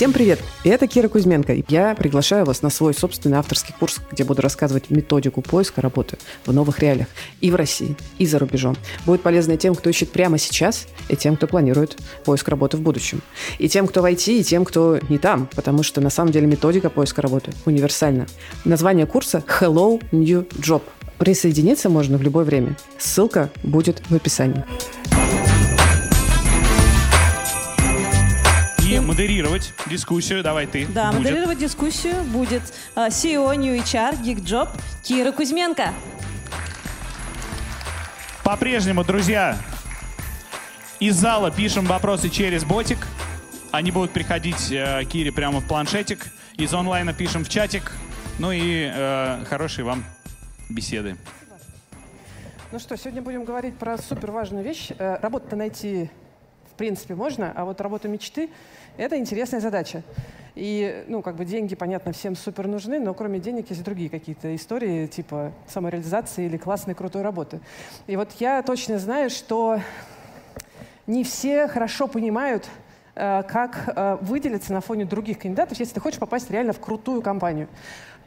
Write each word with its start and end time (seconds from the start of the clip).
Всем 0.00 0.14
привет! 0.14 0.40
Это 0.64 0.86
Кира 0.86 1.08
Кузьменко. 1.08 1.54
Я 1.68 1.94
приглашаю 1.94 2.46
вас 2.46 2.62
на 2.62 2.70
свой 2.70 2.94
собственный 2.94 3.36
авторский 3.36 3.74
курс, 3.78 4.00
где 4.10 4.24
буду 4.24 4.40
рассказывать 4.40 4.88
методику 4.88 5.42
поиска 5.42 5.82
работы 5.82 6.16
в 6.46 6.54
новых 6.54 6.78
реалиях 6.78 7.08
и 7.42 7.50
в 7.50 7.54
России, 7.54 7.94
и 8.16 8.24
за 8.24 8.38
рубежом. 8.38 8.78
Будет 9.04 9.20
полезно 9.20 9.58
тем, 9.58 9.74
кто 9.74 9.90
ищет 9.90 10.10
прямо 10.10 10.38
сейчас, 10.38 10.86
и 11.10 11.16
тем, 11.16 11.36
кто 11.36 11.46
планирует 11.46 11.98
поиск 12.24 12.48
работы 12.48 12.78
в 12.78 12.80
будущем. 12.80 13.20
И 13.58 13.68
тем, 13.68 13.86
кто 13.86 14.00
в 14.00 14.06
IT, 14.06 14.40
и 14.40 14.42
тем, 14.42 14.64
кто 14.64 14.98
не 15.10 15.18
там, 15.18 15.46
потому 15.54 15.82
что 15.82 16.00
на 16.00 16.08
самом 16.08 16.32
деле 16.32 16.46
методика 16.46 16.88
поиска 16.88 17.20
работы 17.20 17.52
универсальна. 17.66 18.26
Название 18.64 19.04
курса 19.04 19.44
Hello 19.60 20.02
New 20.12 20.46
Job. 20.62 20.80
Присоединиться 21.18 21.90
можно 21.90 22.16
в 22.16 22.22
любое 22.22 22.46
время. 22.46 22.74
Ссылка 22.96 23.50
будет 23.62 24.02
в 24.08 24.14
описании. 24.14 24.64
И 28.90 28.98
модерировать 28.98 29.72
дискуссию, 29.88 30.42
давай 30.42 30.66
ты. 30.66 30.84
Да, 30.84 31.12
Будет. 31.12 31.20
модерировать 31.20 31.58
дискуссию 31.58 32.24
будет 32.24 32.62
э, 32.96 33.06
CEO 33.06 33.54
New 33.54 33.76
HR 33.76 34.20
Geek 34.20 34.42
Job 34.42 34.68
Кира 35.04 35.30
Кузьменко. 35.30 35.94
По-прежнему, 38.42 39.04
друзья, 39.04 39.56
из 40.98 41.14
зала 41.14 41.52
пишем 41.52 41.84
вопросы 41.84 42.30
через 42.30 42.64
ботик. 42.64 43.06
Они 43.70 43.92
будут 43.92 44.10
приходить 44.10 44.72
э, 44.72 45.04
Кире 45.04 45.30
прямо 45.30 45.60
в 45.60 45.68
планшетик. 45.68 46.26
Из 46.56 46.74
онлайна 46.74 47.12
пишем 47.12 47.44
в 47.44 47.48
чатик. 47.48 47.92
Ну 48.40 48.50
и 48.50 48.90
э, 48.92 49.44
хорошей 49.48 49.84
вам 49.84 50.02
беседы. 50.68 51.16
Ну 52.72 52.80
что, 52.80 52.96
сегодня 52.96 53.22
будем 53.22 53.44
говорить 53.44 53.76
про 53.76 53.98
супер 53.98 54.32
важную 54.32 54.64
вещь. 54.64 54.88
Э, 54.98 55.20
Работу-то 55.22 55.54
найти 55.54 56.10
в 56.72 56.74
принципе 56.74 57.14
можно, 57.14 57.52
а 57.54 57.64
вот 57.64 57.80
работа 57.80 58.08
мечты— 58.08 58.50
это 58.96 59.18
интересная 59.18 59.60
задача. 59.60 60.02
И, 60.54 61.04
ну, 61.08 61.22
как 61.22 61.36
бы 61.36 61.44
деньги, 61.44 61.74
понятно, 61.74 62.12
всем 62.12 62.34
супер 62.36 62.66
нужны, 62.66 62.98
но 62.98 63.14
кроме 63.14 63.38
денег 63.38 63.70
есть 63.70 63.82
другие 63.84 64.10
какие-то 64.10 64.54
истории, 64.54 65.06
типа 65.06 65.52
самореализации 65.68 66.46
или 66.46 66.56
классной, 66.56 66.94
крутой 66.94 67.22
работы. 67.22 67.60
И 68.06 68.16
вот 68.16 68.32
я 68.40 68.62
точно 68.62 68.98
знаю, 68.98 69.30
что 69.30 69.80
не 71.06 71.24
все 71.24 71.68
хорошо 71.68 72.08
понимают, 72.08 72.68
э, 73.14 73.42
как 73.44 73.92
э, 73.94 74.18
выделиться 74.20 74.72
на 74.72 74.80
фоне 74.80 75.04
других 75.04 75.38
кандидатов, 75.38 75.78
если 75.78 75.94
ты 75.94 76.00
хочешь 76.00 76.18
попасть 76.18 76.50
реально 76.50 76.72
в 76.72 76.80
крутую 76.80 77.22
компанию. 77.22 77.68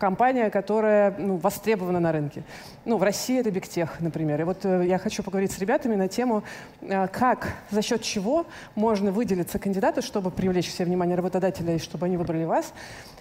Компания, 0.03 0.49
которая 0.49 1.15
ну, 1.17 1.37
востребована 1.37 2.01
на 2.01 2.11
рынке. 2.11 2.43
Ну, 2.83 2.97
в 2.97 3.03
России 3.03 3.39
это 3.39 3.49
Бигтех, 3.51 4.01
например. 4.01 4.41
И 4.41 4.43
вот 4.43 4.65
э, 4.65 4.83
я 4.85 4.97
хочу 4.97 5.23
поговорить 5.23 5.53
с 5.53 5.59
ребятами 5.59 5.95
на 5.95 6.09
тему, 6.09 6.43
э, 6.81 7.07
как, 7.07 7.53
за 7.71 7.81
счет 7.81 8.01
чего 8.01 8.45
можно 8.75 9.13
выделиться 9.13 9.59
кандидату, 9.59 10.01
чтобы 10.01 10.29
привлечь 10.29 10.67
все 10.67 10.83
внимание 10.83 11.15
работодателя 11.15 11.75
и 11.75 11.79
чтобы 11.79 12.07
они 12.07 12.17
выбрали 12.17 12.43
вас. 12.43 12.73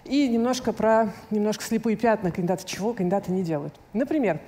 И 0.04 0.26
немножко 0.26 0.72
про 0.72 1.12
немножко 1.30 1.62
слепые 1.62 1.96
пятна 1.96 2.32
кандидата, 2.32 2.66
чего 2.66 2.94
кандидаты 2.94 3.30
не 3.30 3.44
делают. 3.44 3.74
Например, 3.92 4.40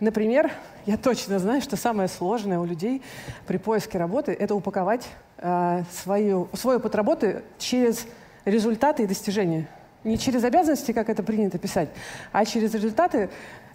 Например, 0.00 0.50
я 0.86 0.96
точно 0.96 1.38
знаю, 1.38 1.62
что 1.62 1.76
самое 1.76 2.08
сложное 2.08 2.58
у 2.58 2.64
людей 2.64 3.00
при 3.46 3.58
поиске 3.58 3.96
работы– 3.96 4.32
это 4.40 4.56
упаковать 4.56 5.06
э, 5.38 5.84
свою, 5.92 6.48
свой 6.54 6.78
опыт 6.78 6.96
работы 6.96 7.44
через 7.58 8.08
результаты 8.44 9.04
и 9.04 9.06
достижения. 9.06 9.68
Не 10.04 10.18
через 10.18 10.44
обязанности, 10.44 10.92
как 10.92 11.10
это 11.10 11.22
принято 11.22 11.58
писать, 11.58 11.90
а 12.32 12.44
через 12.44 12.72
результаты. 12.72 13.28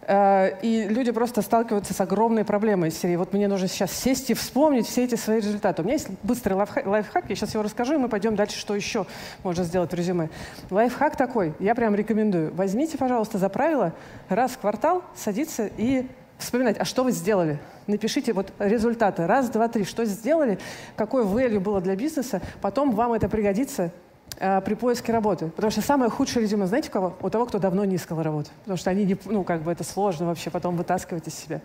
Э, 0.07 0.59
и 0.61 0.87
люди 0.87 1.11
просто 1.11 1.41
сталкиваются 1.41 1.93
с 1.93 2.01
огромной 2.01 2.43
проблемой 2.43 2.89
из 2.89 2.97
серии. 2.97 3.15
Вот 3.15 3.33
мне 3.33 3.47
нужно 3.47 3.67
сейчас 3.67 3.91
сесть 3.91 4.29
и 4.29 4.33
вспомнить 4.33 4.87
все 4.87 5.03
эти 5.03 5.15
свои 5.15 5.37
результаты. 5.37 5.81
У 5.81 5.85
меня 5.85 5.95
есть 5.95 6.09
быстрый 6.23 6.53
лайфхак, 6.53 6.85
лайфхак, 6.85 7.25
я 7.29 7.35
сейчас 7.35 7.53
его 7.53 7.63
расскажу, 7.63 7.95
и 7.95 7.97
мы 7.97 8.09
пойдем 8.09 8.35
дальше, 8.35 8.57
что 8.57 8.75
еще 8.75 9.05
можно 9.43 9.63
сделать 9.63 9.91
в 9.91 9.95
резюме. 9.95 10.29
Лайфхак 10.69 11.15
такой, 11.15 11.53
я 11.59 11.75
прям 11.75 11.95
рекомендую. 11.95 12.53
Возьмите, 12.53 12.97
пожалуйста, 12.97 13.37
за 13.37 13.49
правило 13.49 13.93
раз 14.29 14.51
в 14.51 14.59
квартал 14.59 15.03
садиться 15.15 15.69
и 15.77 16.07
вспоминать, 16.37 16.77
а 16.79 16.85
что 16.85 17.03
вы 17.03 17.11
сделали? 17.11 17.59
Напишите 17.87 18.33
вот 18.33 18.51
результаты. 18.59 19.27
Раз, 19.27 19.49
два, 19.49 19.67
три. 19.67 19.83
Что 19.83 20.05
сделали? 20.05 20.59
Какой 20.95 21.23
value 21.23 21.59
было 21.59 21.81
для 21.81 21.95
бизнеса? 21.95 22.41
Потом 22.61 22.91
вам 22.91 23.13
это 23.13 23.29
пригодится 23.29 23.91
при 24.37 24.73
поиске 24.73 25.13
работы. 25.13 25.47
Потому 25.47 25.71
что 25.71 25.81
самое 25.81 26.11
худшее 26.11 26.43
резюме, 26.43 26.67
знаете, 26.67 26.89
у 26.89 26.91
кого? 26.91 27.15
У 27.21 27.29
того, 27.29 27.45
кто 27.45 27.57
давно 27.57 27.85
не 27.85 27.95
искал 27.95 28.21
работу. 28.21 28.49
Потому 28.61 28.77
что 28.77 28.89
они 28.89 29.05
не, 29.05 29.17
ну, 29.25 29.43
как 29.43 29.61
бы 29.61 29.71
это 29.71 29.83
сложно 29.83 30.25
вообще 30.25 30.49
потом 30.49 30.75
вытаскивать 30.75 31.27
из 31.27 31.35
себя, 31.35 31.61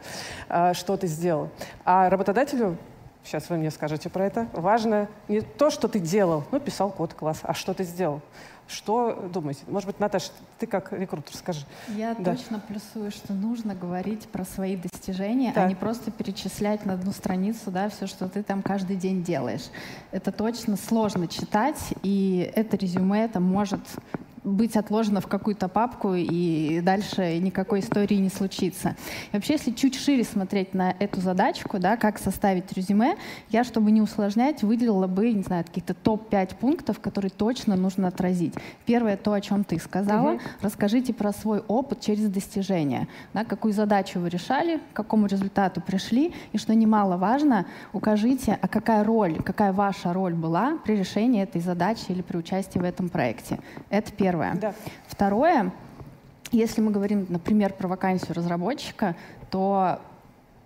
э, 0.49 0.73
что 0.75 0.97
ты 0.97 1.09
сделал. 1.09 1.51
А 1.85 2.09
работодателю 2.09 2.77
Сейчас 3.25 3.51
вы 3.51 3.59
мне 3.59 3.71
скажете 3.71 4.09
про 4.09 4.25
это. 4.25 4.49
Важно 4.53 5.09
не 5.29 5.41
то, 5.43 5.71
что 5.71 5.89
ты 5.89 5.99
делал, 5.99 6.45
ну, 6.51 6.59
писал 6.59 6.91
код, 6.91 7.15
класс, 7.15 7.41
а 7.43 7.55
что 7.55 7.75
ты 7.75 7.85
сделал. 7.85 8.23
Что 8.71 9.29
думаете? 9.33 9.63
Может 9.67 9.89
быть, 9.89 9.99
Наташа, 9.99 10.31
ты 10.59 10.67
как 10.69 10.93
рекрутер 10.93 11.35
скажи. 11.37 11.67
Я 11.89 12.15
Да. 12.15 12.37
точно 12.37 12.61
плюсую, 12.61 13.11
что 13.11 13.33
нужно 13.33 13.75
говорить 13.75 14.29
про 14.29 14.45
свои 14.45 14.77
достижения, 14.77 15.53
Так. 15.53 15.65
а 15.67 15.69
не 15.69 15.75
просто 15.75 16.13
перечислять 16.13 16.87
на 16.87 16.93
одну 16.95 17.11
страницу, 17.11 17.71
да, 17.73 17.89
все, 17.89 18.07
что 18.07 18.29
ты 18.29 18.45
там 18.45 18.63
каждый 18.63 18.95
день 18.97 19.25
делаешь. 19.25 19.65
Это 20.13 20.31
точно 20.31 20.77
сложно 20.77 21.27
читать, 21.27 21.79
и 22.05 22.51
это 22.55 22.77
резюме 22.77 23.25
это 23.25 23.41
может 23.41 23.81
быть 24.45 24.77
отложено 24.77 25.21
в 25.21 25.27
какую-то 25.27 25.69
папку, 25.69 26.15
и 26.15 26.81
дальше 26.81 27.39
никакой 27.39 27.81
истории 27.81 28.17
не 28.17 28.31
случится. 28.31 28.97
И 29.33 29.37
вообще, 29.37 29.55
если 29.55 29.73
чуть 29.73 29.95
шире 29.95 30.25
смотреть 30.25 30.75
на 30.75 30.95
эту 30.99 31.21
задачку, 31.21 31.79
да, 31.79 31.97
как 31.97 32.19
составить 32.19 32.73
резюме, 32.73 33.17
я, 33.51 33.65
чтобы 33.65 33.91
не 33.91 34.01
усложнять, 34.01 34.63
выделила 34.63 35.07
бы, 35.07 35.33
не 35.33 35.43
знаю, 35.43 35.65
каких-то 35.65 35.95
топ-5 35.95 36.57
пунктов, 36.57 37.01
которые 37.01 37.31
точно 37.31 37.77
нужно 37.77 38.09
отразить. 38.09 38.55
Первое, 38.87 39.17
то, 39.17 39.33
о 39.33 39.41
чем 39.41 39.65
ты 39.65 39.79
сказала. 39.79 40.33
Мгм. 40.33 40.41
Расскажите 40.63 41.13
про 41.13 41.33
свой 41.33 41.61
опыт 41.69 42.01
через 42.01 42.29
достижения. 42.29 43.09
Да, 43.35 43.45
какую 43.45 43.75
задачу 43.75 44.21
вы 44.21 44.31
решали, 44.31 44.79
к 44.93 44.97
какому 44.97 45.27
результату 45.27 45.81
пришли, 45.81 46.33
и, 46.53 46.59
что 46.59 46.75
немаловажно, 46.75 47.67
укажите, 47.93 48.59
а 48.61 48.69
какая 48.69 49.05
роль, 49.05 49.43
какая 49.43 49.73
ваша 49.73 50.13
роль 50.13 50.35
была 50.35 50.79
при 50.85 50.97
решении 50.97 51.43
этой 51.43 51.61
задачи 51.61 52.07
или 52.09 52.23
при 52.23 52.39
участии 52.39 52.79
в 52.79 52.85
этом 52.85 53.09
проекте. 53.09 53.59
Это 53.91 54.11
первое. 54.13 54.30
Да. 54.55 54.75
Второе, 55.07 55.73
если 56.53 56.81
мы 56.81 56.91
говорим, 56.91 57.27
например, 57.29 57.73
про 57.73 57.89
вакансию 57.89 58.35
разработчика, 58.35 59.15
то 59.51 60.01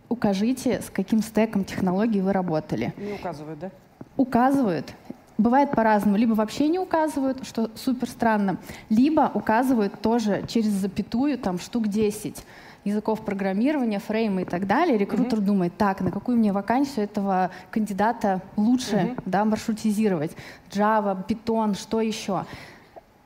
укажите, 0.09 0.81
с 0.81 0.91
каким 0.91 1.23
стеком 1.23 1.65
технологий 1.65 2.21
вы 2.21 2.33
работали. 2.33 2.93
Не 2.97 3.13
указывают, 3.15 3.59
да? 3.59 3.71
Указывают. 4.17 4.93
Бывает 5.37 5.73
по-разному. 5.73 6.17
Либо 6.17 6.35
вообще 6.35 6.69
не 6.69 6.79
указывают, 6.79 7.45
что 7.45 7.71
супер 7.75 8.09
странно, 8.09 8.59
либо 8.89 9.31
указывают 9.35 10.01
тоже 10.01 10.45
через 10.47 10.69
запятую, 10.69 11.39
там 11.39 11.59
штук 11.59 11.89
10 11.89 12.45
языков 12.85 13.25
программирования, 13.25 13.99
фреймы 13.99 14.43
и 14.43 14.45
так 14.45 14.67
далее. 14.67 14.97
Рекрутер 14.97 15.41
думает, 15.41 15.77
так, 15.77 16.03
на 16.03 16.13
какую 16.13 16.39
мне 16.39 16.53
вакансию 16.53 17.05
этого 17.07 17.51
кандидата 17.71 18.43
лучше 18.57 18.97
Мгм. 18.97 19.17
да, 19.25 19.45
маршрутизировать? 19.45 20.33
Java, 20.71 21.17
Python, 21.27 21.75
что 21.77 22.01
еще? 22.01 22.45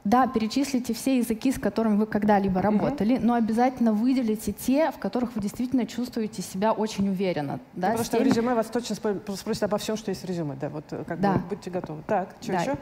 Да, 0.04 0.26
перечислите 0.26 0.94
все 0.94 1.18
языки, 1.18 1.52
с 1.52 1.58
которыми 1.58 1.96
вы 1.96 2.06
когда-либо 2.06 2.62
работали, 2.62 3.18
но 3.20 3.34
обязательно 3.34 3.92
выделите 3.92 4.52
те, 4.52 4.90
в 4.90 4.98
которых 4.98 5.34
вы 5.34 5.42
действительно 5.42 5.86
чувствуете 5.86 6.40
себя 6.40 6.72
очень 6.72 7.08
уверенно. 7.08 7.60
Да, 7.74 7.88
Потому 7.88 8.04
с 8.04 8.06
что 8.06 8.16
в 8.16 8.20
теми- 8.20 8.28
резюме 8.30 8.54
вас 8.54 8.66
точно 8.68 8.94
спросят 8.94 9.62
обо 9.64 9.76
всем, 9.76 9.96
что 9.96 10.10
есть 10.10 10.22
в 10.22 10.24
резюме. 10.26 10.56
Да, 10.58 10.68
вот 10.70 10.84
э, 10.92 11.04
как 11.06 11.20
Да. 11.20 11.34
бы 11.34 11.40
будьте 11.50 11.70
готовы. 11.70 12.02
Так, 12.06 12.30
что 12.40 12.52
Да. 12.52 12.60
еще? 12.62 12.74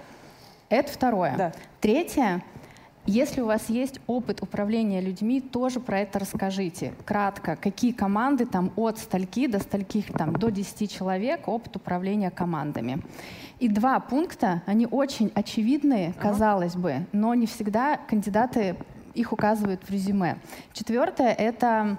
Это 0.69 0.93
второе. 0.93 1.35
Да. 1.37 1.53
Третье. 1.81 2.43
Если 3.09 3.41
у 3.41 3.47
вас 3.47 3.71
есть 3.71 4.01
опыт 4.09 4.43
управления 4.43 5.01
людьми, 5.01 5.41
тоже 5.41 5.79
про 5.79 6.01
это 6.01 6.19
расскажите. 6.19 6.93
Кратко, 7.05 7.55
какие 7.55 7.93
команды 7.93 8.47
там 8.47 8.73
от 8.75 8.99
стальки 8.99 9.47
до 9.47 9.61
стольких 9.61 10.13
там 10.13 10.33
до 10.33 10.51
10 10.51 10.91
человек, 10.93 11.47
опыт 11.47 11.77
управления 11.77 12.33
командами. 12.33 13.01
И 13.61 13.69
два 13.69 14.01
пункта, 14.01 14.63
они 14.67 14.89
очень 14.91 15.31
очевидные, 15.37 16.15
казалось 16.15 16.75
бы, 16.75 17.07
но 17.13 17.35
не 17.35 17.47
всегда 17.47 17.97
кандидаты 17.97 18.77
их 19.15 19.33
указывают 19.33 19.83
в 19.85 19.91
резюме. 19.91 20.39
Четвертое— 20.73 21.33
это 21.39 21.99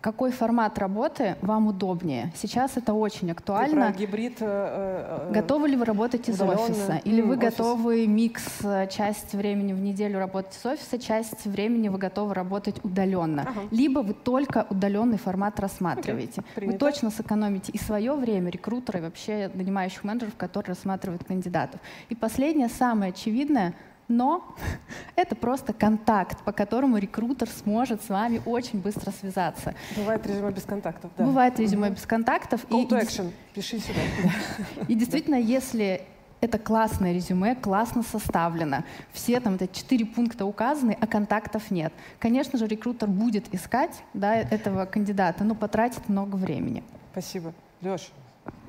какой 0.00 0.30
формат 0.30 0.78
работы 0.78 1.36
вам 1.42 1.66
удобнее. 1.68 2.32
Сейчас 2.36 2.76
это 2.76 2.94
очень 2.94 3.26
Ты 3.28 3.32
актуально. 3.32 3.90
про 3.90 3.98
гибрид... 3.98 4.36
э, 4.40 5.28
э, 5.28 5.32
Готовы 5.32 5.68
ли 5.68 5.76
вы 5.76 5.84
работать 5.84 6.28
из 6.28 6.40
офиса? 6.40 7.00
Или 7.04 7.20
вы 7.20 7.36
офис. 7.36 7.50
готовы 7.50 8.06
микс, 8.06 8.60
э, 8.62 8.86
часть 8.88 9.32
времени 9.34 9.72
в 9.72 9.80
неделю 9.80 10.20
работать 10.20 10.56
из 10.56 10.64
офиса, 10.64 10.98
часть 10.98 11.46
времени 11.46 11.88
вы 11.88 11.98
готовы 11.98 12.32
работать 12.34 12.76
удаленно? 12.84 13.42
Ага. 13.42 13.60
Либо 13.72 14.00
вы 14.00 14.14
только 14.14 14.66
удаленный 14.70 15.18
формат 15.18 15.58
рассматриваете. 15.58 16.42
Окей, 16.56 16.68
вы 16.68 16.74
точно 16.74 17.10
сэкономите 17.10 17.72
и 17.72 17.78
свое 17.78 18.14
время, 18.14 18.50
рекрутеры, 18.50 19.00
и 19.00 19.02
вообще 19.02 19.50
нанимающих 19.52 20.04
менеджеров, 20.04 20.36
которые 20.36 20.74
рассматривают 20.74 21.24
кандидатов. 21.24 21.80
И 22.08 22.14
последнее, 22.14 22.68
самое 22.68 23.10
очевидное, 23.10 23.74
но 24.08 24.56
это 25.16 25.36
просто 25.36 25.72
контакт, 25.72 26.42
по 26.42 26.52
которому 26.52 26.98
рекрутер 26.98 27.48
сможет 27.48 28.02
с 28.02 28.08
вами 28.08 28.42
очень 28.44 28.80
быстро 28.80 29.10
связаться. 29.10 29.74
Бывает 29.96 30.26
резюме 30.26 30.50
без 30.50 30.64
контактов, 30.64 31.10
да. 31.16 31.24
Бывает 31.24 31.58
резюме 31.58 31.90
без 31.90 32.06
контактов. 32.06 32.64
Call 32.68 32.84
и- 32.84 32.86
to 32.86 33.00
action. 33.00 33.30
Пиши 33.54 33.78
сюда. 33.78 34.00
и 34.88 34.94
действительно, 34.94 35.36
если 35.36 36.02
это 36.40 36.58
классное 36.58 37.12
резюме, 37.12 37.54
классно 37.56 38.02
составлено. 38.02 38.84
Все 39.12 39.40
там 39.40 39.54
это 39.54 39.66
четыре 39.68 40.06
пункта 40.06 40.44
указаны, 40.46 40.96
а 41.00 41.06
контактов 41.06 41.70
нет. 41.70 41.92
Конечно 42.18 42.58
же, 42.58 42.66
рекрутер 42.66 43.08
будет 43.08 43.52
искать 43.52 44.02
да, 44.14 44.36
этого 44.36 44.84
кандидата, 44.86 45.44
но 45.44 45.54
потратит 45.54 46.08
много 46.08 46.36
времени. 46.36 46.84
Спасибо. 47.12 47.52
Леш, 47.82 48.10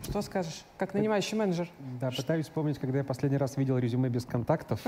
что 0.04 0.22
скажешь, 0.22 0.64
как 0.78 0.94
нанимающий 0.94 1.38
менеджер? 1.38 1.70
Да, 2.00 2.10
пытаюсь 2.12 2.46
вспомнить, 2.46 2.80
когда 2.80 3.00
я 3.00 3.04
последний 3.04 3.38
раз 3.38 3.58
видел 3.58 3.78
резюме 3.78 4.10
без 4.10 4.26
контактов. 4.26 4.80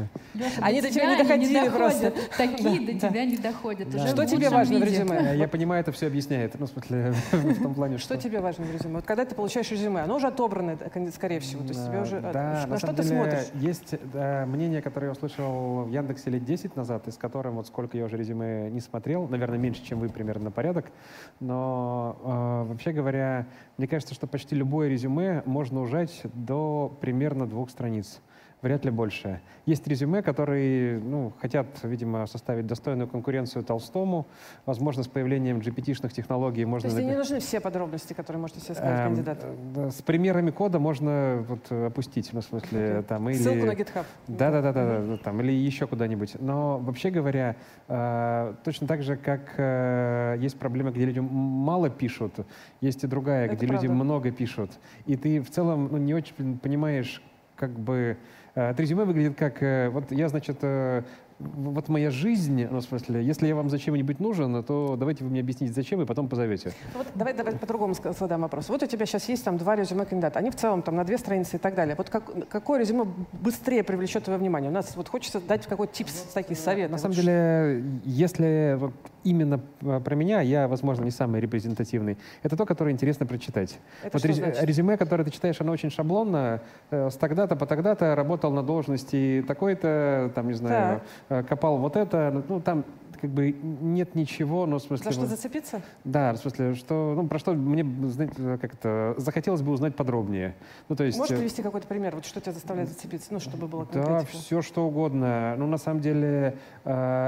Они 0.60 0.80
до 0.80 0.90
тебя 0.90 1.14
не 1.16 1.22
доходили 1.22 1.68
просто. 1.68 2.12
Такие 2.36 2.80
до 2.94 3.08
тебя 3.08 3.24
не 3.24 3.36
доходят. 3.36 3.88
Что 4.08 4.26
тебе 4.26 4.50
важно 4.50 4.78
в 4.78 4.82
резюме? 4.82 5.32
Э, 5.32 5.36
Я 5.36 5.48
понимаю, 5.48 5.80
это 5.80 5.92
все 5.92 6.06
объясняет. 6.06 6.58
Ну, 6.58 6.66
в 6.66 6.70
смысле, 6.70 7.12
в 7.32 7.62
том 7.62 7.74
плане, 7.74 7.98
Что 7.98 8.16
тебе 8.16 8.40
важно 8.40 8.64
в 8.64 8.72
резюме? 8.72 8.96
Вот 8.96 9.04
когда 9.04 9.24
ты 9.24 9.34
получаешь 9.34 9.70
резюме, 9.70 10.02
оно 10.02 10.16
уже 10.16 10.28
отобрано, 10.28 10.76
кон- 10.76 11.12
скорее 11.12 11.40
всего. 11.40 11.62
То 11.62 11.68
есть 11.68 11.86
тебе 11.86 12.00
уже... 12.00 12.20
Да, 12.20 12.64
на 12.66 12.78
что 12.78 12.92
ты 12.92 13.02
смотришь? 13.02 13.46
есть 13.54 13.94
э, 14.12 14.46
мнение, 14.46 14.82
которое 14.82 15.06
я 15.06 15.12
услышал 15.12 15.84
в 15.84 15.90
Яндексе 15.90 16.30
лет 16.30 16.44
10 16.44 16.76
назад, 16.76 17.06
и 17.08 17.10
с 17.10 17.16
которым 17.16 17.54
вот 17.56 17.66
сколько 17.66 17.96
я 17.96 18.04
уже 18.04 18.16
резюме 18.16 18.70
не 18.70 18.80
смотрел, 18.80 19.28
наверное, 19.28 19.58
меньше, 19.58 19.84
чем 19.84 20.00
вы 20.00 20.08
примерно 20.08 20.44
на 20.44 20.50
порядок, 20.50 20.86
но 21.40 22.16
э, 22.64 22.68
вообще 22.70 22.92
говоря, 22.92 23.46
мне 23.78 23.86
кажется, 23.86 24.14
что 24.14 24.26
почти 24.26 24.53
любое 24.54 24.88
резюме 24.88 25.42
можно 25.44 25.82
ужать 25.82 26.22
до 26.32 26.96
примерно 27.00 27.46
двух 27.46 27.70
страниц. 27.70 28.20
Вряд 28.64 28.82
ли 28.86 28.90
больше. 28.90 29.42
Есть 29.66 29.86
резюме, 29.86 30.22
которые 30.22 30.98
ну, 30.98 31.34
хотят, 31.38 31.66
видимо, 31.82 32.26
составить 32.26 32.66
достойную 32.66 33.06
конкуренцию 33.06 33.62
Толстому. 33.62 34.26
Возможно, 34.64 35.02
с 35.02 35.06
появлением 35.06 35.58
GPT-шных 35.58 36.14
технологий 36.14 36.62
То 36.62 36.68
можно... 36.70 36.86
есть 36.86 36.96
тебе 36.96 37.06
напи- 37.08 37.10
не 37.10 37.16
нужны 37.18 37.40
все 37.40 37.60
подробности, 37.60 38.14
которые 38.14 38.40
можете 38.40 38.60
себе 38.60 38.74
сказать 38.76 39.00
Эм, 39.00 39.04
кандидат? 39.08 39.44
э, 39.44 39.90
С 39.90 40.00
примерами 40.00 40.50
кода 40.50 40.78
можно 40.78 41.44
вот 41.46 41.70
опустить, 41.70 42.30
ну, 42.32 42.40
в 42.40 42.44
смысле, 42.44 43.02
там, 43.06 43.28
или... 43.28 43.36
Ссылку 43.36 43.66
на 43.66 43.72
GitHub. 43.72 44.06
Да, 44.28 44.50
да, 44.50 44.62
да, 44.62 44.72
да, 44.72 45.00
да, 45.02 45.16
там, 45.18 45.42
или 45.42 45.52
еще 45.52 45.86
куда-нибудь. 45.86 46.36
Но 46.40 46.78
вообще 46.78 47.10
говоря, 47.10 47.56
э, 47.88 48.54
точно 48.64 48.86
так 48.86 49.02
же, 49.02 49.16
как 49.18 49.42
э, 49.58 50.36
есть 50.40 50.58
проблема, 50.58 50.90
где 50.90 51.04
люди 51.04 51.20
мало 51.20 51.90
пишут, 51.90 52.32
есть 52.80 53.04
и 53.04 53.06
другая, 53.06 53.44
Это 53.44 53.56
где 53.56 53.66
люди 53.66 53.88
правда. 53.88 54.04
много 54.04 54.30
пишут. 54.30 54.70
И 55.04 55.16
ты 55.16 55.42
в 55.42 55.50
целом 55.50 55.90
ну, 55.92 55.98
не 55.98 56.14
очень 56.14 56.58
понимаешь, 56.58 57.22
как 57.56 57.78
бы... 57.78 58.16
э, 58.54 58.70
это 58.70 58.82
резюме 58.82 59.04
выглядит 59.04 59.36
как... 59.36 59.62
э, 59.62 59.88
вот 59.90 60.10
я, 60.12 60.28
значит, 60.28 60.58
э, 60.62 61.02
вот 61.40 61.88
моя 61.88 62.10
жизнь, 62.10 62.64
ну, 62.70 62.78
в 62.78 62.82
смысле, 62.82 63.24
если 63.24 63.48
я 63.48 63.56
вам 63.56 63.68
зачем-нибудь 63.68 64.20
нужен, 64.20 64.62
то 64.62 64.96
давайте 64.96 65.24
вы 65.24 65.30
мне 65.30 65.40
объясните, 65.40 65.72
зачем, 65.72 66.00
и 66.00 66.06
потом 66.06 66.28
позовете. 66.28 66.72
Вот 66.94 67.06
давай, 67.16 67.34
давай 67.34 67.56
по-другому 67.56 67.94
задам 67.94 68.42
вопрос. 68.42 68.68
Вот 68.68 68.82
у 68.82 68.86
тебя 68.86 69.04
сейчас 69.04 69.28
есть 69.28 69.44
там 69.44 69.58
два 69.58 69.74
резюме 69.74 70.04
кандидата. 70.06 70.38
Они 70.38 70.50
в 70.50 70.56
целом 70.56 70.82
там 70.82 70.94
на 70.94 71.04
две 71.04 71.18
страницы 71.18 71.56
и 71.56 71.58
так 71.58 71.74
далее. 71.74 71.96
Вот 71.98 72.08
как- 72.08 72.48
какое 72.48 72.78
резюме 72.80 73.04
быстрее 73.32 73.82
привлечет 73.82 74.24
твое 74.24 74.38
внимание? 74.38 74.70
У 74.70 74.74
нас 74.74 74.94
вот 74.96 75.08
хочется 75.08 75.40
дать 75.40 75.66
какой-то 75.66 75.92
типс, 75.92 76.12
такие 76.32 76.56
советы. 76.56 76.90
На 76.90 76.98
Вот 76.98 77.02
самом 77.02 77.14
деле, 77.16 77.84
если 78.04 78.76
вот 78.78 78.92
именно 79.24 79.60
э, 79.80 80.00
про 80.00 80.14
меня, 80.14 80.40
я, 80.40 80.68
возможно, 80.68 81.04
не 81.04 81.10
самый 81.10 81.40
репрезентативный. 81.40 82.16
Это 82.42 82.56
то, 82.56 82.66
которое 82.66 82.92
интересно 82.92 83.26
прочитать. 83.26 83.78
Это 84.02 84.18
вот 84.18 84.24
рез- 84.24 84.36
значит? 84.36 84.62
резюме, 84.62 84.96
которое 84.96 85.24
ты 85.24 85.30
читаешь, 85.30 85.60
оно 85.60 85.72
очень 85.72 85.90
шаблонно. 85.90 86.60
Э, 86.90 87.10
С 87.10 87.16
тогда-то 87.16 87.56
по 87.56 87.66
тогда-то 87.66 88.14
работал 88.14 88.52
на 88.52 88.62
должности 88.62 89.44
такой-то, 89.48 90.30
там, 90.34 90.48
не 90.48 90.54
знаю, 90.54 91.00
э, 91.28 91.42
копал 91.42 91.78
вот 91.78 91.96
это. 91.96 92.44
Ну, 92.48 92.60
там 92.60 92.84
как 93.20 93.30
бы 93.30 93.52
нет 93.52 94.14
ничего, 94.14 94.66
ну, 94.66 94.76
в 94.76 94.82
смысле... 94.82 95.04
За 95.04 95.12
что 95.12 95.20
вот- 95.22 95.30
зацепиться? 95.30 95.80
Да, 96.04 96.34
в 96.34 96.36
смысле, 96.36 96.74
что, 96.74 97.14
ну, 97.16 97.26
про 97.26 97.38
что 97.38 97.54
мне, 97.54 97.82
знаете, 98.10 98.58
как 98.60 98.74
это, 98.74 99.14
захотелось 99.16 99.62
бы 99.62 99.72
узнать 99.72 99.96
подробнее. 99.96 100.54
Ну, 100.90 100.96
то 100.96 101.04
есть... 101.04 101.16
Можешь 101.16 101.34
э, 101.34 101.38
привести 101.38 101.62
какой-то 101.62 101.86
пример? 101.86 102.14
Вот 102.14 102.26
что 102.26 102.42
тебя 102.42 102.52
заставляет 102.52 102.90
зацепиться? 102.90 103.28
Ну, 103.30 103.40
чтобы 103.40 103.66
было 103.66 103.86
да, 103.90 104.02
конкретика. 104.02 104.36
все 104.36 104.60
что 104.60 104.86
угодно. 104.86 105.54
Ну, 105.56 105.66
на 105.66 105.78
самом 105.78 106.00
деле, 106.00 106.58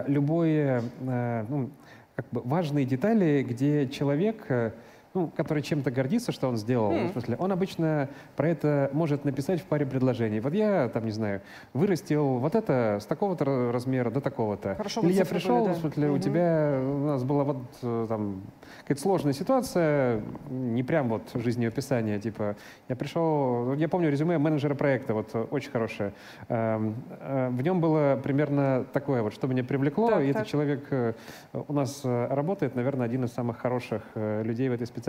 любое, 0.07 0.83
ну, 1.01 1.71
как 2.17 2.27
бы 2.33 2.41
важные 2.41 2.87
детали, 2.87 3.47
где 3.47 3.87
человек, 3.89 4.47
э, 4.49 4.73
ну, 5.17 5.33
который 5.35 5.63
чем-то 5.63 5.91
гордится, 5.91 6.31
что 6.31 6.47
он 6.47 6.59
сделал, 6.59 6.93
М. 6.93 7.09
в 7.09 7.13
смысле, 7.13 7.37
он 7.39 7.51
обычно 7.51 8.09
про 8.37 8.49
это 8.51 8.91
может 8.93 9.25
написать 9.25 9.61
в 9.63 9.65
паре 9.65 9.87
предложений. 9.87 10.41
Вот 10.41 10.53
я, 10.53 10.89
там, 10.91 11.07
не 11.07 11.11
знаю, 11.11 11.41
вырастил 11.73 12.37
вот 12.39 12.55
это 12.55 12.99
с 13.01 13.07
такого-то 13.07 13.45
ра- 13.45 13.71
размера 13.73 14.11
до 14.11 14.21
такого-то. 14.21 14.75
Хорошо 14.75 15.01
Или 15.01 15.15
я 15.15 15.25
пришел, 15.25 15.57
были, 15.61 15.69
да. 15.69 15.73
в 15.73 15.79
смысле, 15.79 16.09
у 16.09 16.13
Мгм. 16.13 16.21
тебя, 16.21 16.79
у 16.83 17.07
нас 17.07 17.25
была 17.25 17.45
вот 17.45 17.57
э, 17.83 18.07
там 18.11 18.43
какая-то 18.83 19.01
сложная 19.01 19.33
ситуация, 19.33 20.21
не 20.51 20.83
прям 20.83 21.09
вот 21.09 21.23
жизнеописание, 21.35 22.21
типа, 22.21 22.57
я 22.91 22.95
пришел, 22.97 23.73
я 23.75 23.89
помню 23.89 24.11
резюме 24.11 24.37
менеджера 24.37 24.75
проекта, 24.75 25.15
вот 25.15 25.31
э, 25.35 25.47
очень 25.51 25.71
хорошее. 25.71 26.13
Эм, 26.49 26.95
э, 27.21 27.49
В 27.53 27.63
нем 27.63 27.81
было 27.81 28.21
примерно 28.23 28.85
такое 28.93 29.23
вот, 29.23 29.33
что 29.33 29.47
меня 29.47 29.65
привлекло, 29.65 30.11
Так, 30.11 30.23
и 30.23 30.27
так. 30.33 30.43
этот 30.43 30.47
человек 30.47 31.17
у 31.55 31.73
нас 31.73 32.03
работает, 32.05 32.75
наверное, 32.75 33.07
один 33.07 33.25
из 33.25 33.33
самых 33.33 33.57
хороших 33.57 34.03
людей 34.15 34.69
в 34.69 34.73
этой 34.73 34.87
специальности. 34.87 35.06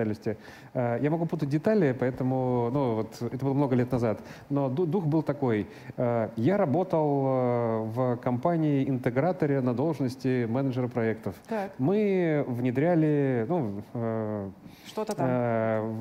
Э, 0.73 0.99
Я 1.01 1.09
могу 1.09 1.25
путать 1.25 1.49
детали, 1.49 1.95
поэтому, 1.99 2.69
ну, 2.71 2.95
вот, 2.95 3.21
это 3.21 3.45
было 3.45 3.53
много 3.53 3.75
лет 3.75 3.91
назад, 3.91 4.19
но 4.49 4.69
ду- 4.69 4.85
дух 4.85 5.05
был 5.05 5.23
такой. 5.23 5.67
Э, 5.97 6.29
Я 6.35 6.57
работал 6.57 7.23
э, 7.27 7.79
в 7.95 8.15
компании-интеграторе 8.17 9.61
на 9.61 9.73
должности 9.73 10.45
менеджера 10.45 10.87
проектов. 10.87 11.35
Так, 11.47 11.71
Мы 11.77 12.43
внедряли, 12.47 13.45
ну, 13.49 13.81
что-то 14.87 15.15
там. 15.15 15.27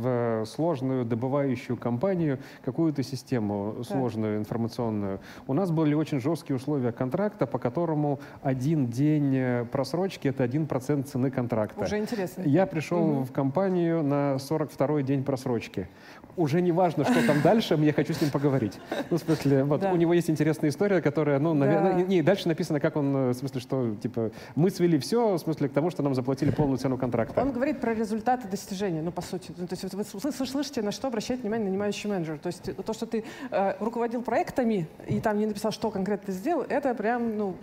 в 0.01 0.45
сложную 0.47 1.05
добывающую 1.05 1.77
компанию 1.77 2.39
какую-то 2.65 3.03
систему 3.03 3.77
сложную 3.85 4.39
информационную. 4.39 5.19
У 5.47 5.55
нас 5.55 5.71
были 5.71 5.95
очень 5.95 6.21
жесткие 6.21 6.57
условия 6.57 6.93
контракта, 6.93 7.47
по 7.47 7.59
которому 7.59 8.19
один 8.43 8.87
день 8.87 9.67
просрочки— 9.73 10.29
это 10.31 10.45
один 10.45 10.67
процент 10.67 11.09
цены 11.09 11.31
контракта. 11.31 11.83
Уже 11.85 11.99
интересно. 11.99 12.43
Я 12.47 12.67
пришел 12.67 13.05
Мгм. 13.07 13.25
в 13.25 13.33
компанию 13.33 13.86
на 13.95 14.35
42-й 14.37 15.03
день 15.03 15.25
просрочки. 15.25 15.89
Уже 16.37 16.61
не 16.61 16.71
важно, 16.71 17.05
что 17.05 17.27
там 17.27 17.41
дальше, 17.41 17.79
мне 17.79 17.95
хочу 17.95 18.13
с 18.13 18.21
ним 18.21 18.31
поговорить. 18.31 18.79
Ну, 19.11 19.17
в 19.17 19.21
смысле, 19.21 19.65
вот 19.65 19.81
Да. 19.81 19.93
у 19.93 19.97
него 19.97 20.13
есть 20.13 20.29
интересная 20.29 20.69
история, 20.69 21.01
которая, 21.01 21.39
ну, 21.39 21.55
наверное, 21.55 21.95
Да. 21.95 22.03
не, 22.03 22.21
дальше 22.21 22.47
написано, 22.49 22.79
как 22.79 22.97
он, 22.97 23.17
э, 23.17 23.31
в 23.31 23.35
смысле, 23.35 23.61
что, 23.61 23.95
типа, 24.03 24.31
мы 24.55 24.69
свели 24.71 24.99
все, 24.99 25.33
в 25.35 25.39
смысле, 25.39 25.71
к 25.71 25.73
тому, 25.73 25.89
что 25.91 26.03
нам 26.03 26.15
заплатили 26.15 26.51
полную 26.51 26.77
цену 26.77 26.99
контракта. 26.99 27.41
Он 27.41 27.53
говорит 27.53 27.81
про 27.81 27.95
результаты 27.95 28.49
достижения, 28.49 29.01
ну, 29.01 29.13
по 29.13 29.23
сути. 29.23 29.51
Ну, 29.57 29.67
то 29.67 29.75
есть 29.75 29.95
вы 29.95 30.03
слы- 30.03 30.47
слышите, 30.47 30.83
на 30.83 30.93
что 30.93 31.09
обращает 31.09 31.41
внимание 31.41 31.69
нанимающий 31.71 32.11
менеджер. 32.11 32.39
То 32.39 32.49
есть 32.49 32.71
то, 32.85 32.93
что 32.93 33.07
ты 33.07 33.25
э, 33.51 33.75
руководил 33.81 34.21
проектами 34.23 34.87
и 35.09 35.21
там 35.21 35.39
не 35.39 35.47
написал, 35.47 35.71
что 35.73 35.91
конкретно 35.91 36.27
ты 36.27 36.33
сделал, 36.33 36.67
это 36.69 36.95
прям, 36.95 37.39
ну, 37.39 37.55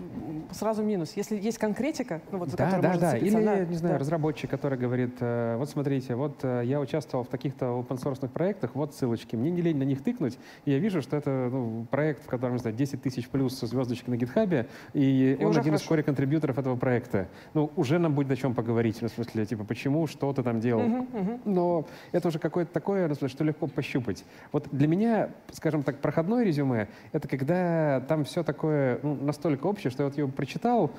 сразу 0.52 0.82
минус. 0.82 1.14
Если 1.16 1.38
есть 1.40 1.60
конкретика, 1.60 2.22
ну, 2.32 2.40
вот 2.40 2.50
за 2.50 2.58
Да, 2.58 2.66
которую 2.66 2.82
да, 2.84 2.90
можно 2.90 3.12
да. 3.12 3.18
Или, 3.18 3.36
она- 3.36 3.60
не 3.66 3.76
знаю, 3.76 3.96
да. 3.96 4.00
разработчик, 4.00 4.50
который 4.50 4.80
говорит, 4.80 5.16
э, 5.20 5.58
вот 5.60 5.70
смотрите, 5.70 6.03
вот 6.10 6.44
э, 6.44 6.64
я 6.66 6.80
участвовал 6.80 7.24
в 7.24 7.28
таких-то 7.28 7.66
open 7.66 8.02
source 8.02 8.28
проектах, 8.28 8.72
вот 8.76 8.94
ссылочки. 8.94 9.36
Мне 9.36 9.52
не 9.52 9.62
лень 9.62 9.78
на 9.78 9.84
них 9.84 10.04
тыкнуть, 10.04 10.38
и 10.66 10.72
я 10.72 10.80
вижу, 10.80 11.02
что 11.02 11.18
это 11.18 11.50
ну, 11.52 11.86
проект, 11.90 12.24
в 12.24 12.28
котором, 12.28 12.54
не 12.54 12.60
знаю, 12.60 12.76
10 12.76 13.02
тысяч 13.02 13.28
плюс 13.30 13.60
звездочки 13.60 14.10
на 14.10 14.18
гитхабе, 14.18 14.68
и, 14.94 15.38
И 15.40 15.44
он 15.44 15.52
уже 15.52 15.62
один 15.62 15.76
из 15.76 15.82
хорошо. 15.82 16.02
core 16.02 16.04
контрибьюторов 16.04 16.58
этого 16.58 16.76
проекта. 16.76 17.28
Ну, 17.54 17.72
уже 17.76 18.00
нам 18.00 18.14
будет 18.14 18.32
о 18.32 18.36
чем 18.36 18.54
поговорить, 18.54 18.98
ну, 19.02 19.08
в 19.08 19.12
смысле, 19.12 19.46
типа, 19.46 19.64
почему, 19.64 20.08
что 20.08 20.32
ты 20.34 20.44
там 20.44 20.60
делал. 20.60 20.84
Мгм, 20.84 21.08
мгм. 21.12 21.42
Но 21.46 21.86
это 22.12 22.28
уже 22.28 22.40
какое-то 22.40 22.72
такое, 22.72 23.08
ну, 23.08 23.16
смысле, 23.16 23.30
что 23.30 23.44
легко 23.44 23.68
пощупать. 23.68 24.24
Вот 24.52 24.68
для 24.72 24.88
меня, 24.88 25.30
скажем 25.52 25.84
так, 25.84 26.00
проходное 26.00 26.44
резюме— 26.44 26.88
это 27.12 27.28
когда 27.28 28.02
там 28.08 28.26
все 28.26 28.44
такое 28.44 29.00
ну, 29.04 29.16
настолько 29.16 29.68
общее, 29.68 29.92
что 29.92 30.04
я 30.04 30.10
вот 30.10 30.18
его 30.18 30.30
прочитал, 30.30 30.92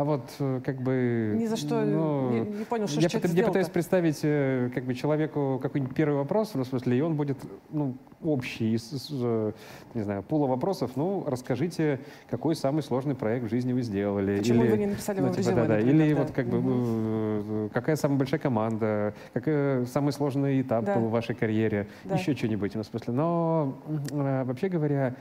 а 0.00 0.04
вот 0.04 0.30
э, 0.38 0.60
как 0.64 0.80
бы... 0.80 1.36
Ни 1.38 1.44
за 1.44 1.58
что 1.58 1.82
ну, 1.82 2.30
не, 2.30 2.40
не 2.40 2.64
понял, 2.64 2.88
что 2.88 3.00
я, 3.00 3.08
пыта- 3.08 3.34
я 3.34 3.46
пытаюсь 3.46 3.68
представить 3.68 4.20
э, 4.22 4.70
как 4.74 4.84
бы 4.84 4.94
человеку 4.94 5.60
какой-нибудь 5.62 5.94
первый 5.94 6.16
вопрос, 6.16 6.54
в 6.54 6.64
смысле, 6.64 6.96
и 6.96 7.00
он 7.02 7.16
будет 7.16 7.36
ну, 7.68 7.98
общий, 8.22 8.72
из, 8.72 8.90
из, 8.94 9.10
э, 9.12 9.52
не 9.92 10.00
знаю, 10.00 10.22
пула 10.22 10.46
вопросов. 10.46 10.92
Ну, 10.96 11.24
расскажите, 11.26 12.00
какой 12.30 12.56
самый 12.56 12.82
сложный 12.82 13.14
проект 13.14 13.44
в 13.44 13.50
жизни 13.50 13.74
вы 13.74 13.82
сделали. 13.82 14.38
Почему 14.38 14.64
Или, 14.64 14.70
вы 14.70 14.78
не 14.78 14.86
написали 14.86 15.18
его 15.18 15.26
ну, 15.26 15.32
в 15.34 15.36
типа, 15.36 15.48
резюме, 15.48 15.62
да-да, 15.62 15.74
например, 15.74 15.94
Или 16.06 16.14
да. 16.14 16.20
вот 16.22 16.30
как 16.30 16.46
бы 16.46 16.62
э, 16.64 17.68
какая 17.74 17.96
самая 17.96 18.16
большая 18.16 18.40
команда, 18.40 19.12
какой 19.34 19.86
самый 19.86 20.14
сложный 20.14 20.62
этап 20.62 20.86
Да. 20.86 20.94
был 20.96 21.08
в 21.08 21.10
вашей 21.10 21.34
карьере, 21.34 21.88
Да. 22.04 22.14
еще 22.14 22.34
что-нибудь, 22.34 22.74
ну, 22.74 22.84
в 22.84 22.86
смысле. 22.86 23.12
Но 23.12 23.78
вообще 24.10 24.70
говоря, 24.70 25.14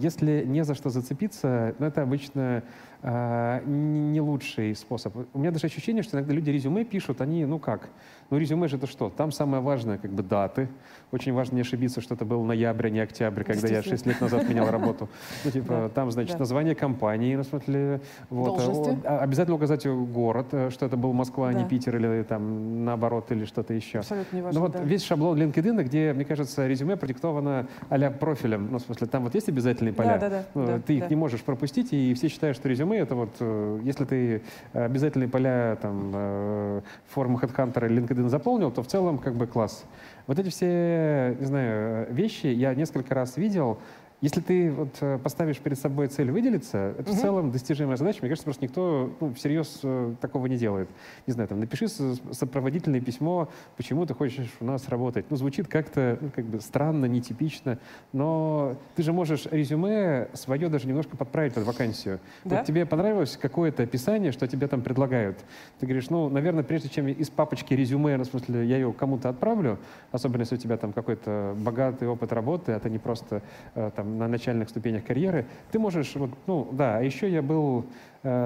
если 0.00 0.44
не 0.44 0.64
за 0.64 0.74
что 0.74 0.90
зацепиться, 0.90 1.76
ну, 1.78 1.86
это 1.86 2.02
обычно 2.02 2.64
не 3.06 4.16
не 4.16 4.20
лучший 4.20 4.74
способ. 4.74 5.14
У 5.34 5.38
меня 5.38 5.50
даже 5.50 5.66
ощущение, 5.66 6.02
что 6.02 6.16
иногда 6.16 6.32
люди 6.32 6.50
резюме 6.50 6.84
пишут, 6.84 7.20
они, 7.20 7.44
ну 7.44 7.58
как, 7.58 7.90
ну 8.30 8.38
резюме 8.38 8.68
же 8.68 8.76
это 8.76 8.86
что? 8.86 9.10
Там 9.10 9.32
самое 9.32 9.62
важное, 9.62 9.98
как 9.98 10.12
бы 10.12 10.22
даты. 10.22 10.68
Очень 11.12 11.32
важно 11.32 11.56
не 11.56 11.60
ошибиться, 11.60 12.00
что 12.00 12.14
это 12.14 12.24
был 12.24 12.42
ноябрь, 12.44 12.86
а 12.86 12.90
не 12.90 13.00
октябрь, 13.00 13.44
когда 13.44 13.68
я 13.68 13.82
6 13.82 14.06
лет 14.06 14.20
назад 14.20 14.48
менял 14.48 14.70
работу. 14.70 15.08
Ну 15.44 15.50
типа 15.50 15.90
там, 15.94 16.10
значит, 16.10 16.38
название 16.38 16.74
компании, 16.74 17.36
ну, 17.36 17.42
в 17.42 17.46
смысле, 17.46 18.00
вот, 18.30 18.58
Должности. 18.58 18.98
а, 19.04 19.18
обязательно 19.18 19.56
указать 19.56 19.86
город, 19.86 20.48
э, 20.52 20.70
что 20.70 20.86
это 20.86 20.96
был 20.96 21.12
Москва, 21.12 21.48
а 21.48 21.52
не. 21.52 21.64
Питер 21.64 21.96
или 21.96 22.22
там 22.22 22.84
наоборот 22.84 23.30
или 23.32 23.44
что-то 23.44 23.74
еще. 23.74 23.98
Абсолютно 23.98 24.28
Ну 24.32 24.38
неважно. 24.38 24.60
вот 24.60 24.72
да. 24.72 24.82
весь 24.82 25.04
шаблон 25.04 25.38
LinkedIn, 25.38 25.82
где, 25.84 26.12
мне 26.12 26.24
кажется, 26.24 26.66
резюме 26.66 26.96
продиктовано 26.96 27.68
а 27.88 28.10
профилем. 28.10 28.68
Ну, 28.70 28.78
в 28.78 28.82
смысле, 28.82 29.06
там 29.06 29.24
вот 29.24 29.34
есть 29.34 29.48
обязательные 29.48 29.92
поля. 29.92 30.18
да, 30.18 30.28
да, 30.28 30.44
Ну, 30.54 30.66
да, 30.66 30.78
ты 30.80 30.96
их 30.96 31.10
не 31.10 31.16
можешь 31.16 31.42
пропустить, 31.42 31.92
и 31.92 32.14
все 32.14 32.28
считают, 32.28 32.56
что 32.56 32.68
резюме 32.68 32.98
это 32.98 33.14
вот, 33.14 33.36
э, 33.40 33.80
если 33.84 34.04
ты 34.04 34.42
э, 34.72 34.84
обязательные 34.84 35.28
поля 35.28 35.76
там 35.80 36.12
э, 36.14 36.80
форму 37.08 37.38
HeadHunter 37.38 37.86
или 37.86 38.02
LinkedIn 38.02 38.15
заполнил, 38.28 38.70
то 38.70 38.82
в 38.82 38.86
целом 38.86 39.18
как 39.18 39.34
бы 39.34 39.46
класс. 39.46 39.84
Вот 40.26 40.38
эти 40.38 40.48
все, 40.48 41.36
не 41.38 41.44
знаю, 41.44 42.06
э, 42.08 42.12
вещи 42.12 42.46
я 42.46 42.74
несколько 42.74 43.14
раз 43.14 43.36
видел. 43.36 43.78
Если 44.22 44.40
ты 44.40 44.70
вот 44.72 44.96
э, 45.02 45.18
поставишь 45.22 45.58
перед 45.58 45.78
собой 45.78 46.06
цель 46.06 46.30
выделиться, 46.30 46.94
это 46.98 47.10
в 47.10 47.12
Мгм. 47.12 47.20
целом 47.20 47.50
достижимая 47.50 47.98
задача. 47.98 48.20
Мне 48.22 48.30
кажется, 48.30 48.44
просто 48.44 48.64
никто 48.64 49.12
ну, 49.20 49.34
всерьез 49.34 49.80
э, 49.82 50.14
такого 50.22 50.46
не 50.46 50.56
делает. 50.56 50.88
Не 51.26 51.34
знаю, 51.34 51.48
там 51.50 51.60
напиши 51.60 51.86
сопроводительное 51.88 53.02
письмо, 53.02 53.50
почему 53.76 54.06
ты 54.06 54.14
хочешь 54.14 54.50
у 54.60 54.64
нас 54.64 54.88
работать. 54.88 55.26
Ну, 55.28 55.36
звучит 55.36 55.68
как-то 55.68 56.16
ну, 56.18 56.30
как 56.34 56.46
бы 56.46 56.60
странно, 56.62 57.04
нетипично, 57.04 57.78
но 58.14 58.76
ты 58.94 59.02
же 59.02 59.12
можешь 59.12 59.46
резюме 59.50 60.28
свое 60.32 60.70
даже 60.70 60.88
немножко 60.88 61.14
подправить 61.18 61.52
под 61.52 61.64
вакансию. 61.64 62.18
Да? 62.44 62.56
Вот 62.56 62.64
тебе 62.64 62.86
понравилось 62.86 63.36
какое-то 63.36 63.82
описание, 63.82 64.32
что 64.32 64.48
тебе 64.48 64.66
там 64.66 64.80
предлагают. 64.80 65.44
Ты 65.78 65.84
говоришь, 65.84 66.08
ну, 66.08 66.30
наверное, 66.30 66.64
прежде 66.64 66.88
чем 66.88 67.06
из 67.08 67.28
папочки 67.28 67.74
резюме, 67.74 68.16
ну, 68.16 68.24
в 68.24 68.28
смысле, 68.28 68.64
я 68.64 68.76
ее 68.76 68.94
кому-то 68.94 69.28
отправлю, 69.28 69.78
особенно 70.10 70.40
если 70.40 70.54
у 70.54 70.58
тебя 70.58 70.78
там 70.78 70.94
какой-то 70.94 71.54
богатый 71.58 72.08
опыт 72.08 72.32
работы, 72.32 72.72
а 72.72 72.80
ты 72.80 72.88
не 72.88 72.98
просто 72.98 73.42
э, 73.74 73.90
там 73.94 74.05
на 74.06 74.28
начальных 74.28 74.68
ступенях 74.68 75.04
карьеры, 75.04 75.46
ты 75.70 75.78
можешь, 75.78 76.14
вот, 76.14 76.30
ну, 76.46 76.68
да, 76.72 76.98
а 76.98 77.02
еще 77.02 77.30
я 77.30 77.42
был 77.42 77.86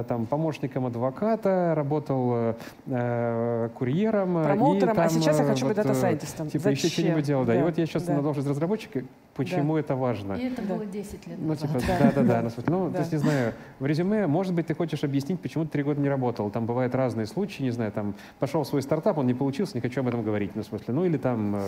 там 0.09 0.27
помощником 0.27 0.87
адвоката, 0.87 1.73
работал 1.75 2.31
э, 2.35 2.55
э, 2.87 3.69
курьером. 3.75 4.39
э, 4.39 4.41
и 4.43 4.45
Промоутером, 4.45 4.93
а 4.93 4.95
там, 4.95 5.11
сейчас 5.11 5.39
я 5.39 5.45
э, 5.45 5.49
хочу 5.49 5.67
быть 5.67 5.77
вот, 5.77 5.85
э, 5.85 5.89
дата-сайентистом. 5.89 6.49
Типа 6.49 6.69
еще 6.69 6.83
Зачем? 6.89 7.05
что-нибудь 7.05 7.25
делал, 7.25 7.45
да. 7.45 7.55
И 7.55 7.59
Да, 7.59 7.65
вот 7.65 7.79
я 7.79 7.87
сейчас 7.87 8.03
да. 8.05 8.15
на 8.17 8.23
должность 8.23 8.49
разработчика. 8.49 9.03
Почему 9.35 9.77
это 9.77 9.97
важно? 9.97 10.35
И 10.35 10.45
это 10.49 10.61
Да. 10.63 10.75
было 10.75 10.85
10 10.85 11.27
лет 11.27 11.39
Ну, 11.41 11.55
типа, 11.55 11.75
Да. 11.87 12.11
да-да-да. 12.15 12.43
ну, 12.43 12.51
Ну, 12.67 12.87
Да. 12.89 12.95
то 12.95 12.99
есть, 13.01 13.13
не 13.13 13.19
знаю, 13.19 13.53
в 13.79 13.87
резюме, 13.87 14.27
может 14.27 14.53
быть, 14.55 14.67
ты 14.67 14.75
хочешь 14.75 15.03
объяснить, 15.05 15.41
почему 15.41 15.65
ты 15.65 15.71
три 15.71 15.83
года 15.83 16.01
не 16.01 16.09
работал. 16.09 16.51
Там 16.51 16.67
бывают 16.67 16.95
разные 16.95 17.27
случаи, 17.27 17.63
не 17.63 17.71
знаю, 17.71 17.93
там, 17.93 18.15
пошел 18.39 18.65
в 18.65 18.67
свой 18.67 18.83
стартап, 18.83 19.17
он 19.19 19.27
не 19.27 19.35
получился, 19.35 19.77
не 19.77 19.81
хочу 19.81 20.01
об 20.01 20.09
этом 20.09 20.23
говорить, 20.23 20.51
ну, 20.57 20.63
в 20.63 20.67
смысле, 20.67 20.95
ну, 20.95 21.05
или 21.05 21.17
там, 21.17 21.59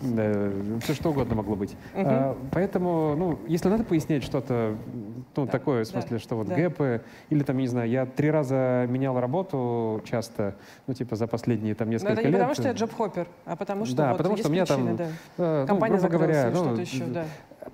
все 0.00 0.94
что 0.94 1.10
угодно 1.10 1.34
могло 1.34 1.56
быть. 1.56 1.76
Мгм. 1.94 2.06
А, 2.06 2.36
поэтому, 2.52 3.14
ну, 3.16 3.38
если 3.48 3.68
надо 3.68 3.84
пояснять 3.84 4.22
что-то, 4.24 4.76
ну, 5.36 5.44
Да, 5.46 5.50
такое, 5.52 5.84
в 5.84 5.88
да, 5.92 6.00
смысле, 6.00 6.18
что 6.18 6.36
вот 6.36 6.48
да. 6.48 6.54
гэпы, 6.54 7.02
или 7.28 7.42
там, 7.50 7.58
не 7.58 7.66
знаю, 7.66 7.90
я 7.90 8.06
три 8.06 8.30
раза 8.30 8.86
менял 8.88 9.18
работу 9.18 10.02
часто, 10.08 10.54
ну, 10.86 10.94
типа, 10.94 11.16
за 11.16 11.26
последние 11.26 11.74
там 11.74 11.88
Но 11.88 11.94
несколько 11.94 12.12
это 12.12 12.22
не 12.22 12.28
лет. 12.28 12.34
потому, 12.34 12.54
что 12.54 12.62
я 12.68 12.72
джоб-хоппер, 12.72 13.26
а 13.44 13.56
потому 13.56 13.84
что 13.86 13.96
Да, 13.96 14.08
вот 14.10 14.18
потому 14.18 14.36
что 14.36 14.48
у 14.48 14.52
меня 14.52 14.66
там, 14.66 14.96
да. 14.96 15.08
Э, 15.38 15.60
ну, 15.62 15.66
Компания 15.66 15.98
грубо 15.98 16.08
говоря, 16.08 16.50
ну, 16.54 16.64
что-то 16.64 16.80
еще, 16.82 17.04
да. 17.04 17.24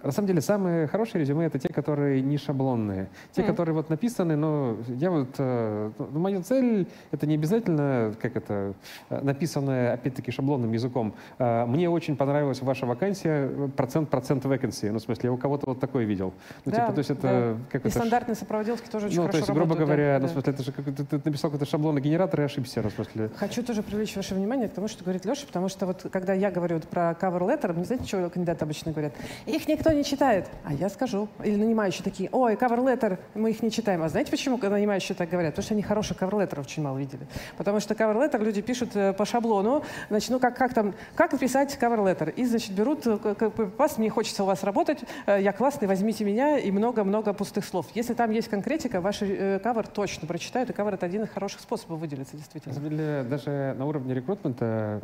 На 0.02 0.12
самом 0.12 0.28
деле, 0.28 0.40
самые 0.40 0.86
хорошие 0.86 1.20
резюме— 1.20 1.46
это 1.46 1.58
те, 1.58 1.68
которые 1.68 2.22
не 2.22 2.38
шаблонные. 2.38 3.08
Те, 3.32 3.42
Мгм. 3.42 3.50
которые 3.50 3.74
вот 3.74 3.90
написаны, 3.90 4.36
но 4.36 4.76
я 4.88 5.10
вот... 5.10 5.34
э, 5.38 5.90
ну, 5.98 6.18
моя 6.18 6.40
цель— 6.42 6.86
это 7.10 7.26
не 7.26 7.34
обязательно, 7.34 8.14
как 8.20 8.36
это, 8.36 8.74
э, 9.10 9.20
написанное, 9.22 9.94
опять-таки, 9.94 10.30
шаблонным 10.30 10.72
языком. 10.72 11.14
Э, 11.38 11.64
Мне 11.66 11.88
очень 11.90 12.16
понравилась 12.16 12.62
ваша 12.62 12.86
вакансия, 12.86 13.48
э, 13.50 13.68
процент, 13.76 14.08
процент 14.10 14.44
vacancy. 14.44 14.90
Ну, 14.90 14.98
в 14.98 15.02
смысле, 15.02 15.28
я 15.28 15.32
у 15.32 15.36
кого-то 15.36 15.66
вот 15.66 15.80
такое 15.80 16.04
видел. 16.04 16.32
Ну, 16.64 16.72
Да, 16.72 16.82
типа, 16.82 16.92
то 16.92 16.98
есть 16.98 17.10
это... 17.10 17.56
Как 17.70 17.84
И 17.84 17.88
это 17.88 17.98
стандартные 17.98 18.34
сопроводилки 18.36 18.88
тоже 18.88 19.06
очень 19.06 19.16
ну, 19.16 19.22
то 19.22 19.28
хорошо 19.28 19.38
есть, 19.38 19.48
грубо 19.48 19.74
работают, 19.74 19.88
да, 19.88 19.94
говоря, 19.94 20.14
ну, 20.18 20.20
да. 20.20 20.28
в 20.28 20.32
смысле, 20.32 20.52
это 20.52 20.62
же 20.62 20.72
как 20.72 20.84
ты, 20.84 21.04
ты 21.04 21.16
написал 21.24 21.50
какой-то 21.50 21.70
шаблонный 21.70 22.00
генератор 22.00 22.40
и 22.40 22.44
ошибся, 22.44 22.82
ну, 22.82 22.90
в 22.90 22.92
смысле. 22.92 23.30
Хочу 23.36 23.62
тоже 23.62 23.82
привлечь 23.82 24.14
ваше 24.16 24.34
внимание 24.34 24.68
к 24.68 24.72
тому, 24.72 24.88
что 24.88 25.04
говорит 25.04 25.24
Леша, 25.24 25.46
потому 25.46 25.68
что 25.68 25.86
вот 25.86 26.06
когда 26.12 26.32
я 26.32 26.50
говорю 26.50 26.76
вот 26.76 26.84
про 26.88 27.16
cover 27.20 27.40
letter, 27.40 27.72
мне 27.72 27.84
знаете, 27.84 28.06
что 28.06 28.28
кандидаты 28.30 28.64
обычно 28.64 28.92
говорят? 28.92 29.12
Их 29.46 29.66
никто 29.86 29.98
не 29.98 30.04
читает. 30.04 30.46
А 30.64 30.72
я 30.72 30.88
скажу. 30.88 31.28
Или 31.44 31.56
нанимающие 31.56 32.02
такие, 32.02 32.28
ой, 32.32 32.56
letter, 32.78 33.18
мы 33.34 33.50
их 33.50 33.62
не 33.62 33.70
читаем. 33.70 34.02
А 34.02 34.08
знаете, 34.08 34.30
почему 34.30 34.58
нанимающие 34.58 35.14
так 35.14 35.28
говорят? 35.28 35.52
Потому 35.52 35.64
что 35.64 35.74
они 35.74 35.82
хороших 35.82 36.22
letter 36.32 36.60
очень 36.60 36.82
мало 36.82 36.98
видели. 36.98 37.26
Потому 37.56 37.80
что 37.80 37.94
letter 38.16 38.42
люди 38.42 38.62
пишут 38.62 38.96
э, 38.96 39.12
по 39.12 39.24
шаблону, 39.24 39.84
значит, 40.08 40.30
ну 40.30 40.40
как, 40.40 40.56
как 40.56 40.74
там, 40.74 40.94
как 41.14 41.32
cover 41.78 41.98
letter? 41.98 42.32
И, 42.32 42.44
значит, 42.44 42.72
берут, 42.72 43.06
э, 43.06 43.50
вас, 43.78 43.98
мне 43.98 44.10
хочется 44.10 44.42
у 44.42 44.46
вас 44.46 44.64
работать, 44.64 45.04
э, 45.26 45.40
я 45.40 45.52
классный, 45.52 45.86
возьмите 45.86 46.24
меня, 46.24 46.58
и 46.58 46.70
много-много 46.70 47.32
пустых 47.32 47.64
слов. 47.64 47.86
Если 47.94 48.14
там 48.14 48.30
есть 48.32 48.48
конкретика, 48.48 49.00
ваш 49.00 49.22
cover 49.22 49.86
точно 49.92 50.26
прочитают, 50.26 50.70
и 50.70 50.72
cover 50.72 50.94
это 50.94 51.06
один 51.06 51.22
из 51.22 51.30
хороших 51.30 51.60
способов 51.60 52.00
выделиться, 52.00 52.34
На 52.34 52.38
действительно. 52.38 52.74
деле, 52.80 53.24
даже 53.28 53.74
на 53.78 53.86
уровне 53.86 54.14
рекрутмента, 54.14 55.00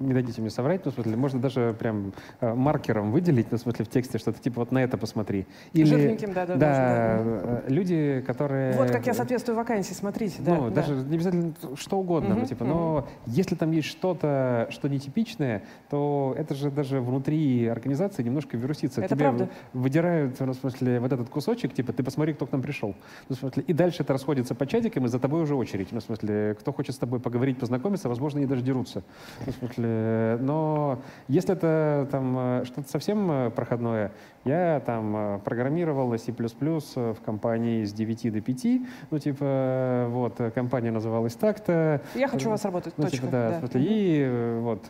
не 0.00 0.12
дадите 0.12 0.40
мне 0.40 0.50
соврать, 0.50 0.84
но 0.84 0.90
в 0.90 0.94
смысле, 0.94 1.16
можно 1.16 1.40
даже 1.40 1.74
прям 1.78 2.12
маркером 2.40 3.12
выделить, 3.12 3.50
ну, 3.50 3.58
в 3.58 3.60
смысле, 3.60 3.84
в 3.84 3.88
тексте 3.98 4.18
что-то 4.18 4.40
типа 4.40 4.60
вот 4.60 4.72
на 4.72 4.78
это 4.82 4.96
посмотри. 4.96 5.46
Жирненьким, 5.74 6.32
да, 6.32 6.46
да, 6.46 6.56
да, 6.56 7.18
э, 7.20 7.62
люди, 7.68 8.22
которые... 8.26 8.74
Вот 8.74 8.90
как 8.90 9.06
я 9.06 9.14
соответствую 9.14 9.56
вакансии, 9.56 9.94
смотрите. 9.94 10.36
Да, 10.38 10.56
Ну, 10.56 10.68
да. 10.68 10.76
даже 10.82 10.94
не 10.94 11.16
обязательно 11.16 11.52
что 11.74 11.98
угодно, 11.98 12.30
ну, 12.30 12.36
Мгм, 12.36 12.46
типа, 12.46 12.64
но 12.64 13.08
если 13.26 13.54
там 13.54 13.72
есть 13.72 13.88
что-то, 13.88 14.68
что 14.70 14.88
нетипичное, 14.88 15.62
то 15.90 16.34
это 16.38 16.54
же 16.54 16.70
даже 16.70 17.00
внутри 17.00 17.66
организации 17.66 18.22
немножко 18.22 18.56
вирусится. 18.56 19.00
Это 19.00 19.14
Тебе 19.14 19.24
правда. 19.24 19.48
выдирают, 19.72 20.38
ну, 20.40 20.52
в 20.52 20.56
смысле, 20.56 21.00
вот 21.00 21.12
этот 21.12 21.28
кусочек, 21.28 21.74
типа, 21.74 21.92
ты 21.92 22.02
посмотри, 22.02 22.34
кто 22.34 22.46
к 22.46 22.52
нам 22.52 22.62
пришел. 22.62 22.94
Ну, 23.28 23.36
в 23.36 23.38
смысле, 23.38 23.64
и 23.66 23.72
дальше 23.72 24.02
это 24.02 24.12
расходится 24.12 24.54
по 24.54 24.66
чатикам, 24.66 25.04
и 25.06 25.08
за 25.08 25.18
тобой 25.18 25.42
уже 25.42 25.54
очередь. 25.54 25.88
Ну, 25.92 26.00
в 26.00 26.02
смысле, 26.02 26.56
кто 26.60 26.72
хочет 26.72 26.94
с 26.94 26.98
тобой 26.98 27.20
поговорить, 27.20 27.58
познакомиться, 27.58 28.08
возможно, 28.08 28.38
они 28.38 28.46
даже 28.46 28.62
дерутся. 28.62 29.02
Ну, 29.46 29.52
в 29.52 29.56
смысле, 29.56 30.38
но 30.40 31.00
если 31.28 31.54
это 31.54 32.08
там 32.10 32.36
э, 32.38 32.64
что-то 32.64 32.88
совсем 32.88 33.30
э, 33.30 33.50
проходное, 33.88 34.12
я 34.44 34.80
там 34.80 35.16
э, 35.16 35.38
программировал 35.40 36.08
на 36.08 36.18
C++ 36.18 36.32
в 36.32 37.16
компании 37.24 37.84
с 37.84 37.92
9 37.92 38.32
до 38.32 38.40
5, 38.40 38.66
ну, 39.10 39.18
типа, 39.18 39.44
э, 39.44 40.06
вот, 40.08 40.40
э, 40.40 40.50
компания 40.50 40.90
называлась 40.90 41.34
так-то. 41.34 42.00
Я 42.14 42.28
хочу 42.28 42.48
у 42.48 42.50
вас 42.50 42.64
работать, 42.64 42.94
Ну, 42.96 43.04
точка. 43.04 43.18
типа, 43.18 43.30
да, 43.30 43.60
да. 43.60 43.68
и 43.74 44.58
вот 44.60 44.84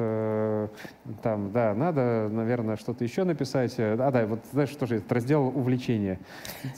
там, 1.23 1.51
да, 1.53 1.75
надо, 1.75 2.29
наверное, 2.31 2.77
что-то 2.77 3.05
еще 3.05 3.25
написать. 3.25 3.75
А, 3.79 4.11
да, 4.13 4.27
вот 4.27 4.41
знаешь, 4.53 4.71
тоже 4.71 4.97
этот 4.97 5.11
раздел 5.11 5.47
увлечения. 5.49 6.19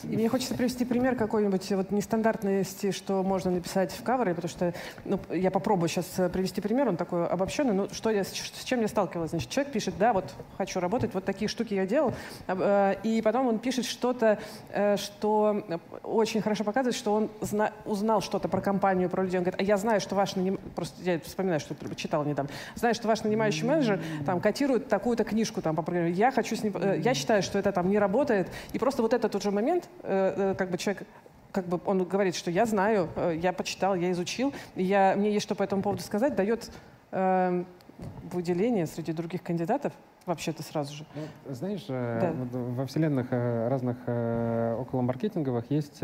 И 0.05 0.17
мне 0.17 0.29
хочется 0.29 0.55
привести 0.55 0.85
пример 0.85 1.17
какой-нибудь 1.17 1.71
вот 1.73 1.91
нестандартности, 1.91 2.93
что 2.93 3.23
можно 3.23 3.51
написать 3.51 3.93
в 3.93 4.03
кавере, 4.03 4.35
потому 4.35 4.49
что 4.49 4.73
ну, 5.05 5.21
я 5.31 5.51
попробую 5.51 5.89
сейчас 5.89 6.07
привести 6.33 6.61
пример, 6.61 6.89
он 6.89 6.97
такой 6.97 7.27
обобщенный. 7.27 7.75
Ну, 7.75 7.89
что 7.91 8.11
я, 8.11 8.25
с 8.25 8.31
с 8.33 8.65
чем 8.65 8.81
я 8.81 8.89
сталкивалась? 8.89 9.31
Значит, 9.31 9.51
человек 9.51 9.73
пишет, 9.73 9.95
да, 9.99 10.13
вот 10.13 10.33
хочу 10.57 10.81
работать, 10.81 11.13
вот 11.15 11.25
такие 11.25 11.49
штуки 11.49 11.75
я 11.75 11.87
делал, 11.87 12.10
А, 12.47 12.93
э, 12.93 12.97
и 13.03 13.23
потом 13.23 13.47
он 13.47 13.59
пишет 13.59 13.85
что-то, 13.85 14.39
э, 14.71 14.97
что 14.97 15.63
очень 16.03 16.41
хорошо 16.41 16.65
показывает, 16.65 16.97
что 16.97 17.15
он 17.15 17.31
зна- 17.41 17.73
узнал 17.85 18.21
что-то 18.21 18.49
про 18.49 18.61
компанию, 18.61 19.09
про 19.09 19.23
людей. 19.23 19.39
Он 19.39 19.45
говорит, 19.45 19.61
а 19.61 19.65
я 19.65 19.77
знаю, 19.77 20.01
что 20.01 20.15
ваш 20.15 20.37
наним... 20.37 20.59
просто 20.75 21.03
я 21.03 21.21
вспоминаю, 21.21 21.61
что 21.61 21.75
читал 21.95 22.25
не 22.25 22.35
там, 22.35 22.49
знаю, 22.75 22.95
что 22.95 23.09
ваш 23.09 23.23
нанимающий 23.23 23.67
менеджер 23.67 24.01
там 24.27 24.41
котирует 24.41 24.89
такую-то 24.89 25.25
книжку 25.25 25.63
там 25.63 25.77
по 25.77 25.83
программе. 25.83 26.11
Я 26.11 26.31
хочу 26.31 26.57
с 26.57 26.63
ним, 26.63 26.75
э, 26.77 27.01
я 27.03 27.15
считаю, 27.15 27.43
что 27.43 27.59
это 27.59 27.73
там 27.73 27.89
не 27.89 27.99
работает, 27.99 28.49
и 28.73 28.79
просто 28.79 29.03
вот 29.03 29.13
этот 29.13 29.33
тот 29.33 29.43
же 29.43 29.51
момент, 29.53 29.89
как 30.03 30.71
бы 30.71 30.79
человек 30.79 31.05
как 31.53 31.67
бы 31.67 31.81
он 31.85 32.05
говорит, 32.05 32.35
что 32.35 32.51
я 32.51 32.67
знаю, 32.67 33.09
я 33.41 33.53
почитал, 33.53 33.95
я 33.95 34.11
изучил, 34.13 34.53
я, 34.77 35.15
мне 35.17 35.33
есть 35.33 35.45
что 35.45 35.55
по 35.55 35.63
этому 35.63 35.83
поводу 35.83 36.03
сказать, 36.03 36.35
дает 36.35 36.71
выделение 38.23 38.87
среди 38.87 39.13
других 39.13 39.43
кандидатов 39.43 39.93
вообще-то 40.27 40.63
сразу 40.63 40.95
же. 40.95 41.05
Ну, 41.15 41.53
знаешь, 41.55 41.85
э, 41.89 42.19
Да. 42.21 42.33
во 42.53 42.87
вселенных 42.87 43.29
э, 43.31 43.69
разных 43.69 43.97
э, 44.07 44.75
околомаркетинговых 44.79 45.71
есть 45.71 46.01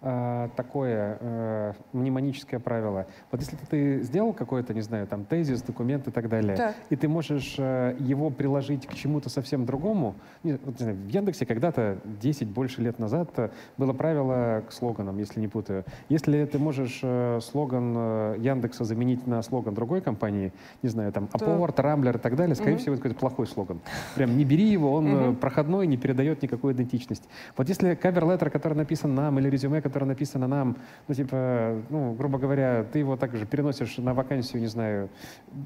э, 0.00 0.48
такое 0.56 1.18
э, 1.20 1.72
мнемоническое 1.92 2.60
правило. 2.60 3.06
Вот 3.30 3.40
если 3.40 3.56
ты 3.56 4.00
сделал 4.02 4.32
какой-то, 4.32 4.74
не 4.74 4.80
знаю, 4.80 5.06
там 5.06 5.24
тезис, 5.24 5.62
документ 5.62 6.08
и 6.08 6.10
так 6.10 6.28
далее, 6.28 6.56
Так. 6.56 6.74
и 6.90 6.96
ты 6.96 7.08
можешь 7.08 7.56
э, 7.58 7.96
его 7.98 8.30
приложить 8.30 8.86
к 8.86 8.94
чему-то 8.94 9.28
совсем 9.28 9.66
другому. 9.66 10.14
Не, 10.42 10.52
вот, 10.52 10.78
не 10.78 10.84
знаю, 10.84 10.96
в 10.96 11.08
Яндексе 11.08 11.46
когда-то 11.46 11.98
10 12.20 12.48
больше 12.48 12.80
лет 12.82 12.98
назад 12.98 13.30
э, 13.36 13.50
было 13.76 13.92
правило 13.92 14.62
к 14.68 14.72
слоганам, 14.72 15.18
если 15.18 15.40
не 15.40 15.48
путаю. 15.48 15.84
Если 16.08 16.44
ты 16.44 16.58
можешь 16.58 17.00
э, 17.02 17.40
слоган 17.42 17.94
э, 17.96 18.36
Яндекса 18.38 18.84
заменить 18.84 19.26
на 19.26 19.42
слоган 19.42 19.74
другой 19.74 20.00
компании, 20.00 20.52
не 20.82 20.88
знаю, 20.88 21.12
там 21.12 21.26
То- 21.26 21.38
Апорт, 21.54 21.78
Рамблер 21.80 22.16
и 22.16 22.20
так 22.20 22.36
далее, 22.36 22.54
скорее 22.54 22.72
Мгм. 22.74 22.80
всего, 22.80 22.94
это 22.94 23.02
какой-то 23.02 23.20
плохой 23.20 23.46
слоган. 23.46 23.80
Прям 24.14 24.36
не 24.36 24.44
бери 24.44 24.64
его, 24.68 24.92
он 24.92 25.06
э, 25.32 25.32
проходной, 25.34 25.86
не 25.86 25.96
передает 25.96 26.42
никакую 26.42 26.74
идентичность. 26.74 27.28
Вот 27.56 27.68
если 27.68 27.94
кавер-леттер, 27.94 28.50
который 28.50 28.74
написан 28.74 29.14
нам, 29.14 29.38
или 29.38 29.48
резюме, 29.50 29.80
которое 29.88 30.06
написано 30.06 30.46
нам, 30.46 30.76
ну, 31.08 31.14
типа, 31.14 31.82
ну, 31.88 32.12
грубо 32.12 32.38
говоря, 32.38 32.84
ты 32.92 33.00
его 33.00 33.16
также 33.16 33.46
переносишь 33.46 33.98
на 33.98 34.14
вакансию, 34.14 34.60
не 34.60 34.68
знаю, 34.68 35.08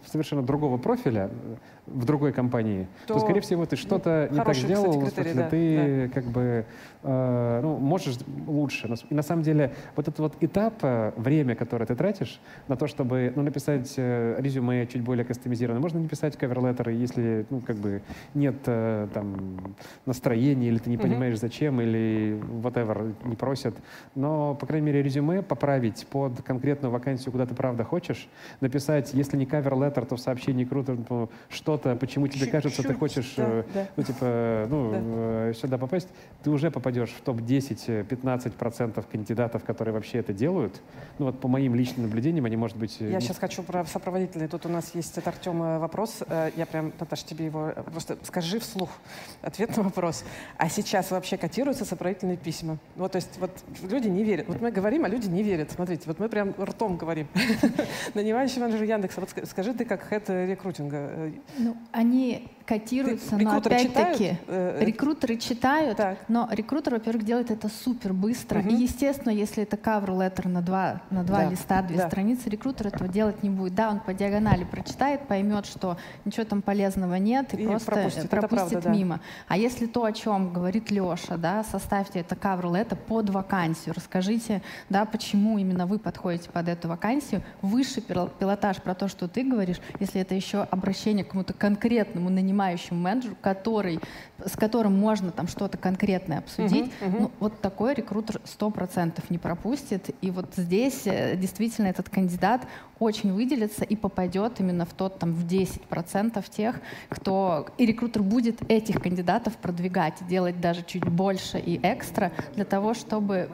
совершенно 0.07 0.43
другого 0.43 0.79
профиля 0.79 1.31
э, 1.31 1.57
в 1.87 2.05
другой 2.05 2.33
компании, 2.33 2.87
то, 3.07 3.15
То, 3.15 3.21
скорее 3.21 3.41
всего, 3.41 3.67
ты 3.67 3.77
что-то 3.77 4.29
не 4.31 4.37
так 4.37 4.47
кстати, 4.47 4.67
сделал, 4.67 4.93
в 4.93 5.05
критерий, 5.05 5.35
да, 5.35 5.49
ты 5.49 6.11
как 6.15 6.25
бы 6.25 6.65
э, 7.03 7.61
ну, 7.63 7.79
можешь 7.79 8.19
лучше. 8.47 8.95
И 9.11 9.15
на 9.15 9.23
самом 9.23 9.43
деле 9.43 9.75
вот 9.97 10.09
этот 10.09 10.21
вот 10.21 10.37
этап, 10.41 10.75
э, 10.83 11.13
время, 11.17 11.55
которое 11.55 11.87
ты 11.87 11.95
тратишь 11.95 12.41
на 12.69 12.77
то, 12.77 12.87
чтобы 12.87 13.33
ну, 13.35 13.43
написать 13.43 13.93
э, 13.97 14.37
резюме 14.39 14.87
чуть 14.87 15.03
более 15.03 15.25
кастомизированное, 15.25 15.83
можно 15.83 15.99
не 15.99 16.09
писать 16.09 16.37
каверлеттеры, 16.37 16.93
если 16.93 17.47
ну, 17.51 17.61
как 17.61 17.77
бы 17.77 18.03
нет 18.35 18.57
э, 18.67 19.09
там, 19.13 19.75
настроения, 20.07 20.69
или 20.69 20.79
ты 20.79 20.91
не 20.91 20.99
понимаешь 20.99 21.39
зачем, 21.39 21.81
или 21.81 22.41
whatever, 22.63 23.15
не 23.25 23.37
просят. 23.37 23.75
Но, 24.15 24.55
по 24.55 24.67
крайней 24.67 24.87
мере, 24.87 25.03
резюме 25.03 25.41
поправить 25.43 26.07
под 26.09 26.43
конкретную 26.43 26.91
вакансию, 26.93 27.33
куда 27.33 27.47
ты 27.47 27.55
правда 27.55 27.83
хочешь, 27.85 28.29
написать, 28.61 29.15
если 29.15 29.39
не 29.39 29.47
каверлеттер, 29.47 30.05
то 30.05 30.17
в 30.17 30.21
сообщении 30.21 30.65
круто 30.65 30.99
ну, 31.09 31.31
что-то, 31.49 31.97
почему 31.97 32.27
тебе 32.29 32.47
кажется, 32.47 32.83
ты 32.83 32.89
Чуть-чуть, 32.89 32.99
хочешь 32.99 33.35
да, 33.37 33.45
э, 33.49 33.65
да. 33.73 33.87
ну, 33.97 34.03
типа, 34.03 34.67
ну, 34.69 34.91
Да. 34.91 34.99
э, 35.01 35.53
сюда 35.59 35.79
попасть, 35.79 36.09
ты 36.43 36.51
уже 36.51 36.71
попадешь 36.71 37.11
в 37.11 37.23
топ-10-15% 37.23 39.05
кандидатов, 39.11 39.65
которые 39.65 39.95
вообще 39.95 40.19
это 40.19 40.33
делают. 40.33 40.81
Ну, 41.19 41.27
вот 41.27 41.41
по 41.41 41.49
моим 41.49 41.75
личным 41.75 42.07
наблюдениям, 42.07 42.45
они, 42.45 42.57
может 42.57 42.77
быть... 42.77 42.97
э, 43.01 43.09
Я 43.11 43.17
не- 43.17 43.21
сейчас 43.23 43.39
хочу 43.39 43.63
про 43.63 43.85
сопроводительные. 43.87 44.49
Тут 44.49 44.67
у 44.67 44.69
нас 44.69 44.95
есть 44.95 45.17
от 45.19 45.27
Артема 45.27 45.79
вопрос. 45.79 46.23
Я 46.57 46.67
прям, 46.67 46.93
Наташа, 47.01 47.25
тебе 47.27 47.47
его 47.47 47.73
просто 47.93 48.19
скажи 48.25 48.59
вслух 48.61 48.91
ответ 49.43 49.77
на 49.77 49.85
вопрос. 49.85 50.25
А 50.59 50.69
сейчас 50.69 51.11
вообще 51.11 51.37
котируются 51.37 51.85
сопроводительные 51.85 52.37
письма? 52.37 52.79
Вот, 52.97 53.13
то 53.13 53.17
есть 53.17 53.39
вот 53.39 53.51
люди 53.83 54.02
не 54.09 54.25
верят. 54.25 54.47
Вот 54.49 54.61
мы 54.61 54.71
говорим, 54.71 55.05
а 55.05 55.09
люди 55.09 55.29
не 55.29 55.43
верят. 55.43 55.71
Смотрите, 55.71 56.03
вот 56.07 56.19
мы 56.19 56.29
прям 56.29 56.55
ртом 56.61 56.97
говорим. 56.97 57.29
Нанимающий 58.15 58.61
менеджер 58.61 58.83
Яндекса. 58.85 59.21
Вот 59.21 59.31
ска- 59.31 59.47
скажи 59.47 59.75
ты 59.75 59.85
как 59.85 60.03
э, 60.31 60.47
рекрутинга. 60.47 61.33
Ну, 61.59 61.77
они 61.93 62.49
котируются, 62.67 63.37
Ты- 63.37 63.45
но 63.45 63.57
опять-таки 63.57 63.89
читают, 63.89 64.39
э, 64.49 64.79
э, 64.81 64.85
рекрутеры 64.85 65.37
читают, 65.37 65.97
Так. 65.97 66.19
но 66.29 66.49
рекрутер, 66.51 66.95
во-первых, 66.95 67.25
делает 67.25 67.51
это 67.51 67.69
супер 67.69 68.13
быстро. 68.13 68.61
Мгм. 68.61 68.69
И, 68.71 68.75
естественно, 68.83 69.31
если 69.33 69.63
это 69.63 69.77
cover 69.77 70.09
letter 70.09 70.49
на 70.49 70.63
два, 70.63 71.03
на 71.11 71.25
два 71.25 71.39
Да, 71.45 71.51
листа, 71.51 71.83
две 71.83 71.97
да. 71.99 72.09
страницы, 72.09 72.49
рекрутер 72.51 72.89
этого 72.89 73.09
делать 73.09 73.43
не 73.43 73.51
будет. 73.51 73.75
Да, 73.75 73.91
он 73.91 74.01
по 74.01 74.15
диагонали 74.15 74.65
прочитает, 74.65 75.27
поймет, 75.27 75.67
что 75.67 75.97
ничего 76.25 76.45
там 76.45 76.63
полезного 76.63 77.15
нет, 77.17 77.55
и, 77.55 77.63
И 77.63 77.67
просто 77.67 77.91
пропустит. 77.91 78.31
Пропустит 78.31 78.69
правда, 78.71 78.89
да. 78.89 78.95
мимо. 78.95 79.21
А 79.49 79.57
если 79.57 79.87
то, 79.87 80.05
о 80.05 80.13
чем 80.13 80.53
говорит 80.53 80.91
Леша, 80.91 81.37
да, 81.37 81.65
составьте 81.65 82.21
это 82.21 82.35
cover 82.35 82.65
letter 82.73 82.97
под 82.97 83.31
вакансию, 83.31 83.95
расскажите, 83.95 84.63
да, 84.89 85.05
почему 85.05 85.59
именно 85.59 85.87
вы 85.87 85.99
подходите 85.99 86.49
под 86.51 86.69
эту 86.69 86.89
вакансию, 86.89 87.43
выше 87.61 88.01
пил- 88.01 88.31
пилотаж 88.39 88.77
про 88.83 88.95
то, 88.95 89.09
что 89.09 89.29
ты 89.29 89.43
говоришь, 89.45 89.81
если 90.01 90.21
это 90.21 90.35
еще 90.35 90.63
обращение 90.71 91.25
к 91.25 91.29
какому-то 91.29 91.53
конкретному 91.53 92.31
нанимающему 92.53 93.01
менеджеру, 93.01 93.37
который, 93.41 93.99
с 94.45 94.57
которым 94.57 94.99
можно 94.99 95.31
там 95.33 95.49
что-то 95.49 95.79
конкретное 95.79 96.39
обсудить, 96.39 96.93
Мгм, 97.01 97.09
мгм. 97.09 97.23
ну, 97.23 97.31
вот 97.41 97.61
такой 97.61 97.95
рекрутер 97.95 98.41
сто 98.45 98.71
процентов 98.71 99.31
не 99.31 99.39
пропустит. 99.39 100.15
И 100.21 100.31
вот 100.31 100.55
здесь 100.57 101.07
э, 101.07 101.37
действительно 101.37 101.87
этот 101.87 102.09
кандидат 102.11 102.63
очень 102.99 103.33
выделится 103.33 103.85
и 103.85 103.97
попадет 103.97 104.61
именно 104.61 104.85
в 104.85 104.93
тот 104.93 105.19
там 105.19 105.33
в 105.33 105.47
10% 105.47 106.45
тех, 106.51 106.81
кто 107.09 107.67
и 107.79 107.87
рекрутер 107.87 108.23
будет 108.23 108.61
этих 108.71 109.03
кандидатов 109.03 109.57
продвигать, 109.57 110.15
делать 110.29 110.61
даже 110.61 110.85
чуть 110.85 111.05
больше 111.05 111.59
и 111.59 111.81
экстра 111.83 112.33
для 112.55 112.65
того, 112.65 112.95
чтобы 112.95 113.49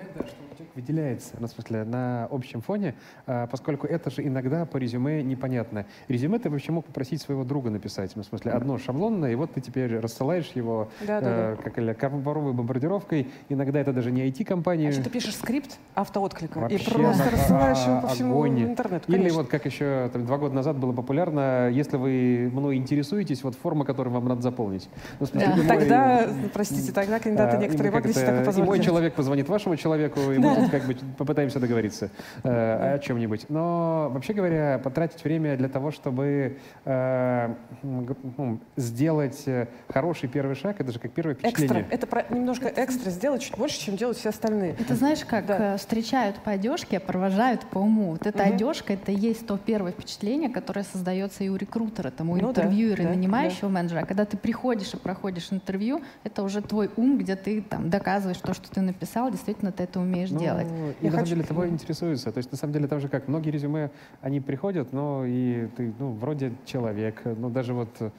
выделяется, 0.82 1.34
ну, 1.40 1.48
в 1.48 1.50
смысле, 1.50 1.82
на 1.84 2.26
общем 2.30 2.60
фоне, 2.60 2.94
а, 3.26 3.46
поскольку 3.48 3.86
это 3.88 4.10
же 4.10 4.24
иногда 4.24 4.64
по 4.64 4.76
резюме 4.76 5.22
непонятно. 5.24 5.86
Резюме 6.06 6.38
ты 6.38 6.50
вообще 6.50 6.70
мог 6.70 6.84
попросить 6.86 7.20
своего 7.20 7.42
друга 7.44 7.68
написать, 7.70 8.12
ну, 8.14 8.22
в 8.22 8.26
смысле, 8.26 8.52
одно 8.52 8.78
шаблонное, 8.78 9.32
и 9.32 9.34
вот 9.34 9.52
ты 9.52 9.60
теперь 9.60 9.98
рассылаешь 9.98 10.50
его, 10.54 10.88
Да, 11.04 11.20
да, 11.20 11.28
э, 11.30 11.56
как 11.62 11.78
или 11.78 11.92
ковровой 11.94 12.52
бомбардировкой. 12.52 13.26
Иногда 13.48 13.80
это 13.80 13.92
даже 13.92 14.12
не 14.12 14.22
IT-компания. 14.28 14.90
А 14.90 14.92
что 14.92 15.02
ты 15.02 15.10
пишешь 15.10 15.34
скрипт 15.34 15.78
автоотклика 15.96 16.60
и 16.60 16.62
Вообще 16.62 16.90
просто 16.92 17.24
на- 17.24 17.30
рассылаешь 17.32 17.86
его 17.86 18.00
по 18.02 18.08
всему 18.08 18.32
огонь. 18.34 18.62
интернету. 18.62 19.04
Или 19.10 19.16
конечно. 19.18 19.38
вот 19.38 19.48
как 19.48 19.66
еще 19.66 20.08
там, 20.12 20.26
два 20.26 20.38
года 20.38 20.54
назад 20.54 20.76
было 20.78 20.92
популярно, 20.92 21.68
если 21.70 21.96
вы 21.96 22.50
мной 22.52 22.76
интересуетесь, 22.76 23.42
вот 23.42 23.56
форма, 23.56 23.84
которую 23.84 24.14
вам 24.14 24.28
надо 24.28 24.42
заполнить. 24.42 24.88
Ну, 25.18 25.26
в 25.26 25.28
смысле, 25.28 25.48
Да. 25.48 25.52
и 25.54 25.56
мой- 25.56 25.66
Тогда, 25.66 26.28
простите, 26.54 26.92
тогда 26.92 27.18
кандидаты 27.18 27.56
а, 27.56 27.60
некоторые 27.60 27.90
и 27.90 27.94
как 27.94 28.06
себе 28.12 28.26
так. 28.44 28.56
И 28.58 28.58
мой 28.60 28.66
делать. 28.78 28.84
человек 28.84 29.14
позвонит 29.14 29.48
вашему 29.48 29.76
человеку, 29.76 30.20
и 30.20 30.38
мы 30.38 30.54
тут 30.54 30.67
как 30.70 30.84
бы 30.84 30.94
попытаемся 31.16 31.60
договориться 31.60 32.10
э, 32.44 32.94
о 32.94 32.98
чем-нибудь. 32.98 33.46
Но 33.48 34.10
вообще 34.12 34.32
говоря, 34.32 34.78
потратить 34.82 35.22
время 35.24 35.56
для 35.56 35.68
того, 35.68 35.90
чтобы 35.90 36.58
э, 36.84 37.54
ну, 37.82 38.60
сделать 38.76 39.42
э, 39.46 39.68
хороший 39.88 40.28
первый 40.28 40.54
шаг, 40.56 40.80
это 40.80 40.92
же 40.92 40.98
как 40.98 41.12
первое 41.12 41.34
Экстра. 41.34 41.50
впечатление. 41.50 41.86
Это 41.90 42.06
про- 42.06 42.24
немножко 42.30 42.68
экстра 42.74 43.10
сделать 43.10 43.42
чуть 43.42 43.56
больше, 43.56 43.78
чем 43.80 43.96
делают 43.96 44.18
все 44.18 44.28
остальные. 44.30 44.72
Это 44.78 44.94
знаешь, 44.94 45.24
как 45.24 45.46
Да. 45.46 45.74
э, 45.74 45.76
встречают 45.78 46.36
по 46.36 46.52
одежке, 46.52 46.98
а 46.98 47.00
провожают 47.00 47.62
по 47.62 47.78
уму. 47.78 48.12
Вот 48.12 48.26
эта 48.26 48.44
Мгм. 48.44 48.54
одежка 48.54 48.92
это 48.92 49.12
и 49.12 49.16
есть 49.16 49.46
то 49.46 49.56
первое 49.58 49.92
впечатление, 49.92 50.48
которое 50.48 50.84
создается 50.84 51.44
и 51.44 51.48
у 51.48 51.56
рекрутера, 51.56 52.10
там, 52.10 52.30
у 52.30 52.36
Ну 52.36 52.40
да, 52.52 52.62
интервьюера, 52.62 53.02
да, 53.02 53.12
и 53.12 53.16
нанимающего 53.16 53.68
менеджера. 53.68 54.00
А 54.00 54.06
когда 54.06 54.24
ты 54.24 54.36
приходишь 54.36 54.94
и 54.94 54.96
проходишь 54.96 55.48
интервью, 55.52 56.00
это 56.24 56.42
уже 56.42 56.60
твой 56.62 56.90
ум, 56.96 57.18
где 57.18 57.36
ты 57.36 57.62
там 57.62 57.90
доказываешь 57.90 58.38
то, 58.38 58.54
что 58.54 58.70
ты 58.70 58.80
написал, 58.80 59.30
действительно 59.30 59.72
ты 59.72 59.84
это 59.84 60.00
умеешь 60.00 60.30
Ну, 60.30 60.38
делать. 60.38 60.47
И 60.56 61.04
Я 61.04 61.10
на 61.10 61.10
самом 61.10 61.12
хочу- 61.12 61.34
деле 61.34 61.42
тобой 61.42 61.68
интересуются. 61.70 62.32
То 62.32 62.38
есть 62.38 62.50
на 62.52 62.58
самом 62.58 62.72
деле 62.72 62.88
там 62.88 63.00
же 63.00 63.08
как, 63.08 63.28
многие 63.28 63.50
резюме, 63.50 63.90
они 64.20 64.40
приходят, 64.40 64.92
но 64.92 65.24
и 65.26 65.68
ты, 65.76 65.92
ну, 65.98 66.12
вроде 66.12 66.52
человек, 66.64 67.22
ну, 67.24 67.50
даже 67.50 67.74
вот 67.74 67.88
э, 68.00 68.10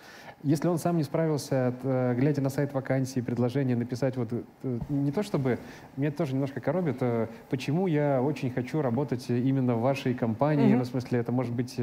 если 0.43 0.67
он 0.67 0.77
сам 0.77 0.97
не 0.97 1.03
справился, 1.03 1.73
э, 1.83 2.13
глядя 2.15 2.41
на 2.41 2.49
сайт 2.49 2.73
вакансий, 2.73 3.21
предложение 3.21 3.75
написать 3.75 4.15
вот 4.17 4.29
э, 4.31 4.79
не 4.89 5.11
то 5.11 5.23
чтобы, 5.23 5.59
меня 5.97 6.11
тоже 6.11 6.33
немножко 6.33 6.61
коробит, 6.61 7.01
почему 7.49 7.87
я 7.87 8.21
очень 8.21 8.51
хочу 8.51 8.81
работать 8.81 9.29
именно 9.29 9.75
в 9.75 9.81
вашей 9.81 10.13
компании, 10.13 10.73
ну, 10.75 10.83
в 10.83 10.87
смысле, 10.87 11.19
это 11.19 11.31
может 11.31 11.53
быть 11.53 11.79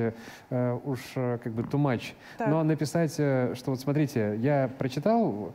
уж 0.51 1.01
как 1.15 1.53
бы 1.53 1.63
too 1.63 1.81
much. 1.81 2.13
Так. 2.39 2.49
Но 2.49 2.63
написать, 2.63 3.13
что 3.13 3.55
вот 3.67 3.81
смотрите, 3.81 4.37
я 4.41 4.71
прочитал, 4.79 5.55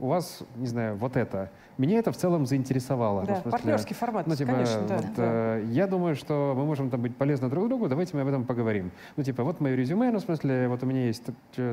у 0.00 0.06
вас, 0.08 0.40
не 0.56 0.66
знаю, 0.66 0.96
вот 0.96 1.16
это. 1.16 1.50
Меня 1.78 1.98
это 1.98 2.12
в 2.12 2.16
целом 2.16 2.46
заинтересовало. 2.46 3.20
Ну, 3.22 3.26
Да, 3.26 3.34
в 3.34 3.36
смысле, 3.36 3.50
партнерский 3.52 3.94
формат, 3.94 4.26
ну, 4.26 4.34
типа, 4.36 4.52
конечно, 4.52 4.82
да. 4.86 4.96
вот, 4.96 5.06
да. 5.16 5.24
э, 5.24 5.64
я 5.70 5.86
думаю, 5.86 6.14
что 6.14 6.54
мы 6.56 6.66
можем 6.66 6.90
там 6.90 7.00
быть 7.00 7.16
полезны 7.16 7.48
друг 7.48 7.68
другу, 7.68 7.88
давайте 7.88 8.16
мы 8.16 8.22
об 8.22 8.28
этом 8.28 8.44
поговорим. 8.44 8.90
Ну, 9.16 9.22
типа, 9.22 9.44
вот 9.44 9.60
мое 9.60 9.76
резюме, 9.76 10.10
ну, 10.10 10.18
в 10.18 10.22
смысле, 10.22 10.68
вот 10.68 10.82
у 10.82 10.86
меня 10.86 11.06
есть 11.06 11.22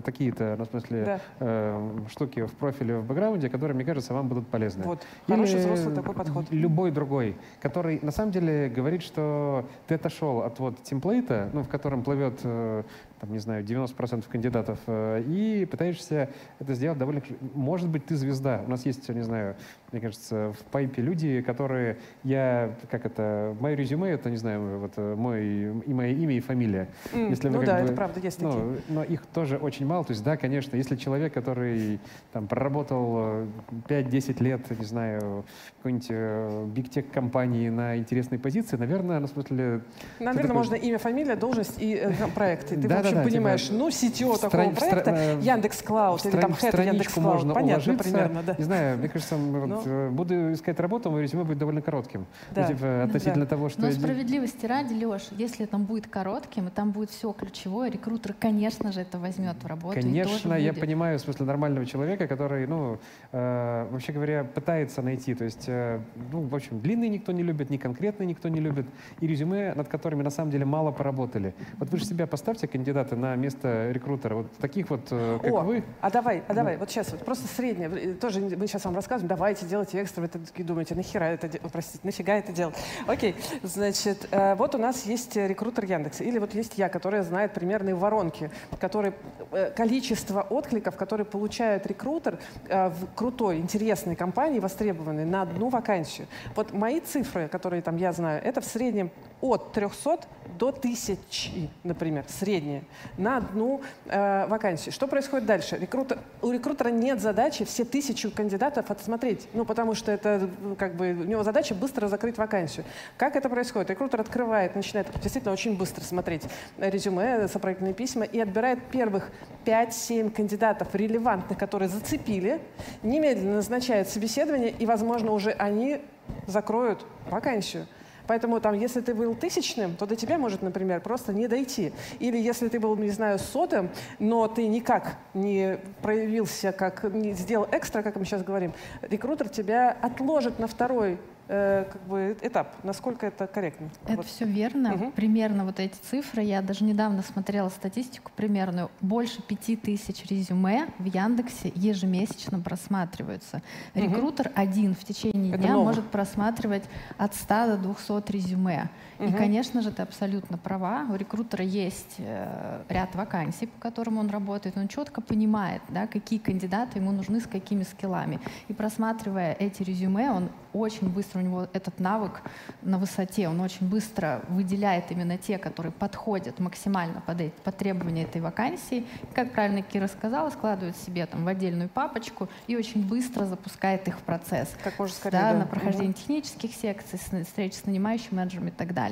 такие-то, 0.06 0.56
ну, 0.58 0.66
в 0.66 0.70
смысле, 0.70 1.04
Да. 1.06 1.20
э, 1.40 1.90
штуки 2.10 2.46
в 2.46 2.52
профиле, 2.54 3.00
в 3.00 3.06
бэкграунде, 3.06 3.50
которые, 3.50 3.76
мне 3.76 3.86
кажется, 3.86 4.14
вам 4.14 4.28
будут 4.28 4.48
полезны. 4.48 4.84
Вот. 4.84 5.02
Хороший 5.28 5.56
Или 5.56 5.60
взрослый 5.60 5.96
такой 5.96 6.14
подход. 6.14 6.46
Любой 6.52 6.92
другой, 6.92 7.38
который 7.62 8.00
на 8.02 8.12
самом 8.12 8.32
деле 8.32 8.70
говорит, 8.70 9.02
что 9.02 9.66
ты 9.88 9.96
отошел 9.96 10.42
от 10.42 10.60
вот 10.60 10.82
темплейта, 10.84 11.50
ну, 11.54 11.64
в 11.64 11.68
котором 11.68 12.04
плывет, 12.04 12.40
э, 12.44 12.84
там, 13.20 13.32
не 13.32 13.40
знаю, 13.40 13.64
90% 13.64 14.26
кандидатов, 14.30 14.80
э, 14.88 15.24
и 15.28 15.66
пытаешься 15.66 16.30
это 16.60 16.74
сделать 16.74 17.00
довольно... 17.00 17.22
Может 17.54 17.90
быть, 17.90 18.06
ты 18.06 18.16
звезда. 18.16 18.62
У 18.66 18.70
нас 18.70 18.86
есть, 18.86 19.10
не 19.10 19.22
знаю, 19.24 19.56
мне 19.92 20.02
кажется, 20.02 20.54
в 20.60 20.64
пайпе 20.72 21.02
люди, 21.02 21.42
которые... 21.42 21.98
Я, 22.24 22.76
как 22.92 23.06
это, 23.06 23.56
мое 23.60 23.76
резюме, 23.76 24.10
это, 24.12 24.30
не 24.30 24.38
знаю, 24.38 24.80
вот 24.80 24.94
э, 24.98 25.16
мой, 25.16 25.46
и 25.86 25.94
мое 25.94 26.10
имя 26.10 26.36
и 26.38 26.40
фамилия. 26.40 26.90
М, 27.14 27.30
Если 27.30 27.50
ну 27.50 27.64
да, 27.64 27.80
бы- 27.80 27.86
это 27.86 27.94
правда, 27.94 28.20
есть 28.20 28.38
такие. 28.40 28.54
ну, 28.54 28.78
но 28.90 29.04
их 29.04 29.26
тоже 29.26 29.58
очень 29.58 29.86
мало. 29.86 30.04
То 30.04 30.12
есть, 30.12 30.24
да, 30.24 30.38
конечно, 30.38 30.76
если 30.76 30.96
человек, 30.96 31.34
который 31.34 32.00
там 32.34 32.48
проработал 32.48 33.16
э, 33.18 33.48
5-10 33.88 34.44
лет, 34.44 34.80
не 34.80 34.86
знаю, 34.86 35.46
какой-нибудь 35.78 36.08
э, 36.10 36.66
биг-тек 36.68 37.10
компании 37.12 37.70
на 37.70 37.98
интересной 37.98 38.38
позиции, 38.38 38.78
наверное, 38.78 39.20
ну, 39.20 39.28
в 39.28 39.30
смысле... 39.32 39.82
Наверное, 40.20 40.42
такой- 40.44 40.56
можно 40.56 40.76
имя, 40.76 40.98
фамилия, 41.00 41.36
должность 41.36 41.82
и 41.82 41.96
э, 41.96 42.12
проект. 42.36 42.72
И 42.72 42.76
ты, 42.76 42.88
Да-да-да, 42.88 43.07
общем, 43.08 43.24
типа, 43.24 43.30
понимаешь, 43.36 43.70
ну, 43.72 43.88
CTO 43.90 44.34
в 44.36 44.40
такого 44.40 44.64
в 44.64 44.74
стра- 44.74 44.90
проекта, 44.90 45.12
э, 45.12 45.40
Яндекс 45.42 45.82
Клауд 45.82 46.26
или 46.26 46.32
там 46.40 46.52
Head 46.52 46.56
Яндекс 46.64 46.68
страничку 46.78 47.14
Клауд. 47.22 47.34
можно 47.36 47.54
Понятно 47.54 47.74
уложиться. 47.94 48.04
примерно, 48.04 48.44
да. 48.44 48.56
Не 48.58 48.64
знаю, 48.64 48.98
мне 48.98 49.10
кажется, 49.10 49.36
м, 49.36 49.52
вот, 49.60 49.68
Ну. 49.68 49.82
э, 49.86 50.10
буду 50.10 50.54
искать 50.54 50.80
работу, 50.80 51.12
мое 51.12 51.24
резюме 51.24 51.44
будет 51.44 51.58
довольно 51.58 51.82
коротким. 51.82 52.26
Да. 52.52 52.62
Ну, 52.62 52.68
типа, 52.76 53.04
относительно 53.04 53.46
Да. 53.46 53.50
того, 53.50 53.70
что... 53.70 53.82
Но 53.82 53.88
я 53.88 53.94
справедливости 53.94 54.66
ради, 54.66 54.94
Леш, 54.94 55.28
если 55.32 55.66
там 55.66 55.86
будет 55.86 56.08
коротким, 56.08 56.68
и 56.68 56.72
там 56.72 56.92
будет 56.92 57.10
все 57.12 57.32
ключевое, 57.34 57.90
рекрутер, 57.92 58.34
конечно 58.40 58.92
же, 58.92 59.02
это 59.02 59.18
возьмет 59.18 59.56
в 59.62 59.66
работу. 59.68 59.96
Конечно, 60.00 60.54
я 60.54 60.72
будет. 60.72 60.82
понимаю 60.82 61.20
в 61.20 61.22
смысле 61.22 61.46
нормального 61.46 61.86
человека, 61.86 62.28
который, 62.28 62.68
ну, 62.68 63.00
э, 63.32 63.88
вообще 63.92 64.12
говоря, 64.14 64.44
пытается 64.44 65.02
найти. 65.02 65.34
То 65.36 65.44
есть, 65.46 65.66
э, 65.68 66.00
ну, 66.32 66.42
в 66.42 66.56
общем, 66.56 66.80
длинные 66.80 67.10
никто 67.10 67.32
не 67.32 67.44
любит, 67.44 67.70
не 67.70 67.78
конкретные 67.78 68.28
никто 68.28 68.50
не 68.50 68.60
любит. 68.60 68.86
И 69.20 69.28
резюме, 69.28 69.74
над 69.76 69.88
которыми 69.88 70.24
на 70.24 70.30
самом 70.30 70.52
деле 70.52 70.66
мало 70.66 70.92
поработали. 70.92 71.54
Вот 71.78 71.90
вы 71.90 71.98
же 71.98 72.06
себя 72.06 72.28
поставьте 72.28 72.68
кандидата 72.98 73.16
на 73.16 73.36
место 73.36 73.92
рекрутера, 73.92 74.36
вот 74.36 74.52
таких 74.58 74.90
вот, 74.90 75.08
э, 75.12 75.40
как 75.42 75.52
О, 75.52 75.62
вы, 75.62 75.84
а 76.02 76.10
давай, 76.10 76.44
а 76.48 76.54
давай, 76.54 76.78
вот 76.78 76.90
сейчас 76.90 77.12
вот 77.12 77.24
просто 77.24 77.48
среднее, 77.48 78.14
тоже 78.16 78.40
мы 78.40 78.68
сейчас 78.68 78.86
вам 78.86 78.96
рассказываем, 78.96 79.28
давайте 79.28 79.66
делайте 79.66 80.02
экстра, 80.02 80.22
вы 80.22 80.28
такие 80.28 80.66
думаете, 80.66 80.96
нахера 80.96 81.26
это, 81.26 81.50
простите, 81.72 82.00
нафига 82.04 82.36
это 82.36 82.52
делать? 82.52 82.76
Окей, 83.06 83.36
значит, 83.64 84.28
э, 84.32 84.56
вот 84.56 84.76
у 84.76 84.78
нас 84.78 85.06
есть 85.06 85.36
рекрутер 85.36 85.86
Яндекса, 85.86 86.24
или 86.24 86.40
вот 86.40 86.54
есть 86.54 86.78
я, 86.78 86.90
которая 86.90 87.24
знает 87.24 87.54
примерные 87.54 87.96
воронки, 87.96 88.50
которые, 88.80 89.14
э, 89.52 89.72
количество 89.72 90.42
откликов, 90.42 90.96
которые 90.96 91.26
получает 91.26 91.86
рекрутер 91.88 92.40
в 92.70 93.08
крутой, 93.16 93.58
интересной 93.58 94.16
компании, 94.16 94.60
востребованной, 94.60 95.26
на 95.26 95.44
одну 95.44 95.70
вакансию. 95.70 96.28
Вот 96.56 96.74
мои 96.74 97.00
цифры, 97.00 97.48
которые 97.48 97.82
там 97.82 97.98
я 97.98 98.12
знаю, 98.12 98.42
это 98.44 98.62
в 98.62 98.66
среднем 98.66 99.12
от 99.42 99.72
300 99.72 100.20
до 100.58 100.70
1000, 100.70 101.70
например, 101.84 102.26
среднее, 102.28 102.84
на 103.18 103.38
одну 103.38 103.82
э, 104.06 104.48
вакансию. 104.48 104.94
Что 104.94 105.08
происходит 105.08 105.46
дальше? 105.46 105.78
Рекрутер, 105.78 106.20
у 106.42 106.52
рекрутера 106.52 106.90
нет 106.90 107.22
задачи 107.22 107.66
все 107.66 107.86
тысячу 107.86 108.32
кандидатов 108.32 108.90
отсмотреть, 108.90 109.48
ну, 109.54 109.66
потому 109.66 109.94
что 109.94 110.12
это, 110.12 110.50
ну, 110.62 110.76
как 110.76 110.96
бы, 110.96 111.12
у 111.12 111.24
него 111.26 111.44
задача 111.44 111.76
быстро 111.76 112.08
закрыть 112.08 112.38
вакансию. 112.38 112.86
Как 113.18 113.36
это 113.36 113.50
происходит? 113.50 113.90
Рекрутер 113.90 114.22
открывает, 114.22 114.76
начинает 114.76 115.08
действительно 115.22 115.54
очень 115.54 115.78
быстро 115.78 116.04
смотреть 116.04 116.44
резюме, 116.78 117.48
сопроводительные 117.48 117.94
письма 117.94 118.26
и 118.26 118.40
отбирает 118.40 118.84
первых 118.86 119.32
5-7 119.66 120.32
кандидатов 120.32 120.94
релевантных, 120.96 121.58
которые 121.58 121.90
зацепили, 121.90 122.62
немедленно 123.04 123.56
назначает 123.56 124.10
собеседование, 124.10 124.70
и, 124.70 124.86
возможно, 124.86 125.32
уже 125.32 125.52
они 125.52 126.02
закроют 126.48 127.06
вакансию. 127.30 127.88
Поэтому 128.28 128.60
там, 128.60 128.74
если 128.74 129.02
ты 129.02 129.14
был 129.14 129.36
тысячным, 129.36 129.96
то 129.96 130.06
до 130.06 130.16
тебя 130.16 130.38
может, 130.38 130.62
например, 130.62 131.02
просто 131.02 131.34
не 131.34 131.48
дойти. 131.48 131.94
Или 132.20 132.38
если 132.38 132.68
ты 132.68 132.80
был, 132.80 132.96
не 132.96 133.10
знаю, 133.10 133.40
сотым, 133.40 133.90
но 134.20 134.48
ты 134.48 134.68
никак 134.68 135.18
не 135.34 135.80
проявился, 136.02 136.72
как 136.72 137.04
не 137.04 137.34
сделал 137.34 137.68
экстра, 137.72 138.02
как 138.02 138.16
мы 138.16 138.26
сейчас 138.26 138.44
говорим, 138.44 138.74
рекрутер 139.02 139.50
тебя 139.50 139.96
отложит 140.02 140.60
на 140.60 140.68
второй 140.68 141.18
э, 141.48 141.86
как 141.92 142.02
бы, 142.08 142.38
этап. 142.42 142.76
Насколько 142.84 143.28
это 143.28 143.48
корректно? 143.48 143.90
Это 144.06 144.18
Вот. 144.18 144.26
все 144.26 144.46
верно. 144.46 144.92
Мгм. 144.92 145.12
Примерно 145.12 145.66
вот 145.66 145.80
эти 145.80 145.96
цифры. 146.10 146.44
Я 146.44 146.62
даже 146.62 146.84
недавно 146.84 147.22
смотрела 147.22 147.70
статистику 147.70 148.32
примерную. 148.36 148.90
Больше 149.02 149.42
пяти 149.42 149.76
тысяч 149.76 150.26
резюме 150.26 150.88
в 151.00 151.06
Яндексе 151.06 151.72
ежемесячно 151.76 152.60
просматриваются. 152.60 153.62
Мгм. 153.94 154.04
Рекрутер 154.14 154.52
один 154.56 154.96
в 154.96 155.04
течение 155.04 155.54
Это 155.54 155.60
дня 155.64 155.72
много. 155.72 155.86
может 155.86 156.06
просматривать 156.10 156.84
от 157.18 157.34
100 157.36 157.78
до 157.78 157.78
200 157.78 158.32
резюме. 158.32 158.90
И, 159.20 159.32
конечно 159.32 159.82
же, 159.82 159.92
ты 159.92 160.02
абсолютно 160.04 160.58
права. 160.58 161.06
У 161.10 161.16
рекрутера 161.16 161.64
есть 161.64 162.16
э, 162.20 162.82
ряд 162.90 163.16
вакансий, 163.16 163.68
по 163.68 163.80
которым 163.80 164.18
он 164.18 164.30
работает. 164.30 164.78
Он 164.78 164.88
четко 164.88 165.22
понимает, 165.22 165.82
да, 165.90 166.08
какие 166.08 166.40
кандидаты 166.40 167.00
ему 167.00 167.12
нужны, 167.12 167.40
с 167.40 167.48
какими 167.48 167.84
скиллами. 167.84 168.40
И 168.68 168.74
просматривая 168.74 169.54
эти 169.54 169.84
резюме, 169.84 170.32
он 170.32 170.50
очень 170.74 171.10
быстро, 171.10 171.40
у 171.40 171.42
него 171.42 171.68
этот 171.74 172.00
навык 172.00 172.42
на 172.84 173.00
высоте, 173.00 173.48
он 173.50 173.60
очень 173.62 173.88
быстро 173.90 174.42
выделяет 174.50 175.12
именно 175.12 175.38
те, 175.38 175.58
которые 175.58 175.92
подходят 175.92 176.60
максимально 176.60 177.22
под, 177.22 177.42
эти- 177.42 177.54
под 177.64 177.78
требования 177.78 178.24
этой 178.24 178.42
вакансии. 178.42 179.00
И, 179.00 179.34
как 179.34 179.54
правильно 179.54 179.82
Кира 179.82 180.08
сказала, 180.08 180.50
складывает 180.52 180.96
себе 180.98 181.26
там 181.26 181.46
в 181.46 181.48
отдельную 181.48 181.90
папочку 181.90 182.50
и 182.68 182.76
очень 182.76 183.08
быстро 183.08 183.46
запускает 183.46 184.08
их 184.08 184.16
в 184.20 184.22
процесс 184.22 184.70
Как 184.84 185.00
можно 185.00 185.16
скорее. 185.16 185.40
да, 185.40 185.54
да. 185.54 185.60
на 185.60 185.66
прохождение 185.66 186.14
технических 186.14 186.74
секций, 186.74 187.18
встреч 187.44 187.74
с 187.74 187.86
нанимающим 187.86 188.38
менеджером 188.38 188.68
и 188.68 188.72
так 188.72 188.94
далее. 188.94 189.07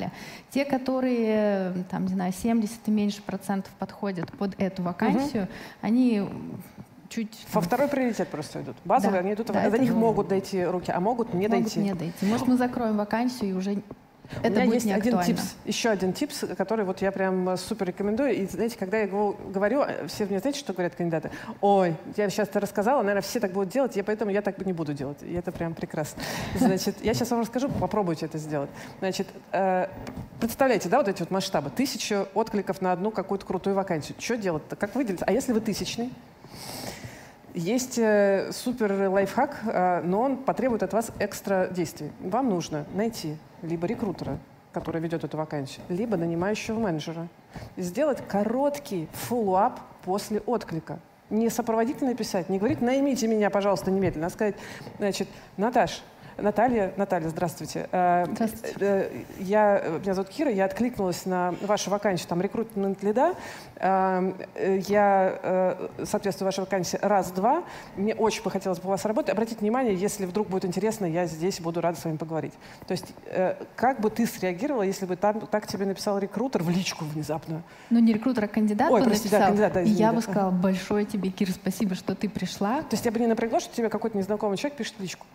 Те, 0.49 0.65
которые, 0.65 1.73
там, 1.89 2.05
не 2.05 2.13
знаю, 2.13 2.33
70 2.33 2.87
и 2.87 2.91
меньше 2.91 3.21
процентов 3.21 3.71
подходят 3.79 4.31
под 4.33 4.55
эту 4.59 4.83
вакансию, 4.83 5.47
они 5.81 6.17
м, 6.17 6.61
чуть... 7.09 7.45
Во 7.53 7.61
второй 7.61 7.87
приоритет 7.87 8.27
просто 8.29 8.61
идут. 8.61 8.75
Базовые, 8.85 9.21
Да, 9.21 9.25
они 9.25 9.33
идут, 9.33 9.47
да, 9.47 9.69
до 9.69 9.77
них 9.77 9.91
ну, 9.91 9.99
могут 9.99 10.27
дойти 10.27 10.63
руки, 10.63 10.91
а 10.91 10.99
могут 10.99 11.33
не 11.33 11.47
могут 11.47 11.63
дойти. 11.65 11.79
не 11.79 11.93
дойти. 11.93 12.25
Может, 12.25 12.47
мы 12.47 12.57
закроем 12.57 12.97
вакансию 12.97 13.51
и 13.51 13.53
уже 13.53 13.81
У 14.41 14.45
это 14.45 14.49
меня 14.49 14.65
будет 14.65 14.73
есть 14.73 14.85
один 14.85 15.15
актуально. 15.15 15.25
типс, 15.25 15.55
еще 15.65 15.89
один 15.89 16.13
типс, 16.13 16.43
который 16.57 16.85
вот 16.85 17.01
я 17.01 17.11
прям 17.11 17.49
э, 17.49 17.57
супер 17.57 17.87
рекомендую. 17.87 18.33
И 18.35 18.45
знаете, 18.45 18.77
когда 18.77 18.97
я 18.97 19.03
его 19.03 19.35
говорю, 19.47 19.81
э, 19.81 20.07
все 20.07 20.25
мне 20.25 20.39
знаете, 20.39 20.59
что 20.59 20.73
говорят 20.73 20.95
кандидаты? 20.95 21.31
Ой, 21.61 21.95
я 22.15 22.29
сейчас 22.29 22.47
это 22.49 22.59
рассказала, 22.59 23.01
наверное, 23.01 23.21
все 23.21 23.39
так 23.39 23.51
будут 23.51 23.69
делать, 23.69 23.95
я 23.95 24.03
поэтому 24.03 24.31
я 24.31 24.41
так 24.41 24.63
не 24.65 24.73
буду 24.73 24.93
делать. 24.93 25.17
И 25.21 25.33
это 25.33 25.51
прям 25.51 25.73
прекрасно. 25.73 26.21
Значит, 26.55 26.95
я 27.01 27.13
сейчас 27.13 27.31
вам 27.31 27.41
расскажу, 27.41 27.69
попробуйте 27.69 28.25
это 28.25 28.37
сделать. 28.37 28.69
Значит, 28.99 29.27
э, 29.51 29.87
представляете, 30.39 30.89
да, 30.89 30.97
вот 30.97 31.07
эти 31.07 31.19
вот 31.21 31.31
масштабы. 31.31 31.69
Тысяча 31.69 32.27
откликов 32.33 32.81
на 32.81 32.91
одну 32.91 33.11
какую-то 33.11 33.45
крутую 33.45 33.75
вакансию. 33.75 34.15
Что 34.19 34.37
делать-то? 34.37 34.75
Как 34.75 34.95
выделиться? 34.95 35.25
А 35.25 35.31
если 35.31 35.53
вы 35.53 35.61
тысячный? 35.61 36.11
Есть 37.55 37.97
э, 37.97 38.51
супер 38.51 39.07
лайфхак, 39.09 39.59
э, 39.63 40.01
но 40.01 40.19
он 40.19 40.35
потребует 40.35 40.83
от 40.83 40.91
вас 40.91 41.11
экстра 41.19 41.69
действий. 41.71 42.11
Вам 42.19 42.49
нужно 42.49 42.85
найти 42.93 43.37
либо 43.61 43.87
рекрутера, 43.87 44.39
который 44.73 44.99
ведет 44.99 45.23
эту 45.23 45.37
вакансию, 45.37 45.81
либо 45.87 46.17
нанимающего 46.17 46.77
менеджера. 46.77 47.29
Сделать 47.77 48.21
короткий 48.27 49.07
follow-up 49.13 49.79
после 50.03 50.41
отклика. 50.41 50.99
Не 51.29 51.49
сопроводительно 51.49 52.13
писать, 52.13 52.49
не 52.49 52.59
говорить 52.59 52.81
«наймите 52.81 53.25
меня, 53.25 53.49
пожалуйста, 53.49 53.89
немедленно», 53.89 54.27
а 54.27 54.31
сказать, 54.31 54.55
значит, 54.97 55.29
Наташ, 55.55 56.03
Наталья, 56.37 56.91
Наталья, 56.97 57.29
здравствуйте. 57.29 57.87
Э, 57.91 58.25
Здравствуйте. 58.29 58.75
э, 58.79 59.23
Я, 59.39 59.81
меня 60.01 60.13
зовут 60.13 60.29
Кира, 60.29 60.51
я 60.51 60.65
откликнулась 60.65 61.25
на 61.25 61.53
вашу 61.61 61.89
вакансию, 61.89 62.27
там, 62.27 62.41
recruitment 62.41 63.01
lead 63.03 63.25
а. 63.25 63.35
Э, 63.77 64.33
э, 64.55 64.79
Я 64.87 65.77
соответствую 66.03 66.47
вашей 66.47 66.59
вакансии 66.61 66.99
раз-два. 67.01 67.63
Мне 67.95 68.13
очень 68.15 68.43
бы 68.43 68.51
хотелось 68.51 68.79
бы 68.79 68.87
у 68.87 68.89
вас 68.89 69.05
работать. 69.05 69.31
Обратите 69.31 69.59
внимание, 69.61 69.95
если 69.95 70.25
вдруг 70.25 70.49
будет 70.49 70.65
интересно, 70.65 71.05
я 71.05 71.25
здесь 71.25 71.61
буду 71.61 71.79
рада 71.79 71.97
с 71.97 72.03
вами 72.03 72.17
поговорить. 72.17 72.53
То 72.85 72.91
есть, 72.91 73.13
как 73.75 74.01
бы 74.01 74.09
ты 74.09 74.25
среагировала, 74.25 74.83
если 74.83 75.05
бы 75.05 75.15
там, 75.15 75.39
так 75.41 75.67
тебе 75.67 75.85
написал 75.85 76.19
рекрутер 76.19 76.63
в 76.63 76.69
личку 76.69 77.05
внезапно? 77.05 77.63
Ну, 77.89 77.99
не 77.99 78.13
рекрутер, 78.13 78.43
а 78.43 78.47
кандидат 78.47 78.91
Ой, 78.91 79.01
бы 79.01 79.07
простите, 79.07 79.37
да, 79.37 79.49
написал. 79.49 79.49
кандидат, 79.69 79.73
да, 79.73 79.81
и 79.81 79.85
извини, 79.85 79.99
я 79.99 80.09
да. 80.09 80.15
бы 80.15 80.21
сказала, 80.21 80.51
большое 80.51 81.05
тебе, 81.05 81.29
Кир, 81.29 81.49
спасибо, 81.51 81.95
что 81.95 82.13
ты 82.13 82.27
пришла. 82.27 82.81
То 82.81 82.93
есть 82.93 83.05
я 83.05 83.11
бы 83.11 83.19
не 83.19 83.27
напрягло, 83.27 83.59
что 83.59 83.73
тебе 83.75 83.89
какой-то 83.89 84.17
незнакомый 84.17 84.57
человек 84.57 84.77
пишет 84.77 84.95
в 84.97 85.01
личку? 85.01 85.25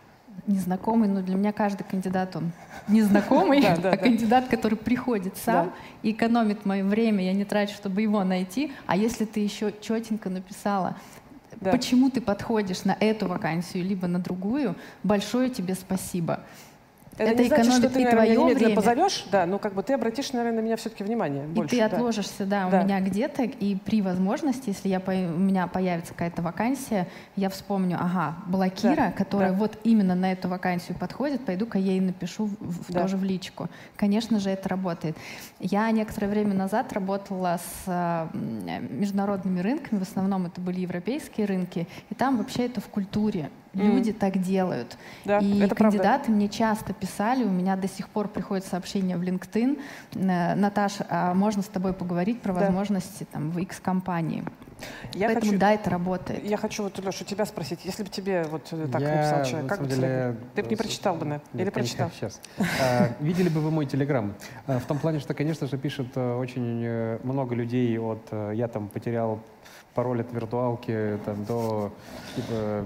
Незнакомый, 0.51 1.09
но 1.09 1.23
для 1.23 1.37
меня 1.37 1.53
каждый 1.53 1.85
кандидат, 1.85 2.35
он 2.35 2.51
незнакомый, 2.89 3.61
а 3.67 3.77
да. 3.77 3.97
кандидат, 3.97 4.49
который 4.49 4.77
приходит 4.77 5.37
сам 5.37 5.73
и 6.03 6.11
экономит 6.11 6.67
мое 6.67 6.83
время, 6.83 7.25
я 7.25 7.33
не 7.33 7.45
трачу, 7.45 7.75
чтобы 7.75 8.03
его 8.03 8.25
найти. 8.25 8.73
А 8.87 8.97
если 8.97 9.25
ты 9.25 9.41
еще 9.41 9.73
четенько 9.81 10.29
написала, 10.29 10.97
почему 11.61 12.11
ты 12.11 12.21
подходишь 12.21 12.85
на 12.85 12.97
эту 12.99 13.29
вакансию, 13.29 13.85
либо 13.85 14.09
на 14.09 14.19
другую, 14.19 14.75
большое 15.05 15.51
тебе 15.51 15.75
спасибо. 15.75 16.41
Это, 17.21 17.33
Это 17.33 17.43
не 17.43 17.49
значит, 17.49 17.73
что 17.75 17.91
ты, 17.91 18.01
и 18.01 18.05
наверное, 18.05 18.25
твое 18.27 18.31
немедленно 18.39 18.59
время. 18.59 18.77
позовешь, 18.77 19.27
да, 19.31 19.45
но 19.45 19.59
как 19.59 19.75
бы 19.75 19.83
ты 19.83 19.93
обратишь, 19.93 20.33
наверное, 20.33 20.63
на 20.63 20.65
меня 20.65 20.77
все-таки 20.77 21.05
внимание 21.05 21.45
больше. 21.47 21.77
и 21.77 21.79
ты 21.79 21.87
да. 21.89 21.95
отложишься, 21.95 22.47
да, 22.47 22.71
Да. 22.71 22.81
у 22.81 22.85
меня 22.85 22.99
где-то, 23.01 23.43
и 23.43 23.77
при 23.77 24.01
возможности, 24.01 24.71
если 24.71 24.89
я, 24.89 25.01
у 25.07 25.39
меня 25.39 25.67
появится 25.67 26.15
какая-то 26.15 26.41
вакансия, 26.41 27.07
я 27.37 27.51
вспомню, 27.51 27.99
ага, 28.01 28.37
была 28.47 28.71
Кира, 28.71 28.95
Да, 28.97 29.13
которая 29.13 29.51
да. 29.51 29.57
вот 29.59 29.77
именно 29.85 30.15
на 30.15 30.33
эту 30.33 30.49
вакансию 30.49 30.97
подходит, 30.99 31.45
пойду-ка 31.45 31.77
я 31.79 31.93
ей 31.93 32.01
напишу 32.01 32.47
в- 32.47 32.55
в- 32.59 32.91
Да. 32.91 33.03
тоже 33.03 33.19
в 33.19 33.25
личку. 33.25 33.69
Конечно 33.97 34.41
же, 34.41 34.49
это 34.49 34.71
работает. 34.71 35.15
Я 35.59 35.91
некоторое 35.91 36.29
время 36.29 36.55
назад 36.55 36.91
работала 36.95 37.59
с 37.85 38.31
м, 38.33 38.99
международными 38.99 39.61
рынками, 39.61 39.99
в 39.99 40.03
основном 40.03 40.47
это 40.47 40.59
были 40.63 40.81
европейские 40.81 41.47
рынки, 41.47 41.87
и 42.09 42.15
там 42.15 42.39
вообще 42.39 42.65
это 42.65 42.81
в 42.81 42.89
культуре. 42.89 43.51
Люди 43.73 44.13
так 44.13 44.39
делают. 44.43 44.97
Да, 45.25 45.39
и 45.39 45.61
это 45.61 45.75
правда. 45.77 45.99
кандидаты 45.99 46.33
мне 46.33 46.49
часто 46.49 46.93
писали, 46.93 47.45
у 47.45 47.51
меня 47.51 47.77
до 47.77 47.87
сих 47.89 48.09
пор 48.09 48.27
приходят 48.29 48.67
сообщения 48.67 49.17
в 49.17 49.23
LinkedIn, 49.23 49.81
э, 50.15 50.55
Наташа, 50.57 51.07
а 51.09 51.35
можно 51.35 51.63
с 51.63 51.67
тобой 51.67 51.93
поговорить 51.93 52.41
про 52.43 52.53
Да. 52.53 52.61
возможности 52.67 53.27
там, 53.31 53.51
в 53.51 53.59
X-компании? 53.59 54.43
Я 55.13 55.27
Поэтому 55.27 55.47
хочу, 55.53 55.59
да, 55.61 55.73
это 55.73 55.91
работает. 55.91 56.43
я 56.43 56.57
хочу 56.57 56.83
вот, 56.85 56.99
Леша, 56.99 57.25
тебя 57.25 57.45
спросить. 57.45 57.81
Если 57.85 58.03
бы 58.03 58.09
тебе 58.09 58.45
вот 58.51 58.67
э, 58.73 58.89
так 58.91 59.03
Я, 59.03 59.15
написал 59.17 59.39
на 59.41 59.45
человек, 59.45 59.69
как 59.69 59.81
бы 59.83 59.87
деле? 59.89 60.37
Ты 60.55 60.63
бы 60.63 60.69
не 60.71 60.75
с- 60.75 60.79
прочитал 60.79 61.15
бы, 61.17 61.25
наверное? 61.27 61.45
Нет, 61.53 61.63
Или 61.67 61.71
конечно, 61.71 62.07
прочитал? 62.09 62.31
Сейчас. 62.31 62.41
А, 62.81 63.09
Видели 63.21 63.51
бы 63.51 63.61
вы 63.61 63.71
мой 63.71 63.85
телеграм? 63.85 64.35
А, 64.67 64.79
В 64.79 64.87
том 64.87 64.99
плане, 64.99 65.21
что, 65.21 65.35
конечно 65.35 65.67
же, 65.67 65.77
пишет 65.77 66.07
э, 66.17 66.35
очень 66.35 66.83
э, 66.83 67.19
много 67.25 67.55
людей 67.55 67.99
от 67.99 68.27
э, 68.31 68.53
«я 68.55 68.69
там 68.69 68.89
потерял 68.89 69.41
пароль 69.95 70.21
от 70.21 70.33
виртуалки» 70.33 71.19
там, 71.25 71.45
до 71.45 71.93
типа, 72.37 72.85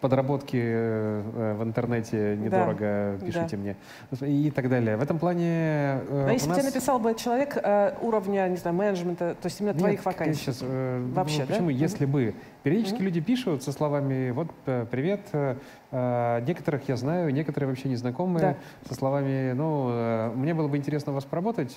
подработки 0.00 0.60
э, 0.60 1.54
в 1.58 1.62
интернете 1.62 2.36
недорого, 2.36 3.16
да. 3.20 3.26
пишите 3.26 3.56
мне 3.56 3.76
и 4.20 4.50
так 4.50 4.68
далее. 4.68 4.96
В 4.96 5.02
этом 5.02 5.18
плане 5.18 5.46
э, 5.46 6.02
Но 6.08 6.30
у 6.30 6.32
если 6.32 6.46
бы 6.46 6.54
нас- 6.54 6.58
тебе 6.58 6.68
написал 6.68 6.98
бы 6.98 7.14
человек 7.14 7.56
э, 7.56 7.94
уровня, 8.00 8.48
не 8.48 8.56
знаю, 8.56 8.76
менеджмента, 8.76 9.34
то 9.40 9.46
есть 9.46 9.60
именно 9.60 9.74
твоих 9.74 9.98
Нет, 9.98 10.04
вакансий. 10.06 10.40
Сейчас, 10.40 10.58
э, 10.62 11.06
Вообще, 11.14 11.40
ну, 11.40 11.46
да? 11.46 11.52
почему, 11.54 11.70
если 11.70 12.06
бы 12.06 12.34
Периодически 12.62 13.02
люди 13.02 13.20
пишут 13.20 13.62
со 13.62 13.72
словами 13.72 14.30
«вот, 14.30 14.48
э, 14.66 14.86
привет», 14.88 15.20
э, 15.32 15.56
э, 15.90 16.44
некоторых 16.46 16.88
я 16.88 16.96
знаю, 16.96 17.32
некоторые 17.32 17.68
вообще 17.68 17.88
незнакомые, 17.88 18.40
Да. 18.40 18.56
со 18.88 18.94
словами 18.94 19.52
«ну, 19.52 20.32
мне 20.36 20.54
было 20.54 20.68
бы 20.68 20.76
интересно 20.76 21.12
вас 21.12 21.24
поработать, 21.24 21.76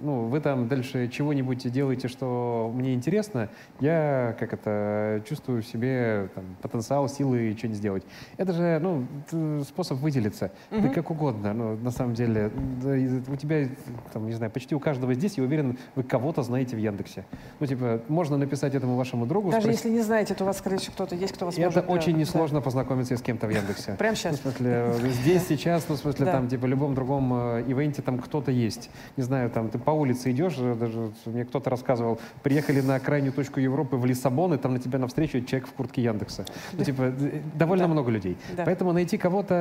ну, 0.00 0.24
вы 0.26 0.40
там 0.40 0.68
дальше 0.68 1.08
чего-нибудь 1.08 1.70
делаете, 1.70 2.08
что 2.08 2.70
мне 2.74 2.94
интересно, 2.94 3.48
я, 3.80 4.34
как 4.38 4.52
это, 4.52 5.22
чувствую 5.28 5.62
в 5.62 5.66
себе 5.66 6.28
там, 6.34 6.44
потенциал, 6.60 7.08
силы 7.08 7.54
что-нибудь 7.56 7.78
сделать». 7.78 8.02
Это 8.36 8.52
же, 8.52 8.80
ну, 8.80 9.06
способ 9.64 9.98
выделиться. 9.98 10.50
Ты 10.70 10.88
как 10.88 11.10
угодно, 11.10 11.52
ну, 11.52 11.76
на 11.76 11.90
самом 11.90 12.14
деле. 12.14 12.50
У 13.28 13.36
тебя, 13.36 13.68
там, 14.12 14.26
не 14.26 14.32
знаю, 14.32 14.50
почти 14.50 14.74
у 14.74 14.80
каждого 14.80 15.14
здесь, 15.14 15.38
я 15.38 15.44
уверен, 15.44 15.78
вы 15.94 16.02
кого-то 16.02 16.42
знаете 16.42 16.74
в 16.76 16.78
Яндексе. 16.78 17.24
Ну, 17.60 17.66
типа, 17.66 18.00
можно 18.08 18.36
написать 18.36 18.74
этому 18.74 18.96
вашему 18.96 19.26
другу, 19.26 19.50
Даже 19.50 19.62
спросить, 19.62 19.91
не 19.92 20.00
знаете, 20.00 20.34
то 20.34 20.44
у 20.44 20.46
вас, 20.46 20.58
скорее 20.58 20.78
всего, 20.78 20.92
кто-то 20.94 21.14
есть, 21.14 21.32
кто 21.32 21.46
вас 21.46 21.54
это 21.54 21.64
может... 21.64 21.86
да, 21.86 21.92
очень 21.92 22.12
да. 22.12 22.18
несложно 22.18 22.60
познакомиться 22.60 23.16
с 23.16 23.22
кем-то 23.22 23.46
в 23.46 23.50
Яндексе. 23.50 23.92
Прямо 23.98 24.16
сейчас. 24.16 24.38
В 24.38 24.42
смысле, 24.42 24.94
здесь, 25.22 25.46
сейчас, 25.46 25.86
ну, 25.88 25.94
в 25.94 25.98
смысле, 25.98 26.26
Да. 26.26 26.32
там, 26.32 26.48
типа, 26.48 26.66
любом 26.66 26.94
другом 26.94 27.32
э, 27.34 27.64
ивенте 27.68 28.02
там 28.02 28.18
кто-то 28.18 28.50
есть. 28.50 28.90
Не 29.16 29.22
знаю, 29.22 29.50
там, 29.50 29.68
ты 29.68 29.78
по 29.78 29.90
улице 29.90 30.30
идешь, 30.30 30.56
э, 30.58 30.74
даже 30.74 31.12
мне 31.26 31.44
кто-то 31.44 31.70
рассказывал, 31.70 32.18
приехали 32.42 32.80
на 32.80 32.98
крайнюю 33.00 33.32
точку 33.32 33.60
Европы 33.60 33.96
в 33.96 34.04
Лиссабон, 34.04 34.54
и 34.54 34.58
там 34.58 34.74
на 34.74 34.78
тебя 34.80 34.98
навстречу 34.98 35.40
человек 35.44 35.68
в 35.68 35.72
куртке 35.72 36.02
Яндекса. 36.02 36.44
Ну, 36.72 36.84
типа, 36.84 37.02
э, 37.18 37.40
довольно 37.54 37.84
Да. 37.84 37.92
много 37.92 38.10
людей. 38.10 38.36
Да. 38.56 38.64
Поэтому 38.64 38.92
найти 38.92 39.18
кого-то, 39.18 39.54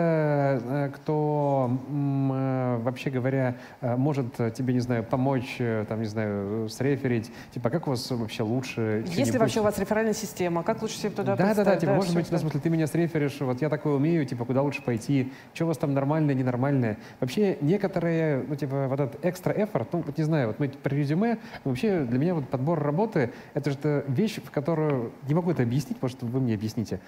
э, 0.64 0.90
кто, 0.96 1.72
э, 1.90 2.80
вообще 2.84 3.10
говоря, 3.10 3.56
э, 3.82 3.96
может 3.96 4.40
э, 4.40 4.52
тебе, 4.52 4.74
не 4.74 4.80
знаю, 4.80 5.04
помочь, 5.04 5.58
э, 5.60 5.86
там, 5.88 6.00
не 6.00 6.08
знаю, 6.08 6.70
среферить, 6.70 7.32
типа, 7.54 7.70
как 7.70 7.88
у 7.88 7.92
вас 7.92 8.10
вообще 8.12 8.44
лучше? 8.44 8.82
Есть 9.06 9.08
ли 9.08 9.24
что-нибудь? 9.24 9.40
вообще 9.42 9.60
у 9.60 9.64
вас 9.64 9.78
реферальная 9.80 10.14
система? 10.22 10.64
Как 10.64 10.82
лучше 10.82 10.98
себе 10.98 11.10
туда 11.10 11.36
Да, 11.36 11.54
да, 11.54 11.64
да, 11.64 11.76
типа, 11.76 11.94
может 11.94 12.10
всё 12.12 12.20
быть, 12.20 12.28
это. 12.28 12.38
в 12.38 12.40
смысле, 12.42 12.60
ты 12.60 12.70
меня 12.70 12.88
среферишь, 12.88 13.40
вот 13.42 13.62
я 13.62 13.70
такое 13.70 13.94
умею, 13.96 14.26
типа, 14.26 14.46
куда 14.46 14.62
лучше 14.62 14.82
пойти, 14.82 15.32
что 15.54 15.66
у 15.66 15.68
вас 15.68 15.78
там 15.78 15.94
нормальное, 15.94 16.36
ненормальное. 16.36 16.98
Вообще, 17.20 17.58
некоторые, 17.62 18.44
ну, 18.48 18.56
типа, 18.56 18.88
вот 18.88 19.00
этот 19.00 19.26
экстра 19.26 19.54
effort, 19.54 19.88
ну, 19.92 20.04
вот 20.06 20.18
не 20.18 20.24
знаю, 20.24 20.48
вот 20.48 20.60
мы 20.60 20.70
про 20.70 20.94
резюме, 20.96 21.38
вообще, 21.64 22.02
для 22.02 22.20
меня 22.20 22.34
вот 22.36 22.48
подбор 22.50 22.80
работы, 22.82 23.32
это 23.54 23.72
же 23.72 24.04
вещь, 24.08 24.40
в 24.44 24.52
которую, 24.52 25.12
не 25.28 25.34
могу 25.34 25.52
это 25.52 25.64
объяснить, 25.64 25.98
может, 26.02 26.22
вы 26.24 26.40
мне 26.40 26.54
объясните, 26.56 27.00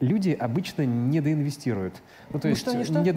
люди 0.00 0.36
обычно 0.38 0.84
недоинвестируют. 0.86 1.94
Ну, 2.30 2.38
то 2.38 2.46
Ну, 2.48 2.50
есть, 2.50 2.60
что 2.62 2.70
что? 2.70 2.78
недоинвестируют 3.00 3.16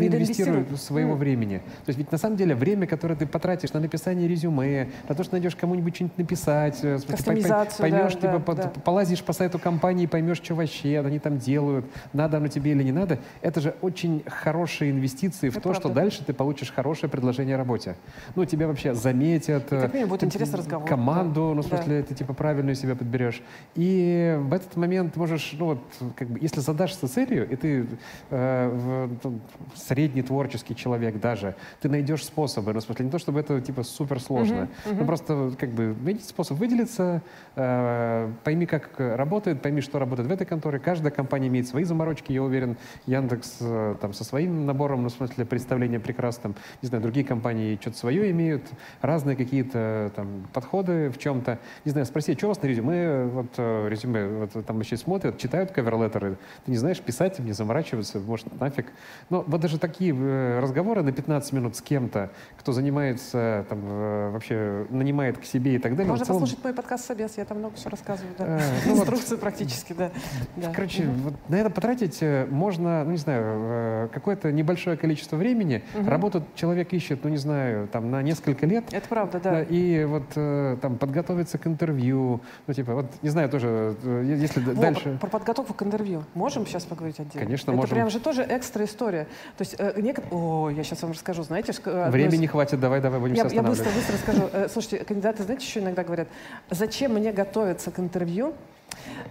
Недоинвестируют? 0.70 0.82
своего 0.82 1.12
Мгм. 1.12 1.20
времени. 1.20 1.58
То 1.86 1.90
есть, 1.90 2.00
ведь 2.00 2.12
на 2.12 2.18
самом 2.18 2.36
деле, 2.38 2.56
время, 2.56 2.88
которое 2.88 3.16
ты 3.16 3.26
потратишь 3.28 3.74
на 3.74 3.80
написание 3.80 4.28
резюме, 4.28 4.90
на 5.08 5.16
то, 5.16 5.24
что 5.24 5.34
найдешь 5.36 5.56
кому-нибудь 5.56 5.96
что-нибудь 5.96 6.18
написать, 6.18 6.80
э, 6.84 6.98
поймешь, 7.26 8.14
да, 8.16 8.38
типа, 8.38 8.56
да, 8.56 8.64
да. 8.64 8.70
полазишь 8.84 9.24
по 9.24 9.34
сайту 9.34 9.45
компании, 9.50 10.06
поймешь, 10.06 10.38
что 10.38 10.56
вообще 10.56 11.00
они 11.00 11.20
там 11.20 11.38
делают, 11.38 11.86
надо 12.14 12.38
оно 12.38 12.48
тебе 12.48 12.72
или 12.72 12.84
не 12.84 12.92
надо, 12.92 13.20
это 13.42 13.62
же 13.62 13.76
очень 13.82 14.24
хорошие 14.28 14.92
инвестиции 14.92 15.50
в 15.50 15.54
Это 15.58 15.62
то, 15.70 15.74
что 15.74 15.84
правда. 15.84 16.02
дальше 16.02 16.24
ты 16.26 16.34
получишь 16.34 16.72
хорошее 16.72 17.10
предложение 17.10 17.56
о 17.56 17.58
работе. 17.58 17.96
Ну, 18.36 18.46
тебя 18.46 18.68
вообще 18.68 18.94
заметят. 18.94 19.66
И 19.66 19.70
как 19.78 19.90
э, 19.90 19.94
минимум 19.94 20.10
будет 20.10 20.20
ты- 20.22 20.26
интересный 20.28 20.60
разговор, 20.60 20.88
Команду, 20.88 21.50
да. 21.50 21.56
ну, 21.56 21.62
в 21.62 21.70
Да. 21.70 21.78
смысле, 21.78 22.04
ты 22.04 22.14
типа 22.16 22.34
правильную 22.34 22.76
себя 22.76 22.96
подберешь. 22.96 23.42
И 23.76 24.38
в 24.40 24.54
этот 24.54 24.76
момент 24.76 25.16
можешь, 25.16 25.56
ну 25.58 25.66
вот, 25.66 25.80
как 26.16 26.28
бы, 26.30 26.40
если 26.42 26.60
задашься 26.60 27.08
целью, 27.08 27.50
и 27.50 27.56
ты 27.56 27.86
э, 28.30 28.70
в- 28.70 29.18
там, 29.20 29.42
средний 29.76 30.22
творческий 30.22 30.76
человек 30.76 31.20
даже, 31.20 31.56
ты 31.82 31.90
найдешь 31.90 32.24
способы, 32.26 32.74
ну, 32.74 32.80
в 32.80 32.84
смысле, 32.84 33.06
не 33.06 33.12
то, 33.12 33.20
чтобы 33.20 33.40
это 33.40 33.62
типа 33.62 33.84
супер 33.84 34.20
сложно, 34.20 34.68
ну, 34.86 35.06
просто 35.06 35.52
как 35.60 35.70
бы 35.70 35.96
найди 36.02 36.22
способ 36.22 36.58
выделиться, 36.58 37.22
э, 37.56 38.32
пойми, 38.44 38.66
как 38.66 39.00
работает, 39.36 39.62
пойми, 39.62 39.82
что 39.82 40.00
работает 40.00 40.30
в 40.30 40.32
этой 40.32 40.46
конторе. 40.46 40.80
Каждая 40.80 41.12
компания 41.12 41.50
имеет 41.50 41.68
свои 41.68 41.84
заморочки, 41.84 42.32
я 42.32 42.42
уверен. 42.42 42.78
Яндекс 43.06 43.58
э, 43.60 43.96
там 44.00 44.14
со 44.14 44.24
своим 44.24 44.66
набором, 44.66 45.04
ну, 45.04 45.10
в 45.10 45.12
смысле, 45.12 45.44
представления 45.44 46.00
прекрасным. 46.00 46.56
Не 46.82 46.88
знаю, 46.88 47.02
другие 47.02 47.26
компании 47.26 47.78
что-то 47.82 47.98
свое 47.98 48.32
имеют, 48.32 48.64
разные 49.02 49.36
какие-то 49.36 50.14
там 50.16 50.48
подходы 50.54 51.10
в 51.10 51.18
чем-то. 51.18 51.60
Не 51.84 51.92
знаю, 51.92 52.06
спроси, 52.06 52.34
что 52.34 52.46
у 52.46 52.50
вас 52.50 52.62
на 52.62 52.68
резюме? 52.68 53.26
Вот 53.26 53.48
э, 53.58 53.90
резюме, 53.90 54.26
вот 54.26 54.66
там 54.66 54.78
вообще 54.78 54.96
смотрят, 54.96 55.38
читают 55.38 55.72
каверлеттеры. 55.72 56.38
Ты 56.64 56.72
не 56.72 56.78
знаешь, 56.78 57.02
писать 57.02 57.38
им, 57.40 57.46
не 57.46 57.52
заморачиваться, 57.52 58.20
может, 58.20 58.58
нафиг. 58.58 58.86
Но 59.30 59.44
вот 59.46 59.60
даже 59.60 59.80
такие 59.80 60.16
э, 60.16 60.60
разговоры 60.62 61.04
на 61.04 61.12
15 61.12 61.52
минут 61.52 61.76
с 61.76 61.82
кем-то, 61.82 62.32
кто 62.58 62.72
занимается, 62.72 63.66
там, 63.68 63.82
э, 63.84 64.30
вообще 64.32 64.88
нанимает 64.90 65.38
к 65.40 65.44
себе 65.44 65.76
и 65.76 65.80
так 65.80 65.98
далее. 65.98 66.10
Можно 66.10 66.26
целом, 66.26 66.42
послушать 66.42 66.64
мой 66.64 66.74
подкаст 66.74 67.06
«Собес», 67.06 67.38
я 67.38 67.44
там 67.44 67.58
много 67.58 67.76
все 67.76 67.90
рассказываю. 67.90 68.34
Да. 68.38 68.46
Э, 68.46 68.62
ну 68.86 68.96
вот. 68.96 69.10
Инструкцию 69.26 69.40
практически, 69.40 69.94
да. 69.94 70.12
да. 70.56 70.72
Короче, 70.74 71.04
Мгм. 71.04 71.22
вот 71.24 71.34
на 71.50 71.56
это 71.56 71.70
потратить 71.72 72.20
э, 72.22 72.46
можно, 72.50 73.04
ну 73.04 73.12
не 73.12 73.18
знаю, 73.18 73.44
э, 73.46 74.08
какое-то 74.14 74.52
небольшое 74.52 74.98
количество 74.98 75.36
времени. 75.36 75.84
Работу 76.06 76.44
человек 76.56 76.94
ищет, 76.94 77.24
ну 77.24 77.30
не 77.32 77.38
знаю, 77.38 77.88
там 77.88 78.12
на 78.12 78.22
несколько 78.22 78.66
лет. 78.68 78.86
Это 78.92 79.08
правда, 79.08 79.40
Да, 79.44 79.62
и 79.64 80.06
вот 80.06 80.24
э, 80.36 80.78
там 80.82 80.98
подготовиться 80.98 81.58
к 81.58 81.66
интервью, 81.68 82.42
ну 82.68 82.74
типа 82.74 82.94
вот 82.94 83.06
не 83.24 83.30
знаю 83.30 83.50
тоже, 83.50 83.96
если 84.04 84.60
Во, 84.62 84.74
дальше. 84.82 85.18
Про, 85.20 85.28
про 85.28 85.40
подготовку 85.40 85.74
к 85.74 85.82
интервью. 85.82 86.24
Можем 86.36 86.66
сейчас 86.68 86.86
поговорить 86.86 87.20
отдельно? 87.20 87.46
Конечно, 87.46 87.72
Это 87.72 87.78
можем. 87.78 87.96
прям 87.96 88.10
же 88.10 88.20
тоже 88.20 88.46
экстра 88.48 88.86
история. 88.86 89.24
То 89.58 89.62
есть, 89.64 89.76
э, 89.80 90.00
некот- 90.02 90.26
О, 90.32 90.70
я 90.70 90.84
сейчас 90.84 91.02
вам 91.02 91.12
расскажу. 91.12 91.44
Знаете, 91.44 91.72
из- 91.72 91.82
Времени 92.12 92.42
не 92.42 92.48
хватит, 92.48 92.80
давай, 92.80 93.02
давай 93.02 93.20
будем 93.20 93.36
Я, 93.36 93.46
я 93.46 93.64
быстро, 93.64 93.90
быстро 93.92 94.18
скажу. 94.18 94.50
Э, 94.54 94.68
Слушайте, 94.72 95.04
кандидаты, 95.06 95.44
знаете, 95.44 95.66
еще 95.66 95.80
иногда 95.80 96.04
говорят, 96.04 96.28
зачем 96.70 97.14
мне 97.14 97.32
готовиться 97.32 97.92
к 97.92 98.00
интервью? 98.00 98.54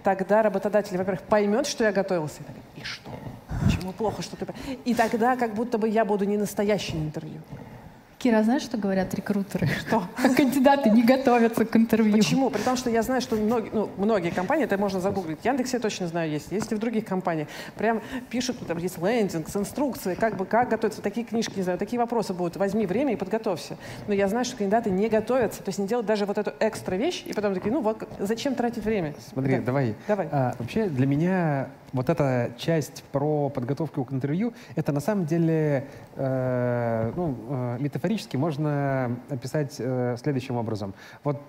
Тогда 0.03 0.41
работодатель, 0.41 0.97
во-первых, 0.97 1.23
поймет, 1.23 1.67
что 1.67 1.83
я 1.83 1.91
готовился. 1.91 2.41
И 2.75 2.83
что? 2.83 3.11
Почему 3.65 3.93
плохо, 3.93 4.21
что 4.21 4.35
ты... 4.35 4.45
по-» 4.45 4.53
И 4.85 4.93
тогда 4.93 5.35
как 5.35 5.53
будто 5.53 5.77
бы 5.77 5.89
я 5.89 6.05
буду 6.05 6.25
не 6.25 6.37
настоящее 6.37 7.01
интервью. 7.01 7.41
Кира, 8.25 8.39
а 8.39 8.43
знаешь, 8.43 8.63
что 8.63 8.75
говорят 8.75 9.13
рекрутеры? 9.13 9.67
Что? 9.81 10.01
Кандидаты 10.35 10.89
не 10.89 11.03
готовятся 11.03 11.63
к 11.63 11.75
интервью. 11.75 12.17
Почему? 12.17 12.49
При 12.49 12.61
том, 12.63 12.75
что 12.75 12.89
я 12.89 13.03
знаю, 13.03 13.21
что 13.21 13.35
многие, 13.35 13.69
ну, 13.71 13.87
многие 13.97 14.31
компании, 14.31 14.65
это 14.65 14.79
можно 14.79 14.99
загуглить. 14.99 15.41
В 15.41 15.45
Яндексе 15.45 15.77
я 15.77 15.79
точно 15.79 16.07
знаю, 16.07 16.31
есть. 16.31 16.51
Есть 16.51 16.71
и 16.71 16.75
в 16.75 16.79
других 16.79 17.05
компаниях. 17.05 17.47
Прям 17.77 18.01
пишут, 18.31 18.65
там 18.65 18.79
есть 18.79 18.97
лендинг 18.97 19.47
с 19.47 19.55
инструкцией, 19.55 20.15
как 20.15 20.37
бы, 20.37 20.47
как 20.47 20.69
готовиться. 20.69 21.03
Такие 21.03 21.23
книжки, 21.23 21.53
не 21.57 21.61
знаю, 21.61 21.77
такие 21.77 21.99
вопросы 21.99 22.33
будут. 22.33 22.57
Возьми 22.57 22.87
время 22.87 23.13
и 23.13 23.15
подготовься. 23.15 23.77
Но 24.07 24.15
я 24.15 24.27
знаю, 24.27 24.43
что 24.43 24.57
кандидаты 24.57 24.89
не 24.89 25.07
готовятся. 25.07 25.61
То 25.61 25.69
есть 25.69 25.77
не 25.77 25.85
делают 25.85 26.07
даже 26.07 26.25
вот 26.25 26.39
эту 26.39 26.51
экстра 26.59 26.95
вещь, 26.95 27.21
и 27.27 27.33
потом 27.33 27.53
такие, 27.53 27.71
ну 27.71 27.81
вот, 27.81 28.09
зачем 28.17 28.55
тратить 28.55 28.83
время? 28.83 29.13
Смотри, 29.31 29.57
Да. 29.57 29.61
давай. 29.61 29.95
Давай. 30.07 30.29
А, 30.31 30.55
вообще 30.57 30.87
для 30.87 31.05
меня 31.05 31.67
вот 31.95 32.09
эта 32.09 32.51
часть 32.57 33.03
про 33.11 33.49
подготовку 33.49 34.03
к 34.03 34.11
интервью, 34.11 34.53
это 34.75 34.91
на 34.91 34.99
самом 34.99 35.25
деле, 35.25 35.87
э, 36.17 37.11
ну, 37.15 37.35
э, 37.49 37.77
метафорически 38.15 38.37
можно 38.37 39.19
описать 39.29 39.75
э, 39.79 40.15
следующим 40.17 40.55
образом. 40.55 40.93
Вот 41.23 41.41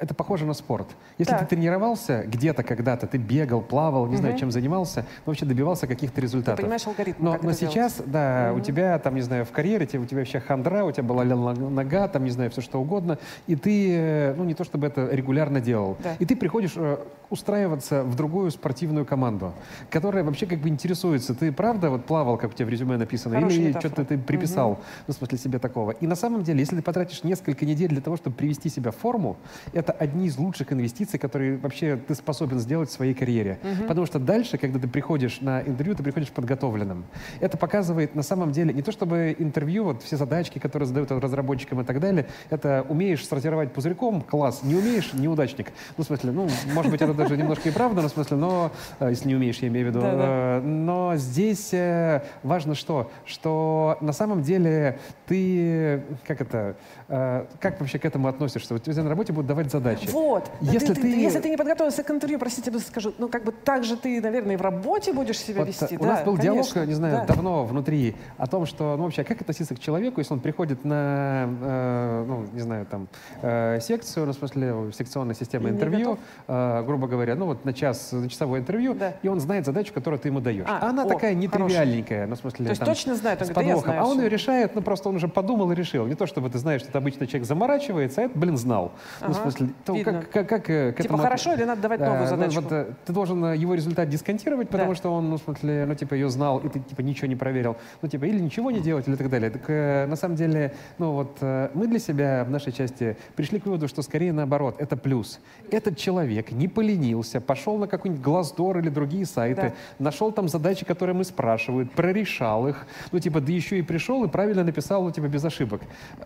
это 0.00 0.14
похоже 0.14 0.46
на 0.46 0.54
спорт. 0.54 0.86
Если 1.18 1.32
Так. 1.32 1.40
ты 1.48 1.56
тренировался 1.56 2.24
где-то 2.26 2.62
когда-то, 2.62 3.06
ты 3.06 3.18
бегал, 3.18 3.60
плавал, 3.60 4.06
не 4.06 4.16
знаю, 4.16 4.32
Мгм. 4.34 4.40
чем 4.40 4.50
занимался, 4.50 5.00
но 5.26 5.30
вообще 5.30 5.46
добивался 5.46 5.86
каких-то 5.86 6.16
Ты 6.16 6.20
результатов. 6.22 6.60
понимаешь 6.60 6.86
алгоритм, 6.86 7.22
Но, 7.22 7.30
но 7.30 7.36
это 7.36 7.42
делать. 7.42 7.58
сейчас, 7.58 8.02
да, 8.04 8.50
у 8.52 8.56
Мгм. 8.56 8.62
тебя 8.64 8.98
там, 8.98 9.14
не 9.14 9.20
знаю, 9.22 9.44
в 9.44 9.50
карьере, 9.50 9.86
у 9.98 10.04
тебя 10.06 10.18
вообще 10.18 10.40
хандра, 10.40 10.84
у 10.84 10.92
тебя 10.92 11.02
была 11.04 11.24
нога, 11.24 12.08
там, 12.08 12.24
не 12.24 12.30
знаю, 12.30 12.50
все 12.50 12.60
что 12.60 12.80
угодно, 12.80 13.18
и 13.46 13.56
ты, 13.56 13.88
э, 13.92 14.34
ну, 14.36 14.44
не 14.44 14.54
то 14.54 14.64
чтобы 14.64 14.86
это 14.86 15.08
регулярно 15.10 15.60
делал. 15.60 15.96
Да. 16.02 16.14
И 16.18 16.24
ты 16.26 16.36
приходишь 16.36 16.74
э, 16.76 16.98
устраиваться 17.30 18.04
в 18.04 18.14
другую 18.14 18.50
спортивную 18.50 19.04
команду, 19.06 19.54
которая 19.90 20.22
вообще 20.22 20.46
как 20.46 20.58
бы 20.60 20.68
интересуется, 20.68 21.34
ты 21.34 21.50
правда 21.50 21.88
вот 21.90 22.04
плавал, 22.04 22.36
как 22.36 22.50
у 22.50 22.52
тебя 22.52 22.66
в 22.66 22.68
резюме 22.68 22.96
написано, 22.98 23.34
Хорошая 23.36 23.58
или 23.58 23.72
что-то 23.78 24.04
ты 24.04 24.18
приписал, 24.18 24.78
ну, 25.08 25.14
в 25.14 25.16
смысле 25.16 25.38
себе 25.38 25.58
такого. 25.58 25.92
И 25.92 26.06
на 26.06 26.14
самом 26.14 26.42
деле, 26.44 26.60
если 26.60 26.76
ты 26.76 26.82
потратишь 26.82 27.24
несколько 27.24 27.64
недель 27.64 27.88
для 27.88 28.02
того, 28.02 28.16
чтобы 28.16 28.36
привести 28.36 28.68
себя 28.68 28.90
в 28.90 28.96
форму, 28.96 29.36
это 29.72 29.81
одни 29.90 30.26
из 30.26 30.38
лучших 30.38 30.72
инвестиций, 30.72 31.18
которые 31.18 31.56
вообще 31.56 31.96
ты 31.96 32.14
способен 32.14 32.58
сделать 32.58 32.88
в 32.88 32.92
своей 32.92 33.14
карьере. 33.14 33.58
Потому 33.88 34.06
что 34.06 34.18
дальше, 34.18 34.58
когда 34.58 34.78
ты 34.78 34.88
приходишь 34.88 35.40
на 35.40 35.60
интервью, 35.62 35.94
ты 35.94 36.02
приходишь 36.02 36.30
подготовленным. 36.30 37.04
Это 37.40 37.56
показывает 37.56 38.14
на 38.14 38.22
самом 38.22 38.52
деле 38.52 38.72
не 38.72 38.82
то, 38.82 38.92
чтобы 38.92 39.34
интервью, 39.38 39.84
вот 39.84 40.02
все 40.02 40.16
задачки, 40.16 40.58
которые 40.58 40.86
задают 40.86 41.10
разработчикам 41.10 41.80
и 41.80 41.84
так 41.84 42.00
далее, 42.00 42.26
это 42.50 42.84
умеешь 42.88 43.26
сортировать 43.26 43.72
пузырьком, 43.72 44.22
класс, 44.22 44.60
не 44.62 44.74
умеешь, 44.74 45.12
неудачник. 45.12 45.68
Ну, 45.96 46.04
в 46.04 46.06
смысле, 46.06 46.32
ну, 46.32 46.48
может 46.74 46.90
быть, 46.90 47.02
это 47.02 47.14
даже 47.14 47.36
немножко 47.36 47.68
и 47.68 47.72
правда, 47.72 48.02
но 48.02 48.08
в 48.08 48.12
смысле, 48.12 48.36
но, 48.36 48.70
э, 49.00 49.10
если 49.10 49.28
не 49.28 49.34
умеешь, 49.34 49.58
я 49.58 49.68
имею 49.68 49.86
в 49.86 49.88
виду. 49.90 50.00
Да-да. 50.00 50.24
Э, 50.26 50.60
Но 50.60 51.16
здесь 51.16 51.72
э, 51.72 52.22
важно 52.42 52.74
что? 52.74 53.10
Что 53.24 53.98
на 54.00 54.12
самом 54.12 54.42
деле 54.42 54.98
ты, 55.26 56.02
как 56.26 56.40
это, 56.40 56.76
как 57.08 57.80
вообще 57.80 57.98
к 57.98 58.04
этому 58.04 58.28
относишься? 58.28 58.74
Вот 58.74 58.82
тебе 58.82 59.02
на 59.02 59.08
работе 59.08 59.32
будут 59.32 59.46
давать 59.46 59.70
задачи. 59.72 60.08
Вот. 60.10 60.50
Если 60.60 60.94
ты, 60.94 61.00
ты- 61.02 61.08
если 61.08 61.40
ты 61.40 61.48
не 61.50 61.56
подготовился 61.56 62.02
к 62.02 62.10
интервью, 62.10 62.38
простите, 62.38 62.70
я 62.70 62.78
скажу, 62.78 63.12
ну 63.18 63.28
как 63.28 63.44
бы 63.44 63.52
так 63.52 63.84
же 63.84 63.96
ты, 63.96 64.20
наверное, 64.20 64.54
и 64.54 64.56
в 64.56 64.60
работе 64.62 65.12
будешь 65.12 65.38
себя 65.38 65.60
Вот, 65.60 65.68
вести. 65.68 65.94
э, 65.94 65.98
у 65.98 66.02
да, 66.02 66.06
нас 66.06 66.22
был 66.24 66.36
конечно. 66.36 66.74
диалог, 66.74 66.88
не 66.88 66.94
знаю, 66.94 67.16
Да. 67.26 67.34
давно 67.34 67.64
внутри 67.64 68.14
о 68.38 68.46
том, 68.46 68.66
что, 68.66 68.96
ну, 68.96 69.04
вообще, 69.04 69.24
как 69.24 69.40
относиться 69.40 69.74
к 69.74 69.78
человеку, 69.80 70.20
если 70.20 70.34
он 70.34 70.40
приходит 70.40 70.84
на, 70.84 71.48
э, 71.62 72.24
ну, 72.28 72.44
не 72.52 72.60
знаю, 72.60 72.86
там, 72.86 73.08
э, 73.42 73.80
секцию, 73.80 74.26
ну, 74.26 74.32
в 74.32 74.36
смысле, 74.36 74.74
секционная 74.96 75.34
система 75.34 75.68
И 75.68 75.72
интервью, 75.72 76.18
э, 76.46 76.82
грубо 76.86 77.06
говоря, 77.08 77.34
ну, 77.34 77.46
вот 77.46 77.64
на 77.64 77.72
час, 77.72 78.12
на 78.12 78.28
часовое 78.28 78.60
интервью, 78.60 78.94
Да. 78.94 79.14
и 79.22 79.28
он 79.28 79.40
знает 79.40 79.64
задачу, 79.66 79.92
которую 79.94 80.20
ты 80.20 80.28
ему 80.28 80.40
даешь. 80.40 80.66
А, 80.68 80.88
она 80.90 81.04
о, 81.04 81.08
такая 81.08 81.34
нетривиальненькая, 81.34 82.26
ну, 82.26 82.34
в 82.36 82.38
смысле, 82.38 82.66
То 82.66 82.70
есть 82.70 82.80
там, 82.80 82.88
точно 82.88 83.14
знает, 83.14 83.40
он 83.40 83.46
с 83.46 83.50
говорит, 83.50 83.70
«Да 83.72 83.76
я 83.76 83.82
знаю 83.82 84.00
а 84.02 84.04
он 84.06 84.12
всё». 84.12 84.22
ее 84.22 84.28
решает, 84.28 84.74
ну, 84.74 84.82
просто 84.82 85.08
он 85.08 85.16
уже 85.16 85.28
подумал 85.28 85.70
и 85.72 85.74
решил. 85.74 86.06
Не 86.06 86.14
то, 86.14 86.26
чтобы 86.26 86.50
ты 86.50 86.58
знаешь, 86.58 86.80
что 86.82 86.90
это 86.90 86.98
обычно 86.98 87.26
человек 87.26 87.46
заморачивается, 87.46 88.20
а 88.22 88.24
это, 88.24 88.38
блин, 88.38 88.56
знал. 88.56 88.92
Ну, 89.20 89.26
Ага, 89.28 89.34
смысле, 89.52 89.74
то 89.84 89.94
видно. 89.94 90.12
как, 90.12 90.30
как, 90.30 90.48
как, 90.48 90.70
э, 90.70 90.92
Типа 90.92 91.02
этому 91.06 91.18
хорошо 91.18 91.52
или 91.54 91.64
надо 91.64 91.82
давать 91.82 92.00
новую 92.00 92.28
да, 92.28 92.36
ну, 92.36 92.48
вот, 92.50 92.72
э, 92.72 92.86
ты 93.04 93.12
должен 93.12 93.44
э, 93.44 93.56
его 93.56 93.74
результат 93.74 94.08
дисконтировать, 94.08 94.68
потому 94.68 94.90
Да. 94.90 94.96
что 94.96 95.10
он, 95.12 95.30
ну, 95.30 95.36
в 95.36 95.42
смысле, 95.42 95.84
ну, 95.86 95.94
типа, 95.94 96.14
ее 96.14 96.28
знал, 96.28 96.58
и 96.58 96.68
ты, 96.68 96.80
типа, 96.80 97.00
ничего 97.02 97.26
не 97.28 97.36
проверил. 97.36 97.76
Ну, 98.02 98.08
типа, 98.08 98.24
или 98.24 98.38
ничего 98.40 98.70
не 98.70 98.80
делать, 98.80 99.08
или 99.08 99.16
так 99.16 99.28
далее. 99.30 99.50
Так, 99.50 99.62
э, 99.68 100.06
на 100.06 100.16
самом 100.16 100.36
деле, 100.36 100.74
ну, 100.98 101.12
вот, 101.12 101.38
э, 101.40 101.70
мы 101.74 101.86
для 101.86 101.98
себя 101.98 102.44
в 102.44 102.50
нашей 102.50 102.72
части 102.72 103.16
пришли 103.36 103.58
к 103.60 103.66
выводу, 103.66 103.88
что 103.88 104.02
скорее 104.02 104.32
наоборот, 104.32 104.76
это 104.78 104.96
плюс. 104.96 105.40
Этот 105.70 105.96
человек 105.96 106.52
не 106.52 106.68
поленился, 106.68 107.40
пошел 107.40 107.78
на 107.78 107.86
какой-нибудь 107.86 108.24
Glassdoor 108.24 108.78
или 108.80 108.88
другие 108.88 109.26
сайты, 109.26 109.72
нашел 109.98 110.32
там 110.32 110.48
задачи, 110.48 110.84
которые 110.84 111.14
мы 111.14 111.24
спрашивают, 111.24 111.92
прорешал 111.92 112.68
их, 112.68 112.86
ну, 113.12 113.18
типа, 113.18 113.40
да 113.40 113.52
еще 113.52 113.78
и 113.78 113.82
пришел 113.82 114.24
и 114.24 114.28
правильно 114.28 114.64
написал, 114.64 115.02
ну, 115.04 115.10
типа, 115.10 115.26
без 115.28 115.44
ошибок. 115.44 115.82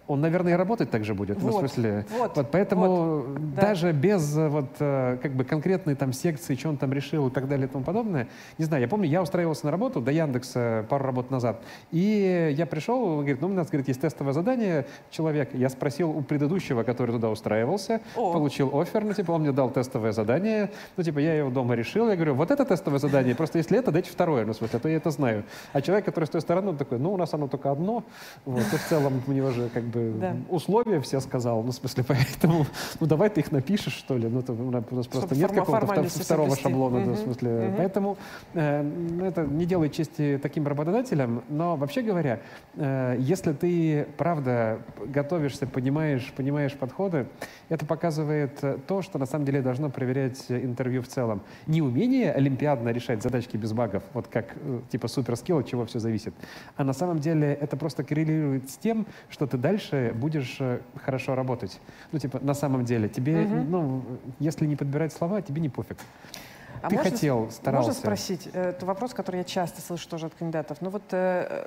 Он, 0.06 0.20
наверное, 0.20 0.52
и 0.52 0.56
работать 0.56 0.90
так 0.90 1.04
же 1.04 1.14
будет. 1.14 1.42
Ну, 1.42 1.48
в 1.48 1.52
Вот, 1.52 1.58
смысле, 1.60 2.04
вот, 2.18 2.34
да. 3.54 3.62
даже 3.62 3.92
без 3.92 4.36
э, 4.36 4.48
вот 4.48 4.70
э, 4.80 5.18
как 5.22 5.32
бы 5.32 5.44
конкретной 5.44 5.94
там 5.94 6.12
секции, 6.12 6.54
что 6.54 6.68
он 6.68 6.76
там 6.76 6.92
решил 6.92 7.28
и 7.28 7.30
так 7.30 7.48
далее 7.48 7.66
и 7.66 7.70
тому 7.70 7.84
подобное. 7.84 8.28
Не 8.58 8.64
знаю, 8.64 8.82
я 8.82 8.88
помню, 8.88 9.08
я 9.08 9.22
устраивался 9.22 9.66
на 9.66 9.70
работу 9.72 10.00
до 10.00 10.10
Яндекса 10.10 10.84
пару 10.88 11.04
работ 11.04 11.30
назад, 11.30 11.62
и 11.92 12.54
я 12.56 12.66
пришел, 12.66 13.02
он 13.02 13.18
говорит, 13.18 13.40
ну 13.40 13.48
у 13.48 13.52
нас, 13.52 13.68
говорит, 13.68 13.88
есть 13.88 14.00
тестовое 14.00 14.32
задание, 14.32 14.86
человек, 15.10 15.50
я 15.54 15.68
спросил 15.68 16.10
у 16.10 16.22
предыдущего, 16.22 16.82
который 16.82 17.12
туда 17.12 17.30
устраивался, 17.30 18.00
О. 18.16 18.32
получил 18.32 18.78
офер, 18.78 19.04
ну 19.04 19.12
типа 19.12 19.32
он 19.32 19.42
мне 19.42 19.52
дал 19.52 19.70
тестовое 19.70 20.12
задание, 20.12 20.70
ну 20.96 21.02
типа 21.02 21.18
я 21.18 21.34
его 21.34 21.50
дома 21.50 21.74
решил, 21.74 22.08
я 22.08 22.16
говорю, 22.16 22.34
вот 22.34 22.50
это 22.50 22.64
тестовое 22.64 22.98
задание, 22.98 23.34
просто 23.34 23.58
если 23.58 23.78
это, 23.78 23.90
дайте 23.92 24.10
второе, 24.10 24.44
ну 24.44 24.52
в 24.52 24.56
смысле, 24.56 24.78
а 24.78 24.80
то 24.80 24.88
я 24.88 24.96
это 24.96 25.10
знаю. 25.10 25.44
А 25.72 25.80
человек, 25.82 26.04
который 26.04 26.24
с 26.24 26.30
той 26.30 26.40
стороны, 26.40 26.70
он 26.70 26.76
такой, 26.76 26.98
ну 26.98 27.12
у 27.12 27.16
нас 27.16 27.32
оно 27.34 27.48
только 27.48 27.70
одно, 27.70 28.04
вот, 28.44 28.62
и 28.72 28.76
в 28.76 28.84
целом 28.88 29.22
мне 29.26 29.42
уже 29.42 29.68
как 29.68 29.84
бы 29.84 30.12
Да. 30.20 30.36
условия 30.48 31.00
все 31.00 31.20
сказал, 31.20 31.62
ну 31.62 31.70
в 31.70 31.74
смысле, 31.74 32.04
поэтому, 32.08 32.66
ну 33.00 33.05
давай 33.06 33.30
ты 33.30 33.40
их 33.40 33.52
напишешь, 33.52 33.94
что 33.94 34.16
ли, 34.16 34.28
ну 34.28 34.42
то 34.42 34.52
у 34.52 34.70
нас 34.70 34.84
нас 34.96 35.06
просто 35.06 35.34
Чтобы 35.34 35.40
нет 35.40 35.52
какого-то 35.52 36.02
второго 36.02 36.56
шаблона, 36.56 37.04
да, 37.04 37.12
в 37.12 37.18
смысле, 37.18 37.50
мгм. 37.50 37.74
поэтому 37.76 38.18
э, 38.54 38.82
ну, 38.82 39.24
это 39.24 39.44
не 39.44 39.66
делает 39.66 39.92
чести 39.92 40.38
таким 40.42 40.66
работодателям, 40.66 41.42
но 41.48 41.76
вообще 41.76 42.02
говоря, 42.02 42.40
э, 42.74 43.16
если 43.18 43.52
ты 43.52 44.06
правда 44.16 44.80
готовишься, 45.06 45.66
понимаешь, 45.66 46.32
понимаешь 46.36 46.74
подходы, 46.74 47.26
это 47.68 47.86
показывает 47.86 48.60
то, 48.86 49.02
что 49.02 49.18
на 49.18 49.26
самом 49.26 49.44
деле 49.44 49.62
должно 49.62 49.90
проверять 49.90 50.44
интервью 50.48 51.02
в 51.02 51.08
целом. 51.08 51.42
Не 51.66 51.82
умение 51.82 52.32
олимпиадно 52.32 52.90
решать 52.90 53.22
задачки 53.22 53.56
без 53.56 53.72
багов, 53.72 54.02
вот 54.14 54.28
как 54.28 54.56
э, 54.56 54.80
типа 54.90 55.08
суперскилл, 55.08 55.58
от 55.58 55.66
чего 55.66 55.84
все 55.86 55.98
зависит, 55.98 56.34
а 56.76 56.84
на 56.84 56.92
самом 56.92 57.18
деле 57.18 57.52
это 57.52 57.76
просто 57.76 58.04
коррелирует 58.04 58.70
с 58.70 58.76
тем, 58.76 59.06
что 59.28 59.46
ты 59.46 59.56
дальше 59.56 60.12
будешь 60.14 60.56
э, 60.60 60.80
хорошо 60.96 61.34
работать. 61.34 61.80
Ну 62.12 62.18
типа 62.18 62.40
на 62.42 62.54
самом 62.54 62.84
деле 62.84 62.95
тебе, 63.06 63.36
Мгм. 63.42 63.70
ну 63.70 64.02
если 64.38 64.66
не 64.66 64.76
подбирать 64.76 65.12
слова, 65.12 65.42
тебе 65.42 65.60
не 65.60 65.68
пофиг. 65.68 65.98
А 66.82 66.88
Ты 66.88 66.96
можно 66.96 67.10
хотел, 67.10 67.50
старался. 67.50 67.88
Можно 67.88 68.00
спросить? 68.00 68.48
э, 68.52 68.70
Это 68.70 68.86
вопрос, 68.86 69.12
который 69.14 69.36
я 69.38 69.44
часто 69.44 69.80
слышу 69.80 70.08
тоже 70.08 70.26
от 70.26 70.34
кандидатов. 70.34 70.78
Ну 70.80 70.90
вот 70.90 71.02
э, 71.12 71.66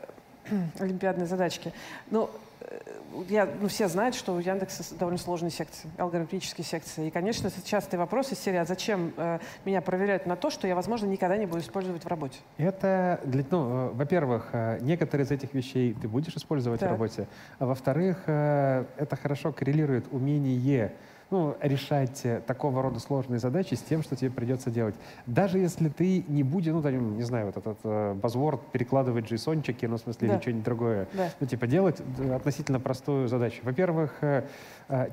э, 0.50 0.56
олимпиадные 0.80 1.26
задачки. 1.26 1.74
Ну, 2.12 2.30
э, 2.62 2.80
я, 3.28 3.50
ну, 3.60 3.68
все 3.68 3.88
знают, 3.88 4.14
что 4.16 4.34
у 4.36 4.40
Яндекса 4.40 4.84
довольно 4.96 5.18
сложные 5.18 5.50
секции, 5.50 5.90
алгоритмические 5.98 6.64
секции. 6.64 7.08
И, 7.08 7.12
конечно, 7.12 7.48
это 7.48 7.62
частый 7.66 7.98
вопрос 7.98 8.32
из 8.32 8.40
серии, 8.40 8.58
а 8.58 8.66
зачем 8.66 9.12
э, 9.18 9.40
меня 9.66 9.82
проверяют 9.82 10.26
на 10.28 10.36
то, 10.36 10.52
что 10.52 10.68
я, 10.68 10.76
возможно, 10.76 11.08
никогда 11.08 11.36
не 11.38 11.48
буду 11.48 11.60
использовать 11.62 12.04
в 12.06 12.08
работе? 12.08 12.38
Это, 12.58 13.20
для, 13.26 13.44
ну, 13.50 13.90
во-первых, 13.94 14.52
некоторые 14.82 15.26
из 15.26 15.32
этих 15.32 15.54
вещей 15.56 15.96
ты 16.00 16.08
будешь 16.08 16.36
использовать 16.36 16.80
Так. 16.82 16.90
в 16.90 16.92
работе, 16.94 17.28
а 17.58 17.66
во-вторых, 17.66 18.20
э, 18.28 18.86
это 18.98 19.16
хорошо 19.16 19.52
коррелирует 19.52 20.06
умение 20.14 20.94
ну, 21.32 21.56
решать 21.62 22.22
э, 22.26 22.42
такого 22.46 22.82
рода 22.82 23.00
сложные 23.00 23.40
задачи 23.40 23.76
с 23.76 23.82
тем, 23.82 24.02
что 24.04 24.16
тебе 24.16 24.32
придется 24.32 24.72
делать. 24.72 24.96
Даже 25.26 25.60
если 25.60 25.90
ты 25.90 26.24
не 26.28 26.44
будешь, 26.44 26.72
ну, 26.72 26.82
там, 26.82 27.18
не 27.18 27.24
знаю, 27.24 27.48
вот 27.48 27.58
этот 27.58 27.78
э, 27.84 28.16
buzzword 28.22 28.60
перекладывать 28.72 29.32
JSON-чики, 29.32 29.86
ну, 29.88 29.98
в 29.98 30.00
смысле, 30.02 30.28
Да. 30.28 30.34
или 30.36 30.42
что-нибудь 30.42 30.64
другое. 30.64 31.08
Да. 31.14 31.30
Ну, 31.40 31.48
типа, 31.48 31.68
делать 31.68 32.02
э, 32.18 32.34
относительно 32.34 32.80
простую 32.80 33.28
задачу. 33.28 33.62
Во-первых, 33.64 34.14
э, 34.22 34.28
э, 34.28 34.44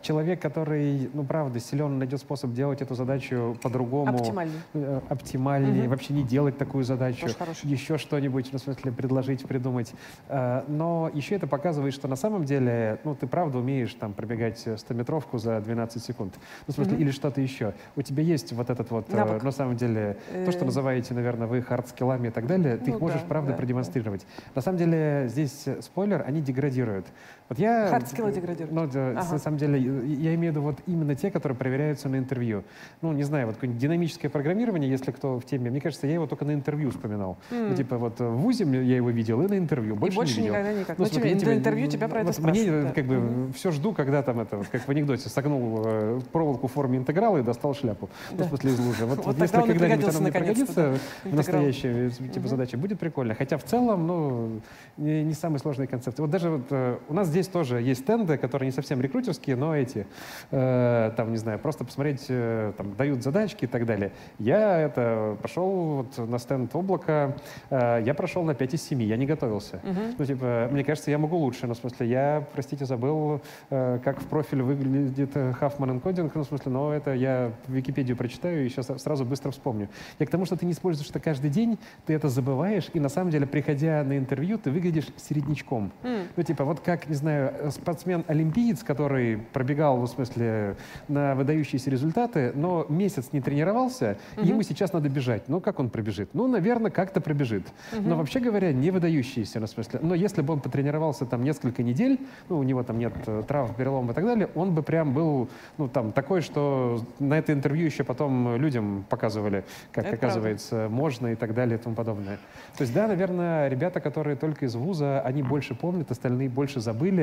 человек, 0.02 0.40
который, 0.40 1.10
ну, 1.12 1.22
правда, 1.24 1.60
силен, 1.60 1.98
найдет 1.98 2.20
способ 2.20 2.52
делать 2.52 2.80
эту 2.80 2.94
задачу 2.94 3.56
по-другому. 3.62 4.18
Оптимальный. 4.18 4.60
э, 4.72 5.00
оптимальнее, 5.08 5.82
Мгм. 5.82 5.90
вообще 5.90 6.14
не 6.14 6.22
делать 6.22 6.56
такую 6.56 6.84
задачу, 6.84 7.26
еще 7.62 7.98
что-нибудь, 7.98 8.48
ну, 8.52 8.58
в 8.58 8.62
смысле, 8.62 8.92
предложить, 8.92 9.42
придумать. 9.46 9.92
Э, 10.28 10.62
Но 10.68 11.10
еще 11.12 11.34
это 11.34 11.46
показывает, 11.46 11.92
что 11.94 12.08
на 12.08 12.16
самом 12.16 12.44
деле, 12.44 12.98
ну, 13.04 13.14
ты 13.14 13.26
правда 13.26 13.58
умеешь 13.58 13.92
там 13.94 14.14
пробегать 14.14 14.66
100-метровку 14.66 15.38
за 15.38 15.60
12 15.60 16.02
секунд. 16.02 16.34
Ну, 16.66 16.72
в 16.72 16.74
смысле, 16.74 16.94
Мгм. 16.94 17.02
или 17.02 17.10
что-то 17.10 17.40
еще. 17.40 17.74
У 17.96 18.02
тебя 18.02 18.22
есть 18.22 18.52
вот 18.54 18.70
этот 18.70 18.90
вот, 18.90 19.12
э, 19.12 19.16
Навык. 19.16 19.42
на 19.42 19.50
самом 19.52 19.76
деле, 19.76 20.16
то, 20.46 20.52
что 20.52 20.62
Э, 20.62 20.66
называете, 20.66 21.12
наверное, 21.14 21.46
вы 21.46 21.60
hard 21.60 21.83
skill 21.83 22.11
ами 22.11 22.28
и 22.28 22.30
так 22.30 22.46
далее, 22.46 22.76
ты 22.78 22.90
Ну 22.90 22.96
их 22.96 23.00
можешь, 23.00 23.20
да, 23.20 23.26
правда, 23.28 23.50
да, 23.52 23.56
продемонстрировать. 23.58 24.26
На 24.54 24.62
самом 24.62 24.78
деле, 24.78 25.26
здесь 25.28 25.64
э, 25.66 25.82
спойлер, 25.82 26.24
они 26.26 26.40
деградируют. 26.40 27.06
Вот 27.48 27.58
я... 27.60 27.88
Hard 27.88 28.06
skill 28.06 28.28
ы 28.28 28.32
деградируют. 28.32 28.72
Ну, 28.72 28.86
да, 28.92 29.10
Ага. 29.20 29.32
на 29.34 29.38
самом 29.38 29.56
деле, 29.56 29.78
я 29.80 30.34
имею 30.34 30.52
в 30.52 30.56
виду 30.56 30.62
вот 30.62 30.76
именно 30.86 31.14
те, 31.14 31.30
которые 31.30 31.56
проверяются 31.56 32.08
на 32.08 32.16
интервью. 32.16 32.64
Ну, 33.02 33.12
не 33.12 33.22
знаю, 33.22 33.46
вот 33.46 33.54
какое-нибудь 33.54 33.80
динамическое 33.80 34.28
программирование, 34.30 34.90
если 34.90 35.12
кто 35.12 35.38
в 35.38 35.44
теме, 35.44 35.70
мне 35.70 35.80
кажется, 35.80 36.08
я 36.08 36.14
его 36.14 36.26
только 36.26 36.44
на 36.44 36.52
интервью 36.54 36.90
вспоминал. 36.90 37.36
Ну, 37.52 37.68
М. 37.68 37.74
типа 37.76 37.98
вот 37.98 38.18
в 38.18 38.30
ВУЗе 38.36 38.64
я 38.64 38.96
его 38.96 39.10
видел 39.10 39.42
и 39.42 39.46
на 39.46 39.56
интервью, 39.58 39.94
больше, 39.94 40.14
и 40.14 40.16
больше 40.16 40.40
не 40.40 40.48
видел. 40.48 40.54
никогда 40.54 40.80
никак. 40.80 40.98
Ну, 40.98 41.04
Но 41.04 41.10
смотри, 41.10 41.38
тебе, 41.38 41.50
на 41.52 41.56
интервью 41.58 41.86
тебя 41.88 42.08
про 42.08 42.20
это 42.22 42.32
вот 42.32 42.50
Мне 42.50 42.82
да. 42.82 42.90
как 42.92 43.04
бы 43.06 43.14
Мгм. 43.16 43.52
все 43.52 43.70
жду, 43.70 43.92
когда 43.92 44.22
там 44.22 44.40
это, 44.40 44.56
вот 44.56 44.66
как 44.66 44.82
в 44.82 44.88
анекдоте, 44.88 45.28
согнул 45.28 45.82
э, 45.86 46.20
проволоку 46.32 46.66
в 46.66 46.72
форме 46.72 46.98
интеграла 46.98 47.38
и 47.38 47.42
достал 47.42 47.74
шляпу. 47.74 48.08
Ну, 48.32 48.38
Да. 48.38 48.44
в 48.44 48.48
смысле 48.48 48.70
из 48.72 48.78
лужи. 48.80 49.06
Вот, 49.06 49.18
Вот 49.24 49.38
если 49.38 49.56
когда-нибудь 49.56 50.08
она 50.08 50.20
мне 50.20 50.32
пригодится 50.32 50.94
в 51.22 51.32
настоящей 51.34 51.88
э, 52.08 52.10
типа 52.10 52.40
Мгм. 52.40 52.48
задачи, 52.48 52.74
будет 52.76 52.98
прикольно. 52.98 53.34
Хотя 53.36 53.56
в 53.56 53.62
целом, 53.62 54.06
ну, 54.06 54.60
не, 54.96 55.22
не 55.22 55.32
самые 55.34 55.60
сложные 55.60 55.86
концепты. 55.86 56.22
Вот 56.22 56.30
даже 56.32 56.50
вот, 56.50 56.66
э, 56.70 56.98
у 57.08 57.14
нас 57.14 57.28
здесь 57.36 57.48
тоже 57.48 57.82
есть 57.82 58.00
стенды, 58.00 58.38
которые 58.38 58.66
не 58.66 58.72
совсем 58.72 59.00
рекрутерские, 59.02 59.56
но 59.56 59.76
эти, 59.76 60.06
э, 60.50 61.12
там, 61.16 61.32
не 61.32 61.36
знаю, 61.36 61.58
просто 61.58 61.84
посмотреть, 61.84 62.24
э, 62.30 62.72
там, 62.78 62.94
дают 62.96 63.22
задачки 63.22 63.64
и 63.64 63.68
так 63.68 63.84
далее. 63.84 64.12
Я 64.38 64.80
это 64.80 65.36
пошел 65.42 65.96
вот 65.96 66.16
на 66.30 66.38
стенд 66.38 66.74
облака, 66.74 67.36
э, 67.68 68.02
я 68.06 68.14
прошел 68.14 68.42
на 68.42 68.54
5 68.54 68.74
из 68.74 68.82
7, 68.82 69.02
я 69.02 69.18
не 69.18 69.26
готовился. 69.26 69.80
Мгм. 69.82 70.14
Ну, 70.18 70.24
типа, 70.24 70.68
мне 70.72 70.82
кажется, 70.82 71.10
я 71.10 71.18
могу 71.18 71.36
лучше. 71.36 71.66
Ну, 71.66 71.74
в 71.74 71.76
смысле, 71.76 72.08
я, 72.08 72.46
простите, 72.54 72.86
забыл, 72.86 73.42
э, 73.68 73.98
как 74.02 74.22
в 74.22 74.26
профиле 74.26 74.62
выглядит 74.62 75.36
э, 75.36 75.52
Huffman 75.60 76.00
Encoding. 76.00 76.30
Ну, 76.34 76.42
в 76.42 76.46
смысле, 76.46 76.72
но 76.72 76.94
это 76.94 77.12
я 77.12 77.52
в 77.66 77.72
Википедию 77.72 78.16
прочитаю 78.16 78.64
и 78.64 78.70
сейчас 78.70 78.86
сразу 79.02 79.26
быстро 79.26 79.50
вспомню. 79.50 79.90
Я 80.18 80.24
к 80.24 80.30
тому, 80.30 80.46
что 80.46 80.56
ты 80.56 80.64
не 80.64 80.72
используешь 80.72 81.10
это 81.10 81.20
каждый 81.20 81.50
день, 81.50 81.78
ты 82.06 82.14
это 82.14 82.30
забываешь, 82.30 82.88
и 82.94 83.00
на 83.00 83.10
самом 83.10 83.30
деле, 83.30 83.46
приходя 83.46 84.02
на 84.04 84.16
интервью, 84.16 84.56
ты 84.56 84.70
выглядишь 84.70 85.08
середнячком. 85.16 85.92
М. 86.02 86.28
Ну, 86.34 86.42
типа, 86.42 86.64
вот 86.64 86.80
как, 86.80 87.08
не 87.08 87.14
знаю, 87.14 87.25
э, 87.30 87.70
спортсмен-олимпиец, 87.70 88.82
который 88.82 89.38
пробегал, 89.52 89.98
ну, 89.98 90.06
в 90.06 90.08
смысле, 90.08 90.76
на 91.08 91.34
выдающиеся 91.34 91.90
результаты, 91.90 92.52
но 92.54 92.86
месяц 92.88 93.28
не 93.32 93.40
тренировался, 93.40 94.18
и 94.40 94.46
ему 94.46 94.62
сейчас 94.62 94.92
надо 94.92 95.08
бежать. 95.08 95.48
Ну, 95.48 95.60
как 95.60 95.80
он 95.80 95.90
пробежит? 95.90 96.30
Ну, 96.32 96.46
наверное, 96.46 96.90
как-то 96.90 97.20
пробежит. 97.20 97.66
Но 97.92 98.16
вообще 98.16 98.40
говоря, 98.40 98.72
не 98.72 98.90
выдающиеся, 98.90 99.60
ну, 99.60 99.66
в 99.66 99.70
смысле. 99.70 100.00
Но 100.02 100.14
если 100.14 100.42
бы 100.42 100.52
он 100.52 100.60
потренировался 100.60 101.26
там 101.26 101.42
несколько 101.44 101.82
недель, 101.82 102.20
ну, 102.48 102.58
у 102.58 102.62
него 102.62 102.82
там 102.82 102.98
нет 102.98 103.14
э, 103.26 103.42
травм, 103.46 103.74
переломов 103.74 104.12
и 104.12 104.14
так 104.14 104.24
далее, 104.24 104.48
он 104.54 104.74
бы 104.74 104.82
прям 104.82 105.12
был, 105.12 105.48
ну, 105.78 105.88
там, 105.88 106.12
такой, 106.12 106.40
что 106.40 107.04
на 107.18 107.38
это 107.38 107.52
интервью 107.52 107.86
еще 107.86 108.04
потом 108.04 108.56
людям 108.56 109.04
показывали, 109.08 109.64
как 109.92 110.06
Это 110.06 110.16
оказывается 110.16 110.88
можно 110.88 111.28
и 111.28 111.34
так 111.34 111.54
далее 111.54 111.78
и 111.78 111.80
тому 111.80 111.94
подобное. 111.94 112.38
То 112.76 112.82
есть, 112.82 112.94
да, 112.94 113.06
наверное, 113.06 113.68
ребята, 113.68 114.00
которые 114.00 114.36
только 114.36 114.66
из 114.66 114.74
вуза, 114.74 115.20
они 115.20 115.42
больше 115.42 115.74
помнят, 115.74 116.10
остальные 116.10 116.48
больше 116.48 116.80
забыли. 116.80 117.15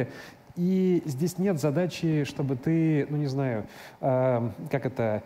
И 0.55 1.01
здесь 1.05 1.39
нет 1.39 1.59
задачи, 1.59 2.25
чтобы 2.25 2.55
ты, 2.55 3.07
ну 3.09 3.17
не 3.17 3.25
знаю, 3.25 3.65
э, 4.01 4.49
как 4.69 4.85
это, 4.85 5.23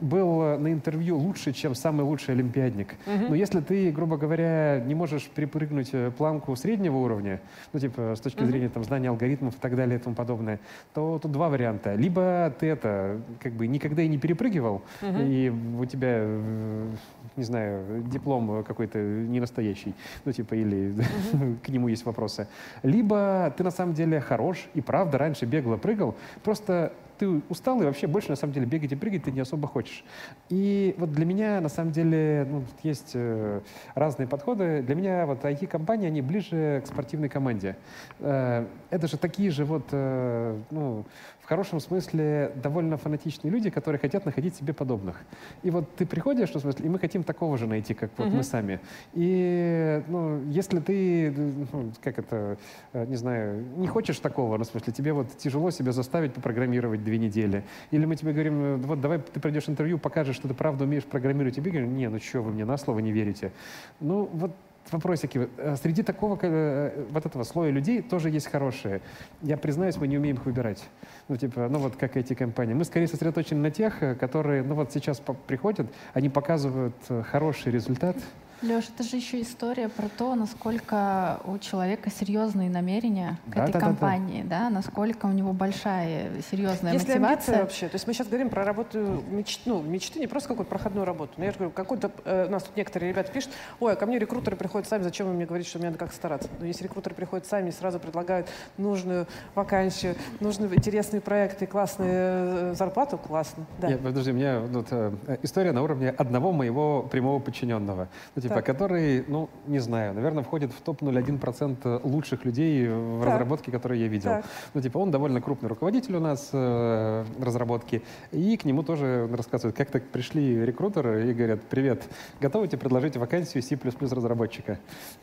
был 0.00 0.58
на 0.58 0.72
интервью 0.72 1.16
лучше, 1.18 1.52
чем 1.52 1.74
самый 1.74 2.02
лучший 2.02 2.34
олимпиадник. 2.34 2.94
Но 3.06 3.34
если 3.34 3.60
ты, 3.60 3.90
грубо 3.90 4.16
говоря, 4.16 4.82
не 4.84 4.94
можешь 4.94 5.28
перепрыгнуть 5.28 5.90
э, 5.92 6.10
планку 6.10 6.54
среднего 6.56 6.96
уровня, 6.98 7.40
ну, 7.72 7.80
типа, 7.80 8.14
с 8.16 8.20
точки 8.20 8.44
зрения 8.44 8.68
там, 8.68 8.84
знания 8.84 9.08
алгоритмов 9.08 9.54
и 9.54 9.58
так 9.58 9.76
далее 9.76 9.98
и 9.98 10.02
тому 10.02 10.14
подобное, 10.14 10.60
то 10.94 11.18
тут 11.18 11.32
два 11.32 11.48
варианта. 11.48 11.94
Либо 11.94 12.52
ты 12.58 12.66
это, 12.66 13.20
как 13.40 13.52
бы, 13.52 13.66
никогда 13.66 14.02
и 14.02 14.08
не 14.08 14.18
перепрыгивал, 14.18 14.82
и 15.02 15.52
у 15.78 15.84
тебя, 15.84 16.18
э, 16.22 16.90
не 17.36 17.44
знаю, 17.44 18.02
диплом 18.04 18.64
какой-то 18.64 18.98
не 18.98 19.40
настоящий, 19.40 19.94
ну, 20.24 20.32
типа, 20.32 20.54
или 20.54 20.94
к 21.62 21.68
нему 21.68 21.88
есть 21.88 22.04
вопросы. 22.04 22.48
Либо 22.82 23.52
ты 23.56 23.64
на 23.64 23.70
самом 23.70 23.94
деле 23.94 24.20
хорош 24.20 24.68
и 24.74 24.80
правда 24.80 25.18
раньше 25.18 25.46
бегло 25.46 25.76
прыгал, 25.76 26.14
просто 26.42 26.92
ты 27.22 27.40
устал 27.48 27.80
и 27.80 27.84
вообще 27.84 28.08
больше 28.08 28.30
на 28.30 28.36
самом 28.36 28.52
деле 28.52 28.66
бегать 28.66 28.90
и 28.90 28.96
прыгать 28.96 29.22
ты 29.22 29.30
не 29.30 29.38
особо 29.38 29.68
хочешь. 29.68 30.02
И 30.48 30.92
вот 30.98 31.12
для 31.12 31.24
меня 31.24 31.60
на 31.60 31.68
самом 31.68 31.92
деле 31.92 32.44
ну, 32.50 32.64
есть 32.82 33.12
э, 33.14 33.60
разные 33.94 34.26
подходы. 34.26 34.82
Для 34.82 34.96
меня 34.96 35.24
вот 35.26 35.44
IT-компании, 35.44 36.08
они 36.08 36.20
ближе 36.20 36.82
к 36.84 36.88
спортивной 36.88 37.28
команде. 37.28 37.76
Э, 38.18 38.66
это 38.90 39.06
же 39.06 39.18
такие 39.18 39.52
же 39.52 39.64
вот, 39.64 39.84
э, 39.92 40.58
ну, 40.72 41.04
в 41.42 41.48
хорошем 41.48 41.80
смысле 41.80 42.52
довольно 42.62 42.96
фанатичные 42.96 43.50
люди, 43.50 43.68
которые 43.68 43.98
хотят 43.98 44.24
находить 44.24 44.54
себе 44.54 44.72
подобных. 44.72 45.22
И 45.64 45.70
вот 45.70 45.94
ты 45.96 46.06
приходишь, 46.06 46.50
ну, 46.54 46.60
в 46.60 46.62
смысле, 46.62 46.86
и 46.86 46.88
мы 46.88 47.00
хотим 47.00 47.24
такого 47.24 47.58
же 47.58 47.66
найти, 47.66 47.94
как 47.94 48.10
вот 48.16 48.28
мы 48.28 48.42
сами. 48.44 48.78
И 49.12 50.02
ну, 50.06 50.40
если 50.44 50.78
ты, 50.78 51.34
ну, 51.72 51.92
как 52.00 52.18
это, 52.20 52.58
э, 52.92 53.06
не 53.06 53.16
знаю, 53.16 53.64
не 53.76 53.88
хочешь 53.88 54.20
такого, 54.20 54.56
ну, 54.56 54.64
в 54.64 54.68
смысле, 54.68 54.92
тебе 54.92 55.12
вот 55.12 55.36
тяжело 55.36 55.72
себя 55.72 55.90
заставить 55.90 56.32
попрограммировать 56.32 57.02
две 57.02 57.18
недели, 57.18 57.64
или 57.90 58.04
мы 58.04 58.14
тебе 58.14 58.32
говорим, 58.32 58.80
«Ну, 58.80 58.86
вот 58.86 59.00
давай 59.00 59.18
ты 59.18 59.40
пройдешь 59.40 59.68
интервью, 59.68 59.98
покажешь, 59.98 60.36
что 60.36 60.46
ты 60.46 60.54
правда 60.54 60.84
умеешь 60.84 61.04
программировать, 61.04 61.58
и 61.58 61.60
тебе 61.60 61.72
говорят, 61.72 61.90
не, 61.90 62.08
ну 62.08 62.20
что, 62.20 62.40
вы 62.40 62.52
мне 62.52 62.64
на 62.64 62.76
слово 62.76 63.00
не 63.00 63.10
верите. 63.10 63.50
Ну, 63.98 64.28
вот 64.32 64.52
вопросики. 64.90 65.48
Э, 65.56 65.76
Среди 65.80 66.02
такого 66.02 66.38
э, 66.42 67.04
вот 67.10 67.26
этого 67.26 67.44
слоя 67.44 67.70
людей 67.70 68.02
тоже 68.02 68.30
есть 68.30 68.48
хорошие. 68.48 69.00
Я 69.42 69.56
признаюсь, 69.56 69.96
мы 69.96 70.08
не 70.08 70.18
умеем 70.18 70.36
их 70.36 70.44
выбирать. 70.44 70.82
Ну, 71.28 71.36
типа, 71.36 71.68
ну 71.68 71.78
вот 71.78 71.96
как 71.96 72.16
эти 72.16 72.34
компании. 72.34 72.74
Мы 72.74 72.84
скорее 72.84 73.06
сосредоточены 73.06 73.60
на 73.60 73.70
тех, 73.70 74.02
э, 74.02 74.14
которые, 74.14 74.62
ну 74.62 74.74
вот 74.74 74.92
сейчас 74.92 75.22
приходят, 75.46 75.86
они 76.14 76.28
показывают 76.28 76.94
хороший 77.30 77.72
результат, 77.72 78.16
Леш, 78.62 78.84
это 78.94 79.02
же 79.02 79.16
еще 79.16 79.42
история 79.42 79.88
про 79.88 80.08
то, 80.08 80.36
насколько 80.36 81.40
у 81.46 81.58
человека 81.58 82.10
серьезные 82.10 82.70
намерения 82.70 83.38
к 83.48 83.54
Да, 83.56 83.64
этой 83.64 83.72
да, 83.72 83.78
да, 83.80 83.80
да. 83.80 83.86
компании, 83.86 84.42
да, 84.44 84.70
насколько 84.70 85.26
у 85.26 85.32
него 85.32 85.52
большая 85.52 86.30
серьезная 86.48 86.92
Если 86.92 87.18
мотивация. 87.18 87.62
вообще, 87.62 87.88
то 87.88 87.96
есть 87.96 88.06
мы 88.06 88.12
сейчас 88.14 88.28
говорим 88.28 88.50
про 88.50 88.64
работу 88.64 88.98
мечты, 89.30 89.62
ну, 89.68 89.82
мечты 89.82 90.20
не 90.20 90.28
просто 90.28 90.50
какую-то 90.50 90.70
проходную 90.70 91.04
работу. 91.04 91.32
Но 91.38 91.44
я 91.44 91.50
же 91.50 91.58
говорю, 91.58 91.72
какой-то, 91.72 92.12
э, 92.24 92.46
у 92.46 92.50
нас 92.50 92.62
тут 92.62 92.76
некоторые 92.76 93.10
ребята 93.10 93.32
пишут, 93.32 93.50
ой, 93.80 93.94
а 93.94 93.96
ко 93.96 94.06
мне 94.06 94.20
рекрутеры 94.20 94.56
приходят 94.56 94.88
сами, 94.88 95.02
зачем 95.02 95.26
вы 95.26 95.32
мне 95.32 95.44
говорите, 95.44 95.68
что 95.68 95.78
мне 95.78 95.88
надо 95.88 95.98
как 95.98 96.12
стараться? 96.12 96.48
Но 96.60 96.66
если 96.66 96.84
рекрутеры 96.84 97.16
приходят 97.16 97.46
сами 97.46 97.70
и 97.70 97.72
сразу 97.72 97.98
предлагают 97.98 98.46
нужную 98.78 99.26
вакансию, 99.56 100.14
нужные 100.38 100.72
интересные 100.72 101.20
проекты, 101.20 101.66
классную 101.66 102.12
э, 102.12 102.74
зарплату, 102.76 103.18
классно. 103.18 103.66
Да. 103.80 103.88
Нет, 103.88 104.00
подожди, 104.02 104.30
у 104.30 104.34
меня 104.34 104.60
вот, 104.60 104.86
э, 104.92 105.12
история 105.42 105.72
на 105.72 105.82
уровне 105.82 106.10
одного 106.10 106.52
моего 106.52 107.02
прямого 107.02 107.40
подчиненного, 107.40 108.06
ну, 108.36 108.42
типа, 108.42 108.51
Так. 108.54 108.66
который, 108.66 109.24
ну, 109.28 109.48
не 109.66 109.78
знаю, 109.78 110.14
наверное, 110.14 110.42
входит 110.44 110.72
в 110.72 110.80
топ-0,1% 110.82 112.00
лучших 112.04 112.44
людей 112.44 112.88
в 112.88 113.20
Так. 113.22 113.32
разработке, 113.32 113.70
которые 113.70 114.00
я 114.02 114.08
видел. 114.08 114.30
Так. 114.30 114.44
Ну, 114.74 114.80
типа, 114.80 114.98
он 114.98 115.10
довольно 115.10 115.40
крупный 115.40 115.68
руководитель 115.68 116.16
у 116.16 116.20
нас 116.20 116.50
э, 116.52 117.24
разработки, 117.40 118.02
и 118.32 118.56
к 118.56 118.64
нему 118.64 118.82
тоже 118.82 119.28
рассказывают, 119.32 119.76
как 119.76 119.90
так 119.90 120.02
пришли 120.04 120.64
рекрутеры 120.64 121.30
и 121.30 121.34
говорят, 121.34 121.60
привет, 121.62 122.02
готовы 122.40 122.68
тебе 122.68 122.78
предложить 122.78 123.16
вакансию 123.16 123.62
C++ 123.62 123.78
разработчика? 124.00 124.78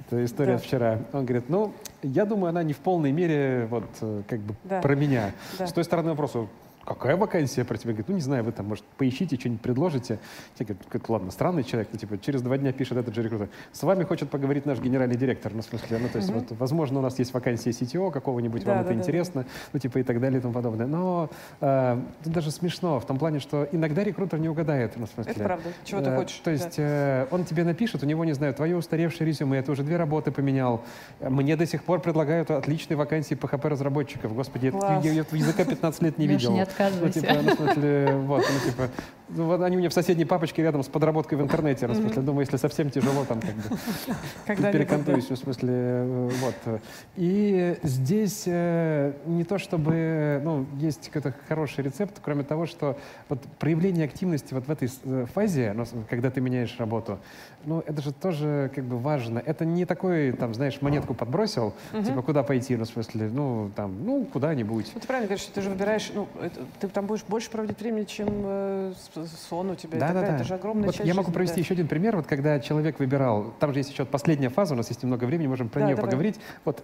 Это 0.08 0.24
история 0.26 0.54
Да. 0.54 0.58
вчера. 0.60 1.00
Он 1.14 1.26
говорит, 1.26 1.50
ну, 1.50 1.74
я 2.04 2.26
думаю, 2.26 2.50
она 2.50 2.64
не 2.64 2.74
в 2.74 2.78
полной 2.78 3.12
мере 3.12 3.68
вот 3.70 3.86
э, 4.02 4.22
как 4.28 4.40
бы 4.40 4.56
Да. 4.64 4.82
про 4.82 4.96
меня. 4.96 5.32
Да. 5.58 5.68
С 5.68 5.74
той 5.74 5.84
стороны 5.84 6.10
вопроса, 6.10 6.48
какая 6.96 7.16
вакансия 7.18 7.64
про 7.64 7.78
тебя? 7.78 7.92
Говорит, 7.94 8.10
ну 8.10 8.16
не 8.16 8.22
знаю, 8.22 8.44
вы 8.44 8.52
там, 8.52 8.68
может, 8.68 8.84
поищите, 8.98 9.38
что-нибудь 9.38 9.62
предложите. 9.62 10.20
Те 10.58 10.66
говорят, 10.66 10.86
«Как, 10.90 11.10
ладно, 11.10 11.32
странный 11.32 11.64
человек, 11.64 11.90
ну 11.92 12.00
типа 12.00 12.18
через 12.20 12.42
два 12.42 12.58
дня 12.58 12.72
пишет 12.72 12.98
этот 12.98 13.14
же 13.16 13.22
рекрутер. 13.24 13.50
С 13.72 13.84
вами 13.84 14.04
хочет 14.04 14.30
поговорить 14.30 14.66
наш 14.66 14.80
генеральный 14.80 15.16
директор, 15.16 15.54
ну 15.54 15.62
в 15.62 15.66
смысле, 15.66 15.98
ну 16.02 16.08
то 16.10 16.18
есть 16.18 16.32
вот, 16.32 16.46
возможно, 16.52 17.00
у 17.00 17.02
нас 17.02 17.18
есть 17.20 17.34
вакансия 17.34 17.72
CTO 17.72 18.12
какого-нибудь, 18.12 18.64
Да, 18.64 18.72
вам 18.74 18.78
да, 18.84 18.86
это 18.86 18.94
да, 18.94 19.00
интересно, 19.00 19.46
ну 19.74 19.80
типа 19.80 20.00
и 20.00 20.04
так 20.04 20.20
далее 20.20 20.40
и 20.40 20.42
тому 20.42 20.54
подобное. 20.54 20.88
Но 20.88 21.30
э, 21.62 22.02
тут 22.24 22.34
даже 22.34 22.52
смешно 22.52 23.00
в 23.00 23.06
том 23.06 23.18
плане, 23.18 23.40
что 23.40 23.68
иногда 23.72 24.04
рекрутер 24.04 24.40
не 24.40 24.50
угадает, 24.50 24.94
ну 24.98 25.06
в 25.06 25.10
смысле. 25.10 25.32
Это 25.34 25.44
правда. 25.44 25.70
Чего 25.84 26.02
ты 26.02 26.10
Э, 26.10 26.16
хочешь? 26.18 26.38
То 26.38 26.46
Да. 26.46 26.52
есть 26.52 26.76
э, 26.78 27.28
он 27.32 27.46
тебе 27.46 27.64
напишет, 27.64 28.04
у 28.04 28.06
него, 28.06 28.26
не 28.26 28.34
знаю, 28.34 28.54
твое 28.54 28.76
устаревшее 28.78 29.28
резюме, 29.28 29.60
это 29.60 29.72
уже 29.72 29.84
две 29.84 29.98
работы 29.98 30.32
поменял. 30.32 30.82
Мне 31.20 31.56
до 31.56 31.66
сих 31.66 31.84
пор 31.84 32.00
предлагают 32.02 32.52
отличные 32.52 32.98
вакансии 32.98 33.36
PHP-разработчиков. 33.36 34.34
Господи, 34.34 34.74
я, 35.04 35.12
я 35.12 35.22
этого 35.22 35.36
языка 35.38 35.66
15 35.66 36.02
лет 36.02 36.18
не 36.18 36.28
видел. 36.28 36.56
Не 36.80 36.90
Ну, 37.02 37.06
отказывайся. 37.08 37.22
типа, 37.22 37.34
ну, 37.44 37.52
в 37.52 37.56
смысле, 37.56 38.16
вот, 38.28 38.44
ну, 38.50 38.70
типа, 38.72 38.90
ну, 39.30 39.46
вот 39.46 39.62
они 39.62 39.76
у 39.76 39.80
меня 39.80 39.90
в 39.90 39.94
соседней 39.94 40.26
папочке 40.26 40.64
рядом 40.64 40.82
с 40.84 40.88
подработкой 40.88 41.38
в 41.38 41.42
интернете, 41.42 41.86
в 41.88 41.94
смысле, 41.96 42.22
думаю, 42.24 42.42
если 42.46 42.58
совсем 42.58 42.90
тяжело, 42.90 43.26
там, 43.26 43.40
как 43.42 43.56
бы, 43.56 43.78
перекантуюсь, 44.72 45.30
в 45.30 45.36
смысле, 45.36 46.30
вот. 46.42 46.80
И 47.16 47.78
здесь 47.84 48.44
э, 48.48 49.14
не 49.26 49.44
то 49.44 49.58
чтобы, 49.60 50.42
ну, 50.44 50.66
есть 50.80 51.10
какой-то 51.12 51.36
хороший 51.48 51.84
рецепт, 51.84 52.20
кроме 52.24 52.44
того, 52.44 52.66
что 52.66 52.98
вот 53.28 53.40
проявление 53.60 54.06
активности 54.06 54.54
вот 54.54 54.68
в 54.68 54.72
этой 54.72 54.90
э, 55.04 55.26
фазе, 55.34 55.74
ну, 55.76 55.86
когда 56.10 56.32
ты 56.32 56.42
меняешь 56.42 56.76
работу, 56.80 57.20
ну, 57.66 57.84
это 57.86 58.02
же 58.02 58.14
тоже 58.14 58.72
как 58.74 58.86
бы 58.86 58.98
важно. 58.98 59.42
Это 59.46 59.66
не 59.66 59.86
такой, 59.86 60.32
там, 60.32 60.54
знаешь, 60.54 60.82
монетку 60.82 61.14
подбросил, 61.14 61.74
типа, 62.04 62.22
куда 62.22 62.42
пойти, 62.44 62.76
ну, 62.78 62.86
в 62.86 62.88
смысле, 62.88 63.30
ну, 63.32 63.70
там, 63.76 64.04
ну, 64.06 64.26
куда-нибудь. 64.26 64.92
Ну, 64.96 65.02
ты 65.02 65.06
правильно 65.08 65.28
говоришь, 65.28 65.44
что 65.44 65.54
ты 65.54 65.62
же 65.62 65.70
выбираешь, 65.70 66.10
ну, 66.16 66.28
это- 66.42 66.59
ты 66.80 66.88
там 66.88 67.06
будешь 67.06 67.24
больше 67.28 67.50
проводить 67.50 67.80
времени, 67.80 68.04
чем 68.06 68.28
э, 68.46 68.94
с- 69.16 69.48
сон 69.50 69.72
у 69.72 69.76
тебя. 69.76 69.98
и 69.98 70.00
Да, 70.00 70.08
так 70.08 70.16
да, 70.16 70.22
далее. 70.22 70.30
да. 70.32 70.36
Это 70.38 70.48
же 70.48 70.54
огромная 70.56 70.86
Вот 70.88 70.96
часть 70.96 71.08
я 71.08 71.14
могу 71.14 71.26
жизни, 71.28 71.34
провести 71.34 71.56
да. 71.56 71.62
еще 71.62 71.74
один 71.74 71.88
пример, 71.88 72.16
вот 72.16 72.28
когда 72.28 72.60
человек 72.60 73.00
выбирал, 73.00 73.54
там 73.60 73.74
же 73.74 73.80
есть 73.80 73.92
еще 73.92 74.06
последняя 74.06 74.50
фаза, 74.50 74.74
у 74.74 74.78
нас 74.78 74.90
есть 74.90 75.04
немного 75.04 75.26
времени, 75.26 75.48
можем 75.48 75.70
про 75.70 75.80
Да, 75.82 75.86
нее 75.88 75.96
давай. 75.96 76.10
поговорить. 76.12 76.40
Вот 76.66 76.84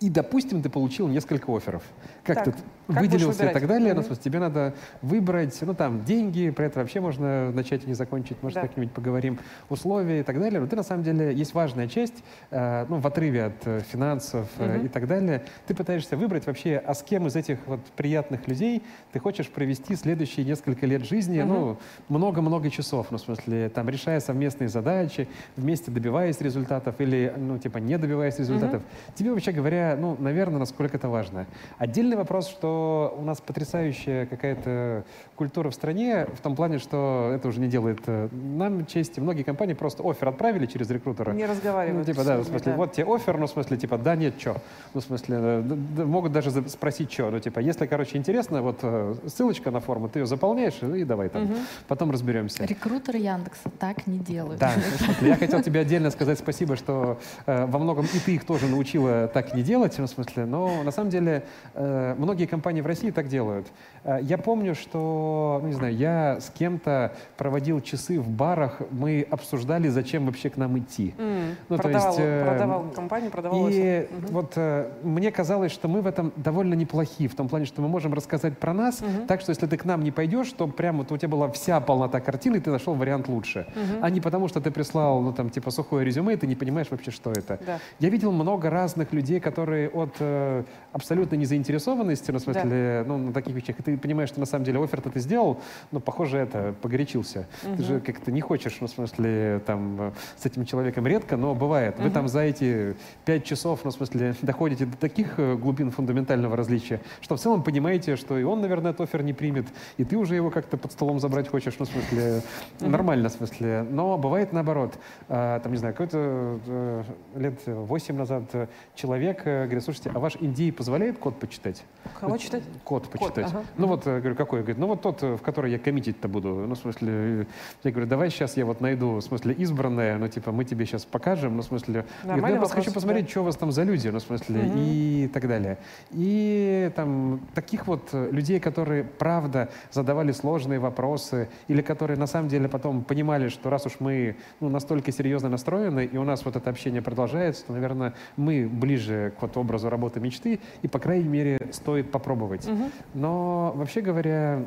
и, 0.00 0.08
допустим, 0.10 0.62
ты 0.62 0.68
получил 0.68 1.08
несколько 1.08 1.50
офферов. 1.56 1.82
Как 2.24 2.36
Так, 2.36 2.44
ты 2.44 2.52
как 2.86 3.00
выделился 3.02 3.50
и 3.50 3.52
так 3.52 3.66
далее. 3.66 3.94
Ну, 3.94 4.02
в 4.02 4.04
смысле, 4.06 4.22
тебе 4.22 4.38
надо 4.38 4.74
выбрать, 5.02 5.58
ну, 5.62 5.74
там, 5.74 6.04
деньги, 6.04 6.50
про 6.50 6.66
это 6.66 6.78
вообще 6.80 7.00
можно 7.00 7.50
начать 7.50 7.84
и 7.84 7.86
не 7.88 7.94
закончить, 7.94 8.40
может, 8.42 8.56
Да. 8.56 8.62
как-нибудь 8.62 8.92
поговорим, 8.92 9.38
условия 9.68 10.20
и 10.20 10.22
так 10.22 10.38
далее. 10.38 10.60
Но 10.60 10.66
ты, 10.68 10.76
на 10.76 10.82
самом 10.84 11.02
деле, 11.02 11.34
есть 11.34 11.52
важная 11.52 11.88
часть, 11.88 12.22
э, 12.50 12.86
ну, 12.88 12.98
в 12.98 13.06
отрыве 13.06 13.44
от 13.46 13.66
э, 13.66 13.80
финансов 13.80 14.48
э, 14.58 14.76
Мгм. 14.76 14.86
и 14.86 14.88
так 14.88 15.06
далее. 15.08 15.44
Ты 15.66 15.74
пытаешься 15.74 16.16
выбрать 16.16 16.46
вообще, 16.46 16.76
а 16.84 16.94
с 16.94 17.02
кем 17.02 17.26
из 17.26 17.34
этих 17.36 17.58
вот 17.66 17.80
приятных 17.96 18.46
людей 18.46 18.82
ты 19.12 19.18
хочешь 19.18 19.48
провести 19.48 19.96
следующие 19.96 20.46
несколько 20.46 20.86
лет 20.86 21.04
жизни, 21.04 21.40
Мгм. 21.42 21.48
ну, 21.48 21.78
много-много 22.08 22.70
часов, 22.70 23.08
ну, 23.10 23.18
в 23.18 23.20
смысле, 23.20 23.68
там, 23.68 23.88
решая 23.88 24.20
совместные 24.20 24.68
задачи, 24.68 25.28
вместе 25.56 25.90
добиваясь 25.90 26.40
результатов 26.40 26.94
или, 27.00 27.34
ну, 27.36 27.58
типа, 27.58 27.78
не 27.78 27.98
добиваясь 27.98 28.38
результатов. 28.38 28.82
Тебе, 29.14 29.32
вообще 29.32 29.52
говоря, 29.52 29.87
ну, 29.96 30.16
наверное, 30.18 30.58
насколько 30.58 30.96
это 30.96 31.08
важно. 31.08 31.46
Отдельный 31.78 32.16
вопрос, 32.16 32.48
что 32.48 33.14
у 33.18 33.22
нас 33.22 33.40
потрясающая 33.40 34.26
какая-то 34.26 35.04
культура 35.36 35.70
в 35.70 35.74
стране, 35.74 36.26
в 36.36 36.40
том 36.40 36.56
плане, 36.56 36.78
что 36.78 37.30
это 37.34 37.48
уже 37.48 37.60
не 37.60 37.68
делает 37.68 38.00
э, 38.06 38.28
нам 38.32 38.86
чести. 38.86 39.20
Многие 39.20 39.42
компании 39.42 39.74
просто 39.74 40.02
офер 40.08 40.28
отправили 40.28 40.66
через 40.66 40.90
рекрутера. 40.90 41.32
Не 41.32 41.44
Ну, 41.44 41.50
разговаривают. 41.52 42.06
типа, 42.06 42.22
с 42.22 42.26
да, 42.26 42.38
в 42.38 42.44
смысле, 42.44 42.72
да. 42.72 42.76
вот 42.78 42.92
тебе 42.92 43.06
офер, 43.14 43.38
ну, 43.38 43.46
в 43.46 43.50
смысле, 43.50 43.76
типа, 43.76 43.98
да, 43.98 44.16
нет, 44.16 44.34
что. 44.38 44.56
Ну, 44.94 45.00
в 45.00 45.04
смысле, 45.04 45.36
э, 45.40 45.62
д- 45.64 45.74
д- 45.74 46.04
могут 46.04 46.32
даже 46.32 46.50
спросить, 46.68 47.12
что. 47.12 47.30
Ну, 47.30 47.38
типа, 47.38 47.60
если, 47.60 47.86
короче, 47.86 48.16
интересно, 48.18 48.62
вот 48.62 48.78
э, 48.82 49.14
ссылочка 49.26 49.70
на 49.70 49.80
форму, 49.80 50.08
ты 50.08 50.18
ее 50.20 50.26
заполняешь, 50.26 50.82
и 50.82 51.04
давай 51.04 51.28
там, 51.28 51.48
потом 51.86 52.10
разберемся. 52.10 52.64
Рекрутеры 52.64 53.18
Яндекса 53.18 53.70
так 53.78 54.06
не 54.06 54.18
делают. 54.18 54.58
Да, 54.60 54.72
я 55.20 55.36
хотел 55.36 55.62
тебе 55.62 55.80
отдельно 55.80 56.10
сказать 56.10 56.38
спасибо, 56.38 56.74
что 56.76 57.18
э, 57.46 57.66
во 57.66 57.78
многом 57.78 58.06
и 58.06 58.18
ты 58.18 58.34
их 58.34 58.44
тоже 58.44 58.66
научила 58.66 59.28
так 59.28 59.54
не 59.54 59.62
делать, 59.62 59.77
ну, 59.78 60.06
в 60.06 60.10
смысле, 60.10 60.44
но 60.46 60.82
на 60.82 60.90
самом 60.90 61.10
деле 61.10 61.44
э, 61.74 62.14
многие 62.18 62.46
компании 62.46 62.80
в 62.80 62.86
России 62.86 63.10
так 63.10 63.28
делают. 63.28 63.66
Э, 64.04 64.18
я 64.22 64.38
помню, 64.38 64.74
что, 64.74 65.58
ну, 65.62 65.68
не 65.68 65.74
знаю, 65.74 65.94
я 65.96 66.40
с 66.40 66.50
кем-то 66.50 67.12
проводил 67.36 67.80
часы 67.80 68.18
в 68.20 68.28
барах, 68.28 68.80
мы 68.90 69.26
обсуждали, 69.30 69.88
зачем 69.88 70.26
вообще 70.26 70.50
к 70.50 70.56
нам 70.56 70.78
идти. 70.78 71.14
М, 71.18 71.56
Ну, 71.68 71.76
то 71.76 71.82
продавал, 71.82 72.08
есть, 72.08 72.20
э, 72.20 72.44
продавал 72.48 72.84
компанию, 72.94 73.30
продавал 73.30 73.68
И. 73.68 74.08
Мгм. 74.10 74.26
вот 74.32 74.52
э, 74.56 74.90
мне 75.02 75.30
казалось, 75.30 75.72
что 75.72 75.88
мы 75.88 76.00
в 76.00 76.06
этом 76.06 76.32
довольно 76.36 76.74
неплохи, 76.74 77.28
в 77.28 77.34
том 77.34 77.48
плане, 77.48 77.66
что 77.66 77.82
мы 77.82 77.88
можем 77.88 78.14
рассказать 78.14 78.58
про 78.58 78.72
нас, 78.72 79.02
так 79.26 79.40
что 79.40 79.50
если 79.50 79.66
ты 79.66 79.76
к 79.76 79.84
нам 79.84 80.02
не 80.02 80.10
пойдешь, 80.10 80.50
то 80.52 80.66
прямо 80.66 80.98
вот 80.98 81.12
у 81.12 81.16
тебя 81.16 81.28
была 81.28 81.48
вся 81.50 81.80
полнота 81.80 82.20
картины, 82.20 82.56
и 82.56 82.60
ты 82.60 82.70
нашел 82.70 82.94
вариант 82.94 83.28
лучше. 83.28 83.66
А 84.00 84.10
не 84.10 84.20
потому, 84.20 84.48
что 84.48 84.60
ты 84.60 84.70
прислал, 84.70 85.20
ну 85.20 85.32
там, 85.32 85.50
типа, 85.50 85.70
сухое 85.70 86.04
резюме, 86.04 86.34
и 86.34 86.36
ты 86.36 86.46
не 86.46 86.54
понимаешь 86.54 86.88
вообще, 86.90 87.10
что 87.10 87.30
это. 87.32 87.58
Да. 87.66 87.78
Я 87.98 88.08
видел 88.08 88.32
много 88.32 88.70
разных 88.70 89.12
людей, 89.12 89.40
которые 89.40 89.67
которые 89.68 89.90
от 89.90 90.16
э, 90.20 90.64
абсолютно 90.92 91.36
незаинтересованности, 91.36 92.30
ну, 92.30 92.38
в 92.38 92.42
смысле, 92.42 93.04
ну, 93.06 93.18
на 93.18 93.32
таких 93.32 93.54
вещах, 93.54 93.78
и 93.78 93.82
ты 93.82 93.98
понимаешь, 93.98 94.30
что 94.30 94.40
на 94.40 94.46
самом 94.46 94.64
деле 94.64 94.82
офер 94.82 95.02
ты 95.02 95.20
сделал, 95.20 95.60
но, 95.92 96.00
похоже, 96.00 96.38
это, 96.38 96.74
погорячился. 96.80 97.46
Ты 97.76 97.82
же 97.82 98.00
как-то 98.00 98.32
не 98.32 98.40
хочешь, 98.40 98.78
ну, 98.80 98.86
в 98.86 98.90
смысле, 98.90 99.60
там, 99.66 100.00
э, 100.00 100.12
с 100.38 100.46
этим 100.46 100.64
человеком 100.64 101.06
редко, 101.06 101.36
но 101.36 101.54
бывает. 101.54 101.98
Вы 101.98 102.10
там 102.10 102.28
за 102.28 102.40
эти 102.40 102.96
пять 103.26 103.44
часов, 103.44 103.80
ну, 103.84 103.90
в 103.90 103.94
смысле, 103.94 104.34
доходите 104.42 104.86
до 104.86 104.96
таких 104.96 105.38
э, 105.38 105.56
глубин 105.56 105.90
фундаментального 105.90 106.56
различия, 106.56 107.00
что 107.20 107.36
в 107.36 107.40
целом 107.40 107.62
понимаете, 107.62 108.16
что 108.16 108.38
и 108.38 108.42
он, 108.42 108.62
наверное, 108.62 108.92
этот 108.92 109.02
офер 109.02 109.22
не 109.22 109.34
примет, 109.34 109.66
и 109.98 110.04
ты 110.04 110.16
уже 110.16 110.34
его 110.34 110.50
как-то 110.50 110.78
под 110.78 110.92
столом 110.92 111.20
забрать 111.20 111.48
хочешь, 111.48 111.74
ну, 111.78 111.84
в 111.84 111.88
смысле, 111.88 112.42
нормально, 112.80 113.28
в 113.28 113.32
смысле. 113.32 113.86
Но 113.90 114.16
бывает 114.16 114.52
наоборот. 114.52 114.98
А, 115.28 115.60
там, 115.60 115.72
не 115.72 115.78
знаю, 115.78 115.94
какой-то 115.94 116.58
э, 116.66 117.02
лет 117.36 117.60
восемь 117.66 118.16
назад 118.16 118.44
э, 118.54 118.66
человек 118.94 119.42
э, 119.62 119.64
говорит, 119.64 119.84
слушайте, 119.84 120.10
а 120.14 120.18
ваш 120.18 120.36
индей 120.36 120.72
позволяет 120.72 121.18
код 121.18 121.38
почитать? 121.38 121.84
Кого 122.18 122.32
Ну, 122.32 122.38
читать? 122.38 122.62
Код 122.84 123.08
почитать. 123.08 123.46
ага. 123.46 123.64
Ну 123.76 123.86
вот, 123.86 124.06
э, 124.06 124.18
говорю, 124.18 124.34
какой? 124.34 124.60
Говорит, 124.60 124.78
ну 124.78 124.86
вот 124.86 125.02
тот, 125.02 125.22
э, 125.22 125.36
в 125.36 125.42
который 125.42 125.70
я 125.72 125.78
коммитить-то 125.78 126.28
буду. 126.28 126.48
Ну, 126.48 126.74
в 126.74 126.78
смысле, 126.78 127.46
я 127.84 127.90
говорю, 127.90 128.08
давай 128.08 128.30
сейчас 128.30 128.56
я 128.56 128.64
вот 128.64 128.80
найду, 128.80 129.16
в 129.16 129.20
смысле, 129.20 129.54
избранное, 129.54 130.18
ну, 130.18 130.28
типа, 130.28 130.52
мы 130.52 130.64
тебе 130.64 130.86
сейчас 130.86 131.04
покажем, 131.04 131.56
ну, 131.56 131.62
в 131.62 131.66
смысле, 131.66 132.04
говорит, 132.22 132.42
ну, 132.42 132.48
я 132.48 132.56
просто 132.56 132.76
хочу 132.76 132.92
посмотреть, 132.92 133.26
да. 133.26 133.30
что 133.30 133.40
у 133.40 133.44
вас 133.44 133.56
там 133.56 133.72
за 133.72 133.82
люди, 133.82 134.08
ну, 134.08 134.18
в 134.18 134.22
смысле, 134.22 134.70
и 134.76 135.30
так 135.32 135.48
далее. 135.48 135.78
И 136.10 136.90
там 136.96 137.40
таких 137.54 137.86
вот 137.86 138.10
людей, 138.12 138.60
которые, 138.60 139.04
правда, 139.04 139.68
задавали 139.90 140.32
сложные 140.32 140.78
вопросы, 140.78 141.48
или 141.68 141.82
которые 141.82 142.18
на 142.18 142.26
самом 142.26 142.48
деле 142.48 142.68
потом 142.68 143.02
понимали, 143.04 143.48
что 143.48 143.70
раз 143.70 143.86
уж 143.86 144.00
мы 144.00 144.36
ну, 144.60 144.68
настолько 144.68 145.12
серьезно 145.12 145.48
настроены, 145.48 146.04
и 146.04 146.16
у 146.16 146.24
нас 146.24 146.44
вот 146.44 146.56
это 146.56 146.70
общение 146.70 147.02
продолжается, 147.02 147.66
то, 147.66 147.72
наверное, 147.72 148.14
мы 148.36 148.68
ближе 148.68 149.32
к 149.38 149.42
вот 149.48 149.56
образу 149.56 149.88
работы 149.88 150.20
мечты, 150.20 150.60
и, 150.82 150.88
по 150.88 150.98
крайней 150.98 151.28
мере, 151.28 151.58
стоит 151.72 152.10
попробовать. 152.10 152.68
Но, 153.14 153.72
вообще 153.74 154.00
говоря, 154.00 154.62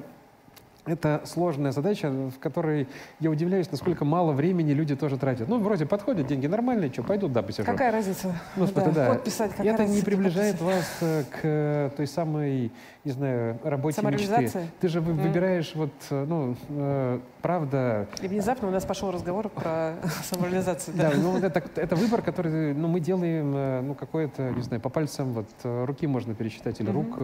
это 0.86 1.22
сложная 1.26 1.72
задача, 1.72 2.10
в 2.10 2.40
которой 2.40 2.88
я 3.20 3.30
удивляюсь, 3.30 3.70
насколько 3.72 4.04
мало 4.04 4.32
времени 4.32 4.72
люди 4.72 4.96
тоже 4.96 5.18
тратят. 5.18 5.48
Ну, 5.48 5.60
вроде 5.60 5.86
подходят, 5.86 6.26
деньги 6.28 6.48
нормальные, 6.48 6.92
что, 6.92 7.04
пойдут, 7.04 7.32
да, 7.34 7.44
посижу. 7.44 7.66
Какая 7.66 7.92
разница? 7.92 8.36
Ну, 8.56 8.66
смысле, 8.66 8.92
да. 8.92 9.08
Код 9.08 9.24
писать, 9.24 9.52
какая 9.52 9.74
это 9.74 9.84
не 9.84 9.88
разница, 9.90 10.06
приближает 10.06 10.58
код 10.58 10.68
вас 10.68 10.98
к 11.00 11.40
э, 11.44 11.90
той 11.96 12.08
самой, 12.08 12.72
не 13.04 13.12
знаю, 13.12 13.60
работе 13.64 14.02
мечты. 14.02 14.50
Ты 14.80 14.88
же 14.88 15.02
Мгм. 15.02 15.18
выбираешь 15.18 15.72
вот, 15.76 15.92
э, 16.10 16.26
ну, 16.28 16.56
э, 16.70 17.20
правда... 17.44 18.08
И 18.22 18.28
внезапно 18.28 18.68
у 18.68 18.72
нас 18.72 18.84
пошел 18.84 19.12
разговор 19.12 19.50
про 19.50 19.94
самореализацию. 20.24 20.98
Да, 20.98 21.12
Да. 21.12 21.18
ну 21.18 21.38
это, 21.38 21.64
это 21.76 21.96
выбор, 21.96 22.24
который 22.24 22.74
ну, 22.74 22.88
мы 22.88 23.00
делаем, 23.00 23.54
э, 23.56 23.82
ну, 23.82 23.94
какое-то, 23.94 24.50
не 24.50 24.62
знаю, 24.62 24.82
по 24.82 24.90
пальцам 24.90 25.34
вот 25.34 25.48
руки 25.64 26.08
можно 26.08 26.34
пересчитать, 26.34 26.80
или 26.80 26.90
рук 26.90 27.20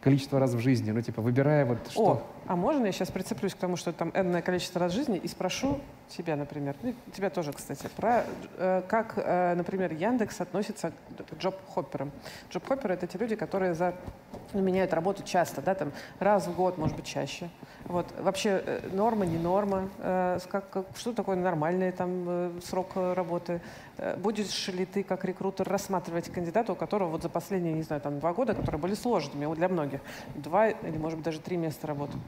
количество 0.00 0.40
раз 0.40 0.54
в 0.54 0.58
жизни, 0.58 0.90
ну, 0.90 1.00
типа, 1.02 1.22
выбирая 1.22 1.64
вот 1.64 1.78
что... 1.90 2.26
А 2.48 2.54
можно 2.54 2.86
я 2.86 2.92
сейчас 2.92 3.10
прицеплюсь 3.10 3.54
к 3.54 3.58
тому, 3.58 3.76
что 3.76 3.92
там 3.92 4.12
энное 4.14 4.40
количество 4.40 4.80
раз 4.80 4.92
жизни 4.92 5.18
и 5.18 5.26
спрошу 5.26 5.80
тебя, 6.08 6.36
например, 6.36 6.76
ну, 6.82 6.94
тебя 7.12 7.28
тоже, 7.28 7.52
кстати, 7.52 7.88
про 7.96 8.24
э, 8.56 8.82
как, 8.86 9.14
э, 9.16 9.54
например, 9.56 9.92
Яндекс 9.92 10.40
относится 10.40 10.92
к 11.30 11.34
джоб-хопперам. 11.34 12.12
Джоб-хопперы— 12.50 12.94
это 12.94 13.08
те 13.08 13.18
люди, 13.18 13.34
которые 13.34 13.74
за, 13.74 13.94
ну, 14.52 14.60
меняют 14.60 14.94
работу 14.94 15.24
часто, 15.24 15.60
да, 15.60 15.74
там 15.74 15.92
раз 16.20 16.46
в 16.46 16.54
год, 16.54 16.78
может 16.78 16.94
быть, 16.94 17.06
чаще. 17.06 17.50
Вот. 17.88 18.06
Вообще 18.18 18.62
э, 18.64 18.88
норма, 18.92 19.26
не 19.26 19.38
норма, 19.38 19.88
э, 19.98 20.38
как, 20.48 20.70
как- 20.70 20.86
что 20.96 21.12
такое 21.12 21.36
нормальный 21.36 21.92
там 21.92 22.24
э, 22.28 22.50
срок 22.64 22.88
работы. 22.94 23.60
Будешь 24.18 24.68
ли 24.68 24.84
ты 24.84 25.02
как 25.02 25.24
рекрутер 25.24 25.66
рассматривать 25.68 26.30
кандидата, 26.30 26.72
у 26.72 26.76
которого 26.76 27.10
вот 27.10 27.22
за 27.22 27.28
последние, 27.28 27.72
не 27.72 27.82
знаю, 27.82 28.02
там 28.02 28.18
два 28.18 28.32
года, 28.32 28.54
которые 28.54 28.80
были 28.80 28.94
сложными 28.94 29.52
для 29.54 29.68
многих, 29.68 30.00
два 30.34 30.68
или, 30.68 30.98
может 30.98 31.18
быть, 31.18 31.24
даже 31.24 31.40
три 31.40 31.56
места 31.56 31.86
работы? 31.86 32.18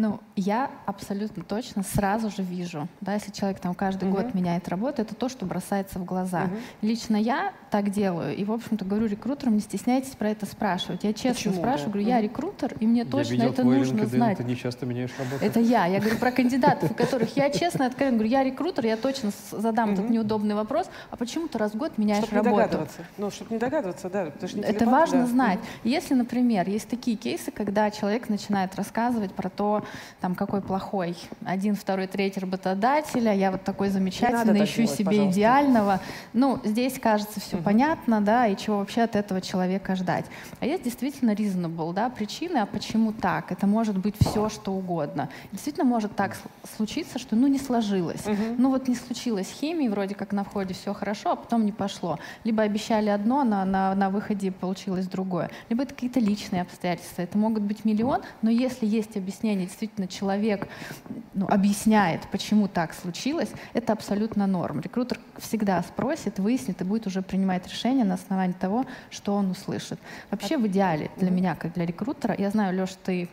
Ну, 0.00 0.18
я 0.34 0.70
абсолютно 0.86 1.44
точно 1.44 1.82
сразу 1.82 2.30
же 2.30 2.40
вижу, 2.42 2.88
да, 3.02 3.12
если 3.12 3.32
человек 3.32 3.60
там 3.60 3.74
каждый 3.74 4.08
Мгм. 4.08 4.16
год 4.16 4.32
меняет 4.34 4.66
работу, 4.66 5.02
это 5.02 5.14
то, 5.14 5.28
что 5.28 5.44
бросается 5.44 5.98
в 5.98 6.06
глаза. 6.06 6.44
Мгм. 6.44 6.56
Лично 6.80 7.16
я 7.16 7.52
так 7.70 7.90
делаю, 7.90 8.34
и, 8.34 8.42
в 8.44 8.50
общем-то, 8.50 8.86
говорю 8.86 9.08
рекрутерам, 9.08 9.56
не 9.56 9.60
стесняйтесь 9.60 10.12
про 10.16 10.30
это 10.30 10.46
спрашивать. 10.46 11.04
Я 11.04 11.12
честно 11.12 11.34
Почему, 11.34 11.54
спрашиваю, 11.56 11.84
да? 11.84 11.92
говорю, 11.92 12.08
я 12.08 12.20
рекрутер, 12.22 12.76
и 12.80 12.86
мне 12.86 13.00
Я 13.00 13.04
точно 13.04 13.42
это 13.42 13.62
нужно 13.62 14.00
LinkedIn, 14.00 14.06
знать. 14.06 14.38
Ты 14.38 14.44
не 14.44 14.56
часто 14.56 14.86
меняешь 14.86 15.10
работу. 15.18 15.44
Это 15.44 15.60
я. 15.60 15.84
Я 15.84 16.00
говорю 16.00 16.16
про 16.16 16.32
кандидатов, 16.32 16.92
у 16.92 16.94
которых 16.94 17.36
я 17.36 17.50
честно 17.50 17.84
откровенно 17.84 18.16
говорю, 18.16 18.30
я 18.32 18.42
рекрутер, 18.42 18.86
я 18.86 18.96
точно 18.96 19.32
задам 19.52 19.92
этот 19.92 20.08
неудобный 20.08 20.54
вопрос, 20.54 20.88
а 21.10 21.16
почему 21.16 21.46
ты 21.46 21.58
раз 21.58 21.72
в 21.72 21.76
год 21.76 21.98
меняешь 21.98 22.24
Чтобы 22.24 22.36
не 22.36 22.44
работу? 22.46 22.62
догадываться. 22.62 22.98
Ну, 23.18 23.30
чтобы 23.30 23.52
не 23.52 23.58
догадываться, 23.60 24.08
да. 24.08 24.32
Это, 24.62 24.86
не 24.86 24.90
важно 24.90 25.20
да. 25.20 25.26
знать. 25.26 25.58
Если, 25.84 26.14
например, 26.14 26.66
есть 26.70 26.88
такие 26.88 27.18
кейсы, 27.18 27.50
когда 27.50 27.90
человек 27.90 28.30
начинает 28.30 28.74
рассказывать 28.76 29.32
про 29.34 29.50
то, 29.50 29.84
там, 30.20 30.34
какой 30.34 30.60
плохой 30.60 31.16
один, 31.44 31.74
второй, 31.74 32.06
третий 32.06 32.40
работодатель, 32.40 33.28
а 33.28 33.32
я 33.32 33.50
вот 33.50 33.64
такой 33.64 33.88
замечательный, 33.88 34.64
ищу 34.64 34.82
делать, 34.82 34.90
себе 34.90 35.06
пожалуйста. 35.06 35.32
идеального. 35.32 36.00
Ну, 36.32 36.60
здесь, 36.64 36.98
кажется, 36.98 37.40
все 37.40 37.56
понятно, 37.58 38.20
да, 38.20 38.46
и 38.46 38.56
чего 38.56 38.78
вообще 38.78 39.02
от 39.02 39.16
этого 39.16 39.40
человека 39.40 39.96
ждать. 39.96 40.26
А 40.60 40.66
есть 40.66 40.84
действительно 40.84 41.32
reasonable, 41.32 41.92
да, 41.92 42.10
причины, 42.10 42.58
а 42.58 42.66
почему 42.66 43.12
так? 43.12 43.52
Это 43.52 43.66
может 43.66 43.98
быть 43.98 44.14
все, 44.20 44.48
что 44.48 44.72
угодно. 44.72 45.28
Действительно 45.52 45.84
может 45.84 46.14
так 46.16 46.36
случиться, 46.76 47.18
что, 47.18 47.36
ну, 47.36 47.46
не 47.46 47.58
сложилось. 47.58 48.24
Ну, 48.58 48.70
вот 48.70 48.88
не 48.88 48.94
случилось 48.94 49.48
химии, 49.48 49.88
вроде 49.88 50.14
как 50.14 50.32
на 50.32 50.44
входе 50.44 50.74
все 50.74 50.92
хорошо, 50.94 51.32
а 51.32 51.36
потом 51.36 51.64
не 51.64 51.72
пошло. 51.72 52.18
Либо 52.44 52.62
обещали 52.62 53.08
одно, 53.08 53.44
на, 53.44 53.64
на, 53.64 53.94
на 53.94 54.10
выходе 54.10 54.50
получилось 54.52 55.06
другое. 55.06 55.50
Либо 55.68 55.82
это 55.82 55.94
какие-то 55.94 56.20
личные 56.20 56.62
обстоятельства. 56.62 57.22
Это 57.22 57.38
могут 57.38 57.62
быть 57.62 57.84
миллион, 57.84 58.22
но 58.42 58.50
если 58.50 58.86
есть 58.86 59.16
объяснение, 59.16 59.68
действительно 59.80 60.08
человек 60.08 60.68
ну, 61.32 61.46
объясняет, 61.48 62.28
почему 62.30 62.68
так 62.68 62.92
случилось, 62.92 63.48
это 63.72 63.94
абсолютно 63.94 64.46
норм. 64.46 64.80
Рекрутер 64.80 65.18
всегда 65.38 65.82
спросит, 65.82 66.38
выяснит 66.38 66.82
и 66.82 66.84
будет 66.84 67.06
уже 67.06 67.22
принимать 67.22 67.66
решение 67.66 68.04
на 68.04 68.14
основании 68.14 68.52
того, 68.52 68.84
что 69.08 69.34
он 69.34 69.50
услышит. 69.50 69.98
Вообще 70.30 70.58
в 70.58 70.66
идеале 70.66 71.10
для 71.16 71.30
меня, 71.30 71.54
как 71.54 71.72
для 71.72 71.86
рекрутера, 71.86 72.34
я 72.36 72.50
знаю, 72.50 72.78
Леш, 72.78 72.90
ты 73.02 73.30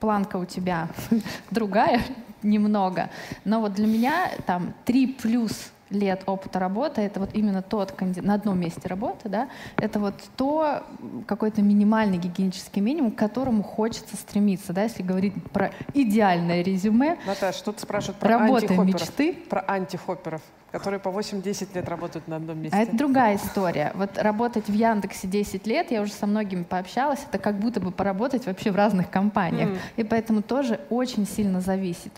планка 0.00 0.36
у 0.36 0.44
тебя 0.44 0.90
другая 1.50 2.02
немного, 2.42 3.08
но 3.46 3.60
вот 3.60 3.72
для 3.72 3.86
меня 3.86 4.32
там 4.46 4.74
3 4.84 5.06
плюс 5.14 5.71
лет 5.92 6.22
опыта 6.26 6.58
работы, 6.58 7.00
это 7.02 7.20
вот 7.20 7.30
именно 7.34 7.62
тот 7.62 7.92
канди- 7.92 8.20
на 8.20 8.34
одном 8.34 8.58
месте 8.58 8.88
работы, 8.88 9.28
да, 9.28 9.48
это 9.76 9.98
вот 9.98 10.14
то 10.36 10.82
какой-то 11.26 11.62
минимальный 11.62 12.18
гигиенический 12.18 12.80
минимум, 12.82 13.12
к 13.12 13.16
которому 13.16 13.62
хочется 13.62 14.16
стремиться, 14.16 14.72
да, 14.72 14.82
если 14.84 15.02
говорить 15.02 15.34
про 15.52 15.70
идеальное 15.94 16.62
резюме, 16.62 17.18
Наташа, 17.26 17.64
тут 17.64 17.80
спрашивают 17.80 18.18
про 18.18 18.36
антихопперов. 18.38 18.86
мечты, 18.86 19.32
Про 19.48 19.60
антихопперов, 19.66 20.42
которые 20.70 21.00
по 21.00 21.10
8-10 21.10 21.74
лет 21.74 21.88
работают 21.88 22.28
на 22.28 22.36
одном 22.36 22.58
месте. 22.58 22.76
А 22.76 22.80
это 22.82 22.96
другая 22.96 23.36
история. 23.36 23.92
Вот 23.94 24.16
работать 24.18 24.68
в 24.68 24.72
Яндексе 24.72 25.28
10 25.28 25.66
лет, 25.66 25.90
я 25.90 26.02
уже 26.02 26.12
со 26.12 26.26
многими 26.26 26.62
пообщалась, 26.62 27.20
это 27.28 27.38
как 27.38 27.58
будто 27.58 27.80
бы 27.80 27.90
поработать 27.90 28.46
вообще 28.46 28.70
в 28.70 28.76
разных 28.76 29.10
компаниях. 29.10 29.70
Мгм. 29.70 29.78
И 29.96 30.04
поэтому 30.04 30.42
тоже 30.42 30.80
очень 30.90 31.26
сильно 31.26 31.60
зависит. 31.60 32.12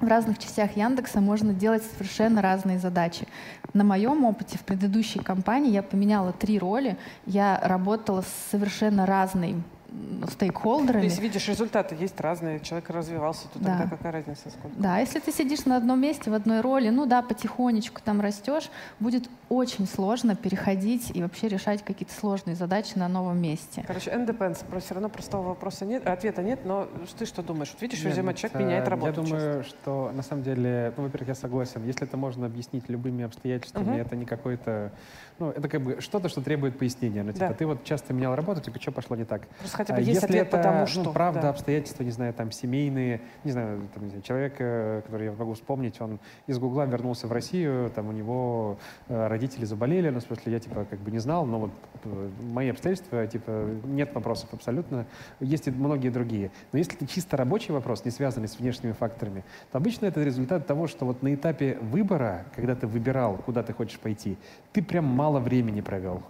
В 0.00 0.06
разных 0.06 0.38
частях 0.38 0.76
Яндекса 0.76 1.20
можно 1.20 1.52
делать 1.52 1.82
совершенно 1.82 2.42
разные 2.42 2.78
задачи. 2.78 3.26
На 3.72 3.84
моем 3.84 4.24
опыте 4.24 4.58
в 4.58 4.62
предыдущей 4.62 5.20
компании 5.20 5.70
я 5.70 5.82
поменяла 5.82 6.32
три 6.32 6.58
роли. 6.58 6.96
Я 7.26 7.60
работала 7.62 8.22
с 8.22 8.50
совершенно 8.50 9.06
разной 9.06 9.56
м, 9.94 10.22
То 10.22 10.30
стейкхолдерами. 10.32 11.04
есть 11.04 11.20
видишь, 11.20 11.46
результаты 11.48 11.94
есть 11.94 12.20
разные, 12.20 12.60
человек 12.60 12.90
развивался, 12.90 13.48
то 13.52 13.58
Да. 13.60 13.78
тогда 13.78 13.96
какая 13.96 14.12
разница 14.12 14.50
сколько? 14.50 14.76
Да, 14.76 14.98
если 14.98 15.20
ты 15.20 15.30
сидишь 15.32 15.64
на 15.66 15.76
одном 15.76 16.00
месте, 16.00 16.30
в 16.30 16.34
одной 16.34 16.60
роли, 16.60 16.88
ну 16.90 17.06
да, 17.06 17.22
потихонечку 17.22 18.00
там 18.04 18.20
растешь, 18.20 18.70
будет 18.98 19.28
очень 19.48 19.86
сложно 19.86 20.34
переходить 20.34 21.10
и 21.14 21.22
вообще 21.22 21.48
решать 21.48 21.84
какие-то 21.84 22.12
сложные 22.14 22.56
задачи 22.56 22.92
на 22.96 23.06
новом 23.08 23.40
месте. 23.40 23.84
Короче, 23.86 24.10
independence, 24.10 24.64
про 24.66 24.80
все 24.80 24.94
равно 24.94 25.08
простого 25.08 25.48
вопроса 25.48 25.84
нет, 25.84 26.06
ответа 26.06 26.42
нет, 26.42 26.64
но 26.64 26.88
ты 27.18 27.26
что 27.26 27.42
думаешь? 27.42 27.70
Вот 27.72 27.80
видишь, 27.82 27.98
Нет, 28.02 28.14
резюме 28.14 28.34
человек 28.34 28.56
э, 28.60 28.62
меняет 28.64 28.88
работу. 28.88 29.06
Я 29.08 29.12
думаю, 29.28 29.62
что 29.64 30.10
на 30.12 30.22
самом 30.22 30.42
деле, 30.42 30.92
ну, 30.96 31.04
во-первых, 31.04 31.28
я 31.28 31.34
согласен. 31.34 31.84
Если 31.84 32.04
это 32.04 32.16
можно 32.16 32.46
объяснить 32.46 32.88
любыми 32.88 33.24
обстоятельствами, 33.24 33.84
Мгм. 33.90 33.94
это 34.00 34.16
не 34.16 34.26
какой-то, 34.26 34.92
ну, 35.38 35.50
это 35.50 35.68
как 35.68 35.80
бы 35.82 36.00
что-то, 36.00 36.28
что 36.28 36.40
требует 36.40 36.78
пояснения. 36.78 37.22
Ну, 37.22 37.32
типа, 37.32 37.48
Да. 37.48 37.54
ты 37.54 37.66
вот 37.66 37.84
часто 37.84 38.12
менял 38.12 38.34
работу, 38.36 38.60
типа, 38.60 38.80
что 38.80 38.92
пошло 38.92 39.16
не 39.16 39.24
так? 39.24 39.46
Просто 39.58 39.76
хотя 39.76 39.94
А 39.94 39.96
бы 39.96 40.02
есть 40.02 40.14
Если 40.14 40.26
ответ 40.26 40.48
это, 40.48 40.56
потому 40.58 40.80
ну, 40.80 40.86
что. 40.86 41.12
правда, 41.12 41.42
да. 41.42 41.48
обстоятельства, 41.50 42.02
не 42.04 42.10
знаю, 42.10 42.32
там, 42.34 42.52
семейные, 42.52 43.20
не 43.42 43.50
знаю, 43.50 43.82
там, 43.92 44.04
не 44.04 44.10
знаю, 44.10 44.22
человек, 44.22 44.54
э, 44.58 45.02
который 45.04 45.26
я 45.26 45.32
могу 45.32 45.54
вспомнить, 45.54 46.00
он 46.00 46.20
из 46.46 46.58
Гугла 46.58 46.84
вернулся 46.86 47.26
в 47.26 47.32
Россию, 47.32 47.90
там, 47.94 48.08
у 48.08 48.12
него 48.12 48.78
э, 49.08 49.26
родители 49.26 49.64
заболели, 49.64 50.08
ну, 50.10 50.20
в 50.20 50.22
смысле, 50.22 50.52
я, 50.52 50.60
типа, 50.60 50.86
как 50.88 50.98
бы 51.00 51.10
не 51.10 51.18
знал, 51.18 51.44
но 51.46 51.58
вот 51.58 51.70
э, 52.04 52.28
мои 52.42 52.68
обстоятельства, 52.70 53.26
типа, 53.26 53.66
нет 53.84 54.14
вопросов 54.14 54.50
абсолютно, 54.52 55.06
есть 55.40 55.66
и 55.66 55.70
многие 55.70 56.10
другие. 56.10 56.50
Но 56.72 56.78
если 56.78 56.94
это 56.96 57.06
чисто 57.06 57.36
рабочий 57.36 57.72
вопрос, 57.72 58.04
не 58.04 58.10
связанный 58.10 58.48
с 58.48 58.58
внешними 58.58 58.92
факторами, 58.92 59.44
то 59.72 59.78
обычно 59.78 60.06
это 60.06 60.22
результат 60.22 60.66
того, 60.66 60.86
что 60.86 61.04
вот 61.06 61.22
на 61.22 61.34
этапе 61.34 61.78
выбора, 61.80 62.44
когда 62.54 62.74
ты 62.74 62.86
выбирал, 62.86 63.36
куда 63.38 63.62
ты 63.62 63.72
хочешь 63.72 63.98
пойти, 63.98 64.36
ты 64.72 64.82
прям 64.82 65.04
мало 65.24 65.40
времени 65.40 65.80
провел. 65.80 66.22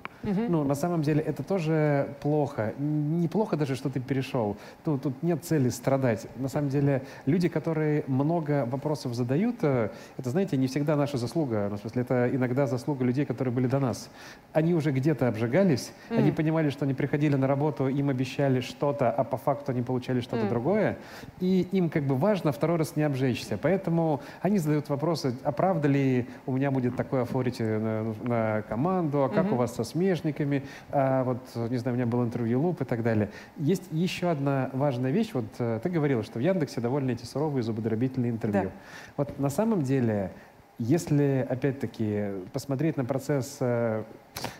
Ну, 0.48 0.64
на 0.64 0.74
самом 0.74 1.02
деле 1.02 1.20
это 1.20 1.42
тоже 1.42 2.08
плохо. 2.20 2.74
Неплохо 2.78 3.56
даже, 3.56 3.74
что 3.74 3.90
ты 3.90 4.00
перешел. 4.00 4.56
Ну, 4.86 4.98
тут 4.98 5.22
нет 5.22 5.44
цели 5.44 5.68
страдать. 5.68 6.26
На 6.36 6.48
самом 6.48 6.68
деле 6.68 7.02
люди, 7.26 7.48
которые 7.48 8.04
много 8.06 8.66
вопросов 8.66 9.14
задают, 9.14 9.56
э, 9.62 9.90
это, 10.18 10.30
знаете, 10.30 10.56
не 10.56 10.66
всегда 10.66 10.96
наша 10.96 11.18
заслуга. 11.18 11.68
Ну, 11.70 11.76
в 11.76 11.80
смысле, 11.80 12.02
это 12.02 12.30
иногда 12.32 12.66
заслуга 12.66 13.04
людей, 13.04 13.24
которые 13.24 13.52
были 13.52 13.66
до 13.66 13.78
нас. 13.78 14.10
Они 14.52 14.74
уже 14.74 14.92
где-то 14.92 15.28
обжигались, 15.28 15.92
они 16.10 16.32
понимали, 16.32 16.70
что 16.70 16.84
они 16.84 16.94
приходили 16.94 17.36
на 17.36 17.46
работу, 17.46 17.88
им 17.88 18.08
обещали 18.08 18.60
что-то, 18.60 19.10
а 19.10 19.24
по 19.24 19.36
факту 19.36 19.72
они 19.72 19.82
получали 19.82 20.20
что-то 20.20 20.48
другое. 20.48 20.96
И 21.40 21.68
им 21.72 21.90
как 21.90 22.04
бы 22.04 22.16
важно 22.16 22.52
второй 22.52 22.78
раз 22.78 22.96
не 22.96 23.02
обжечься. 23.02 23.58
Поэтому 23.60 24.20
они 24.42 24.58
задают 24.58 24.88
вопросы, 24.88 25.34
а 25.44 25.52
правда 25.52 25.88
ли 25.88 26.26
у 26.46 26.52
меня 26.52 26.70
будет 26.70 26.96
такое 26.96 27.24
authority 27.24 27.78
на, 27.78 28.14
на 28.28 28.62
команду, 28.62 29.24
а 29.24 29.28
как 29.28 29.52
у 29.52 29.56
вас 29.56 29.74
со 29.74 29.84
смежниками, 30.14 30.62
а 30.90 31.24
вот, 31.24 31.70
не 31.70 31.76
знаю, 31.76 31.94
у 31.94 31.96
меня 31.96 32.06
был 32.06 32.22
интервью 32.24 32.60
Луп 32.60 32.82
и 32.82 32.84
так 32.84 33.02
далее. 33.02 33.30
Есть 33.56 33.84
еще 33.90 34.30
одна 34.30 34.70
важная 34.72 35.10
вещь. 35.10 35.30
Вот 35.32 35.46
э, 35.58 35.80
ты 35.82 35.88
говорила, 35.88 36.22
что 36.22 36.38
в 36.38 36.42
Яндексе 36.42 36.80
довольно 36.80 37.10
эти 37.10 37.24
суровые 37.24 37.62
зубодробительные 37.62 38.30
интервью. 38.30 38.64
Да. 38.64 38.70
Вот 39.16 39.38
на 39.38 39.50
самом 39.50 39.82
деле, 39.82 40.30
если, 40.78 41.46
опять-таки, 41.48 42.44
посмотреть 42.52 42.96
на 42.96 43.04
процесс 43.04 43.58
э, 43.60 44.04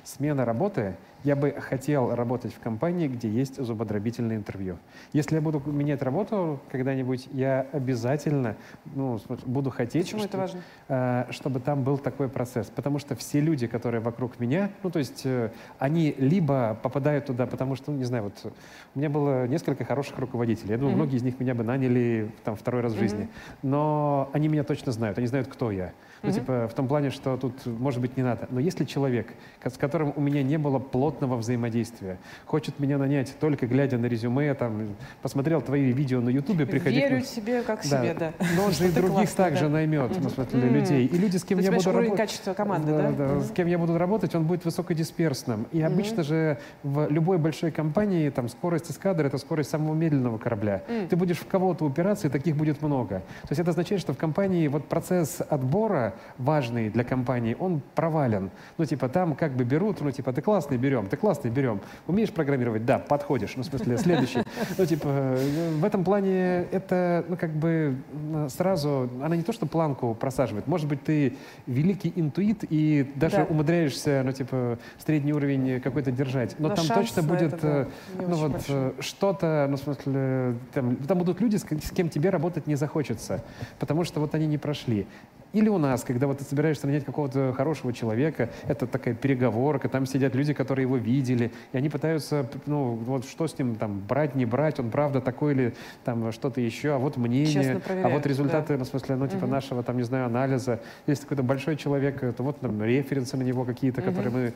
смены 0.04 0.44
работы, 0.44 0.96
я 1.24 1.36
бы 1.36 1.52
хотел 1.58 2.14
работать 2.14 2.52
в 2.54 2.60
компании, 2.60 3.08
где 3.08 3.28
есть 3.28 3.60
зубодробительное 3.62 4.36
интервью. 4.36 4.76
Если 5.14 5.36
я 5.36 5.40
буду 5.40 5.60
менять 5.66 6.02
работу 6.02 6.60
когда-нибудь, 6.70 7.28
я 7.32 7.66
обязательно 7.72 8.56
ну, 8.94 9.18
буду 9.46 9.70
хотеть, 9.70 10.04
Почему 10.04 10.20
это 10.20 10.28
что- 10.28 10.38
важно? 10.38 10.60
э, 10.88 11.24
чтобы 11.30 11.60
там 11.60 11.82
был 11.82 11.96
такой 11.96 12.28
процесс. 12.28 12.66
Потому 12.66 12.98
что 12.98 13.16
все 13.16 13.40
люди, 13.40 13.66
которые 13.66 14.02
вокруг 14.02 14.38
меня, 14.38 14.70
ну, 14.82 14.90
то 14.90 14.98
есть 14.98 15.22
э, 15.24 15.50
они 15.78 16.14
либо 16.18 16.78
попадают 16.82 17.24
туда, 17.26 17.46
потому 17.46 17.74
что, 17.74 17.90
ну, 17.90 17.96
не 17.98 18.04
знаю, 18.04 18.24
вот 18.24 18.52
у 18.94 18.98
меня 18.98 19.08
было 19.08 19.46
несколько 19.46 19.84
хороших 19.84 20.18
руководителей. 20.18 20.72
Я 20.72 20.78
думаю, 20.78 20.94
многие 20.94 21.16
из 21.16 21.22
них 21.22 21.40
меня 21.40 21.54
бы 21.54 21.64
наняли 21.64 22.30
там 22.44 22.54
второй 22.54 22.82
раз 22.82 22.92
в 22.92 22.98
жизни. 22.98 23.28
Но 23.62 24.28
они 24.34 24.48
меня 24.48 24.62
точно 24.62 24.92
знают, 24.92 25.16
они 25.16 25.26
знают, 25.26 25.48
кто 25.48 25.70
я. 25.70 25.92
Ну, 26.24 26.32
типа, 26.32 26.68
в 26.68 26.74
том 26.74 26.88
плане, 26.88 27.10
что 27.10 27.36
тут, 27.36 27.66
может 27.66 28.00
быть, 28.00 28.16
не 28.16 28.22
надо. 28.22 28.48
Но 28.50 28.60
если 28.60 28.84
человек, 28.84 29.28
с 29.62 29.76
которым 29.76 30.12
у 30.16 30.20
меня 30.20 30.42
не 30.42 30.58
было 30.58 30.78
плотного 30.78 31.36
взаимодействия, 31.36 32.18
хочет 32.46 32.78
меня 32.78 32.98
нанять 32.98 33.34
только 33.38 33.66
глядя 33.66 33.98
на 33.98 34.06
резюме, 34.06 34.54
там, 34.54 34.96
посмотрел 35.22 35.60
твои 35.60 35.92
видео 35.92 36.20
на 36.20 36.30
Ютубе, 36.30 36.66
приходи... 36.66 37.00
к 37.00 37.02
Верю 37.02 37.16
нам. 37.16 37.24
себе 37.24 37.62
как 37.62 37.84
себе, 37.84 38.14
да. 38.18 38.32
Но 38.56 38.64
он 38.64 38.72
же 38.72 38.88
и 38.88 38.90
других 38.92 39.30
также 39.30 39.64
да. 39.64 39.70
наймет, 39.70 40.10
ну, 40.20 40.28
в 40.28 40.32
смысле, 40.32 40.60
людей. 40.60 41.06
И 41.06 41.18
люди, 41.18 41.36
с 41.36 41.44
кем 41.44 41.58
я 41.58 41.72
буду 41.72 41.92
работать... 41.92 42.16
качества 42.16 42.54
команды, 42.54 42.92
да? 42.92 43.40
С 43.40 43.50
кем 43.50 43.68
я 43.68 43.78
буду 43.78 43.98
работать, 43.98 44.34
он 44.34 44.44
будет 44.44 44.64
высокодисперсным. 44.64 45.66
И 45.72 45.82
обычно 45.82 46.22
же 46.22 46.58
в 46.82 47.08
любой 47.10 47.38
большой 47.38 47.70
компании 47.70 48.30
там 48.30 48.48
скорость 48.48 48.90
эскадры— 48.90 49.26
это 49.28 49.38
скорость 49.38 49.70
самого 49.70 49.94
медленного 49.94 50.38
корабля. 50.38 50.82
Ты 51.08 51.16
будешь 51.16 51.38
в 51.38 51.46
кого-то 51.46 51.84
упираться, 51.84 52.28
и 52.28 52.30
таких 52.30 52.56
будет 52.56 52.82
много. 52.82 53.22
То 53.42 53.48
есть 53.50 53.60
это 53.60 53.70
означает, 53.70 54.00
что 54.00 54.12
в 54.14 54.16
компании 54.16 54.68
вот 54.68 54.86
процесс 54.86 55.40
отбора 55.48 56.13
важный 56.38 56.90
для 56.90 57.04
компании, 57.04 57.56
он 57.58 57.80
провален. 57.94 58.50
Ну, 58.78 58.84
типа, 58.84 59.08
там 59.08 59.34
как 59.34 59.52
бы 59.52 59.64
берут, 59.64 60.00
ну, 60.00 60.10
типа, 60.10 60.32
ты 60.32 60.42
классный, 60.42 60.76
берем, 60.76 61.06
ты 61.06 61.16
классный, 61.16 61.50
берем. 61.50 61.80
Умеешь 62.06 62.30
программировать? 62.32 62.84
Да, 62.84 62.98
подходишь. 62.98 63.54
Ну, 63.56 63.62
в 63.62 63.66
смысле, 63.66 63.98
следующий. 63.98 64.42
Ну, 64.78 64.86
типа, 64.86 65.06
э, 65.08 65.70
в 65.80 65.84
этом 65.84 66.04
плане 66.04 66.64
это, 66.72 67.24
ну, 67.28 67.36
как 67.36 67.50
бы 67.50 67.96
э, 68.34 68.48
сразу, 68.50 69.10
она 69.22 69.36
не 69.36 69.42
то, 69.42 69.52
что 69.52 69.66
планку 69.66 70.14
просаживает. 70.14 70.66
Может 70.66 70.88
быть, 70.88 71.02
ты 71.04 71.36
великий 71.66 72.12
интуит 72.16 72.64
и 72.68 73.12
даже 73.14 73.36
Да. 73.36 73.44
умудряешься, 73.44 74.22
ну, 74.24 74.32
типа, 74.32 74.78
средний 74.98 75.32
уровень 75.32 75.80
какой-то 75.80 76.10
держать. 76.10 76.56
Но, 76.58 76.68
Но 76.68 76.74
там 76.74 76.86
точно 76.86 77.22
будет, 77.22 77.52
это, 77.54 77.88
да, 78.14 78.24
э, 78.24 78.26
ну, 78.28 78.36
вот, 78.36 78.52
большой. 78.52 78.94
что-то, 79.00 79.66
ну, 79.70 79.76
в 79.76 79.80
смысле, 79.80 80.54
там, 80.72 80.96
там 80.96 81.18
будут 81.18 81.40
люди, 81.40 81.56
с 81.56 81.90
кем 81.90 82.08
тебе 82.08 82.30
работать 82.30 82.66
не 82.66 82.74
захочется, 82.76 83.42
потому 83.78 84.04
что 84.04 84.20
вот 84.20 84.34
они 84.34 84.46
не 84.46 84.58
прошли. 84.58 85.06
Или 85.54 85.68
у 85.68 85.78
нас, 85.78 86.02
когда 86.02 86.26
вот 86.26 86.38
ты 86.38 86.44
собираешься 86.44 86.86
нанять 86.86 87.04
какого-то 87.04 87.54
хорошего 87.56 87.92
человека, 87.92 88.50
это 88.66 88.86
такая 88.88 89.14
переговорка, 89.14 89.88
там 89.88 90.04
сидят 90.04 90.34
люди, 90.34 90.52
которые 90.52 90.82
его 90.82 90.96
видели, 90.96 91.52
и 91.72 91.78
они 91.78 91.88
пытаются, 91.88 92.46
ну, 92.66 92.94
вот 92.94 93.24
что 93.24 93.46
с 93.46 93.56
ним 93.56 93.76
там 93.76 94.00
брать, 94.00 94.34
не 94.34 94.46
брать, 94.46 94.80
он 94.80 94.90
правда 94.90 95.20
такой 95.20 95.52
или 95.52 95.74
там 96.04 96.32
что-то 96.32 96.60
еще, 96.60 96.94
а 96.94 96.98
вот 96.98 97.16
мнение, 97.16 97.80
а 98.02 98.08
вот 98.08 98.26
результаты, 98.26 98.74
да. 98.74 98.78
ну, 98.80 98.84
в 98.84 98.88
смысле, 98.88 99.14
ну, 99.14 99.28
типа 99.28 99.46
нашего, 99.46 99.84
там, 99.84 99.96
не 99.96 100.02
знаю, 100.02 100.26
анализа. 100.26 100.80
Если 101.06 101.22
какой-то 101.22 101.44
большой 101.44 101.76
человек, 101.76 102.20
то 102.34 102.42
вот 102.42 102.58
там 102.58 102.82
референсы 102.82 103.36
на 103.36 103.42
него 103.42 103.64
какие-то, 103.64 104.02
которые 104.02 104.30
мы 104.32 104.54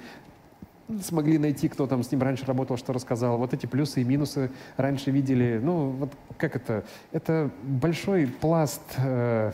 смогли 1.03 1.39
найти, 1.39 1.69
кто 1.69 1.87
там 1.87 2.03
с 2.03 2.11
ним 2.11 2.23
раньше 2.23 2.47
работал, 2.47 2.77
что 2.77 2.93
рассказал. 2.93 3.39
Вот 3.39 3.53
эти 3.53 3.67
плюсы 3.67 4.01
и 4.01 4.05
минусы 4.05 4.51
раньше 4.77 5.11
видели. 5.11 5.61
Ну, 5.63 5.91
вот 5.91 6.13
как 6.39 6.57
это? 6.57 6.85
Это 7.13 7.51
большой 7.63 8.27
пласт, 8.27 8.83
э, 8.97 9.53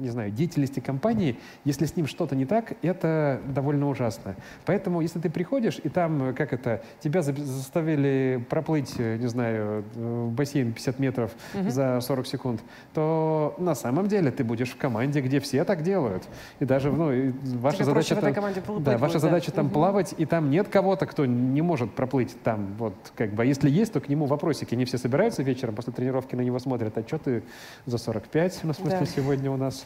не 0.00 0.08
знаю, 0.10 0.30
деятельности 0.30 0.80
компании. 0.80 1.38
Если 1.64 1.86
с 1.86 1.96
ним 1.96 2.06
что-то 2.06 2.36
не 2.36 2.46
так, 2.46 2.72
это 2.82 3.40
довольно 3.46 3.88
ужасно. 3.88 4.36
Поэтому, 4.66 5.00
если 5.00 5.18
ты 5.20 5.30
приходишь, 5.30 5.80
и 5.82 5.88
там, 5.88 6.30
э, 6.30 6.32
как 6.32 6.52
это, 6.52 6.82
тебя 7.00 7.22
за- 7.22 7.34
заставили 7.34 8.44
проплыть, 8.48 8.94
э, 8.98 9.16
не 9.16 9.26
знаю, 9.28 9.84
э, 9.94 10.24
в 10.28 10.32
бассейн 10.32 10.72
50 10.72 10.98
метров 10.98 11.30
за 11.68 12.00
40 12.00 12.26
секунд, 12.26 12.60
то 12.94 13.54
на 13.58 13.74
самом 13.74 14.08
деле 14.08 14.30
ты 14.30 14.44
будешь 14.44 14.70
в 14.70 14.76
команде, 14.76 15.20
где 15.20 15.40
все 15.40 15.64
так 15.64 15.82
делают. 15.82 16.24
И 16.60 16.64
даже, 16.64 16.90
ну, 16.92 17.12
и 17.12 17.30
ваша 17.58 17.78
Тебе 17.78 17.84
задача... 17.86 18.16
там- 18.16 18.32
плыть 18.64 18.82
да, 18.84 18.92
ваша 18.98 19.04
будет, 19.04 19.12
да. 19.14 19.18
задача 19.18 19.52
там 19.52 19.66
Мгм. 19.66 19.74
плавать, 19.74 20.14
и 20.18 20.24
там 20.26 20.50
нет 20.50 20.68
кого-то, 20.68 21.06
кто 21.06 21.26
не 21.26 21.62
может 21.62 21.92
проплыть 21.94 22.36
там, 22.42 22.74
вот, 22.78 22.94
как 23.16 23.32
бы. 23.32 23.42
А 23.42 23.46
если 23.46 23.70
есть, 23.70 23.92
то 23.92 24.00
к 24.00 24.08
нему 24.08 24.26
вопросики. 24.26 24.74
Они 24.74 24.84
все 24.84 24.98
собираются 24.98 25.42
вечером 25.42 25.74
после 25.74 25.92
тренировки 25.92 26.34
на 26.34 26.40
него 26.42 26.58
смотрят. 26.58 26.96
А 26.98 27.02
что 27.06 27.18
ты 27.18 27.42
за 27.86 27.98
45, 27.98 28.60
ну, 28.64 28.72
в 28.72 28.76
смысле, 28.76 28.98
Да. 29.00 29.06
сегодня 29.06 29.47
у 29.48 29.56
нас? 29.56 29.84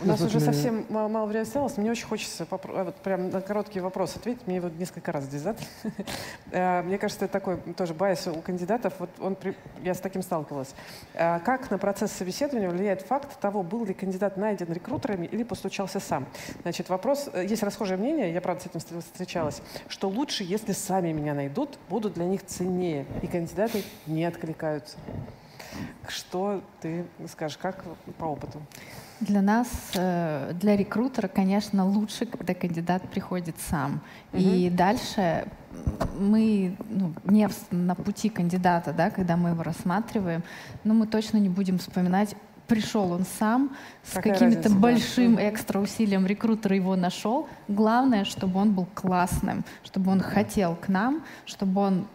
У 0.00 0.06
нас 0.06 0.20
уже 0.20 0.40
совсем 0.40 0.84
ма- 0.88 1.06
мало 1.06 1.26
времени 1.26 1.46
осталось. 1.46 1.76
Мне 1.76 1.90
очень 1.92 2.06
хочется 2.06 2.42
попро- 2.44 2.82
вот 2.84 2.96
прям 2.96 3.30
на 3.30 3.40
короткий 3.40 3.78
вопрос 3.78 4.16
ответить. 4.16 4.44
Мне 4.48 4.56
его 4.56 4.68
несколько 4.68 5.12
раз 5.12 5.24
здесь 5.24 5.42
задали. 5.42 5.64
Э, 6.50 6.82
Мне 6.82 6.98
кажется, 6.98 7.24
это 7.24 7.32
такой 7.32 7.56
тоже 7.76 7.94
байс 7.94 8.26
у 8.26 8.34
кандидатов. 8.42 8.94
Вот 8.98 9.10
он, 9.20 9.36
при- 9.36 9.54
я 9.82 9.94
с 9.94 10.00
таким 10.00 10.22
сталкивалась. 10.22 10.74
Э, 11.14 11.38
Как 11.40 11.70
на 11.70 11.78
процесс 11.78 12.10
собеседования 12.12 12.68
влияет 12.68 13.02
факт 13.02 13.38
того, 13.40 13.62
был 13.62 13.84
ли 13.84 13.94
кандидат 13.94 14.36
найден 14.36 14.72
рекрутерами 14.72 15.26
или 15.26 15.44
постучался 15.44 16.00
сам? 16.00 16.26
Значит, 16.62 16.88
вопрос, 16.88 17.28
э, 17.32 17.44
есть 17.46 17.62
расхожее 17.62 17.96
мнение, 17.96 18.32
я, 18.32 18.40
правда, 18.40 18.62
с 18.64 18.66
этим 18.66 18.80
встр- 18.80 19.00
встречалась, 19.02 19.62
что 19.88 20.08
лучше, 20.08 20.42
если 20.44 20.72
сами 20.72 21.12
меня 21.12 21.34
найдут, 21.34 21.78
будут 21.88 22.14
для 22.14 22.24
них 22.24 22.44
ценнее, 22.44 23.06
и 23.22 23.26
кандидаты 23.28 23.82
не 24.06 24.24
откликаются. 24.24 24.96
Что 26.08 26.62
ты 26.80 27.04
скажешь, 27.28 27.58
как 27.58 27.84
по 28.18 28.24
опыту? 28.24 28.60
Для 29.20 29.40
нас, 29.40 29.68
э, 29.94 30.52
для 30.54 30.76
рекрутера, 30.76 31.28
конечно, 31.28 31.86
лучше, 31.86 32.26
когда 32.26 32.54
кандидат 32.54 33.08
приходит 33.08 33.56
сам. 33.60 34.00
И 34.32 34.68
дальше 34.70 35.46
мы 36.18 36.76
ну, 36.90 37.12
не 37.24 37.48
на 37.70 37.94
пути 37.94 38.28
кандидата, 38.28 38.92
да, 38.92 39.10
когда 39.10 39.36
мы 39.36 39.50
его 39.50 39.62
рассматриваем, 39.62 40.42
но 40.84 40.94
мы 40.94 41.06
точно 41.06 41.38
не 41.38 41.48
будем 41.48 41.78
вспоминать, 41.78 42.34
пришел 42.66 43.12
он 43.12 43.24
сам, 43.38 43.76
с 44.02 44.14
каким-то 44.14 44.68
да. 44.68 44.74
большим 44.74 45.32
Мгм. 45.32 45.48
экстра 45.48 45.78
усилием 45.78 46.26
рекрутер 46.26 46.72
его 46.72 46.96
нашел. 46.96 47.48
Главное, 47.68 48.24
чтобы 48.24 48.58
он 48.60 48.72
был 48.72 48.86
классным, 48.94 49.64
чтобы 49.84 50.10
он 50.10 50.20
хотел 50.20 50.74
к 50.76 50.88
нам, 50.88 51.22
чтобы 51.44 51.80
он 51.80 52.06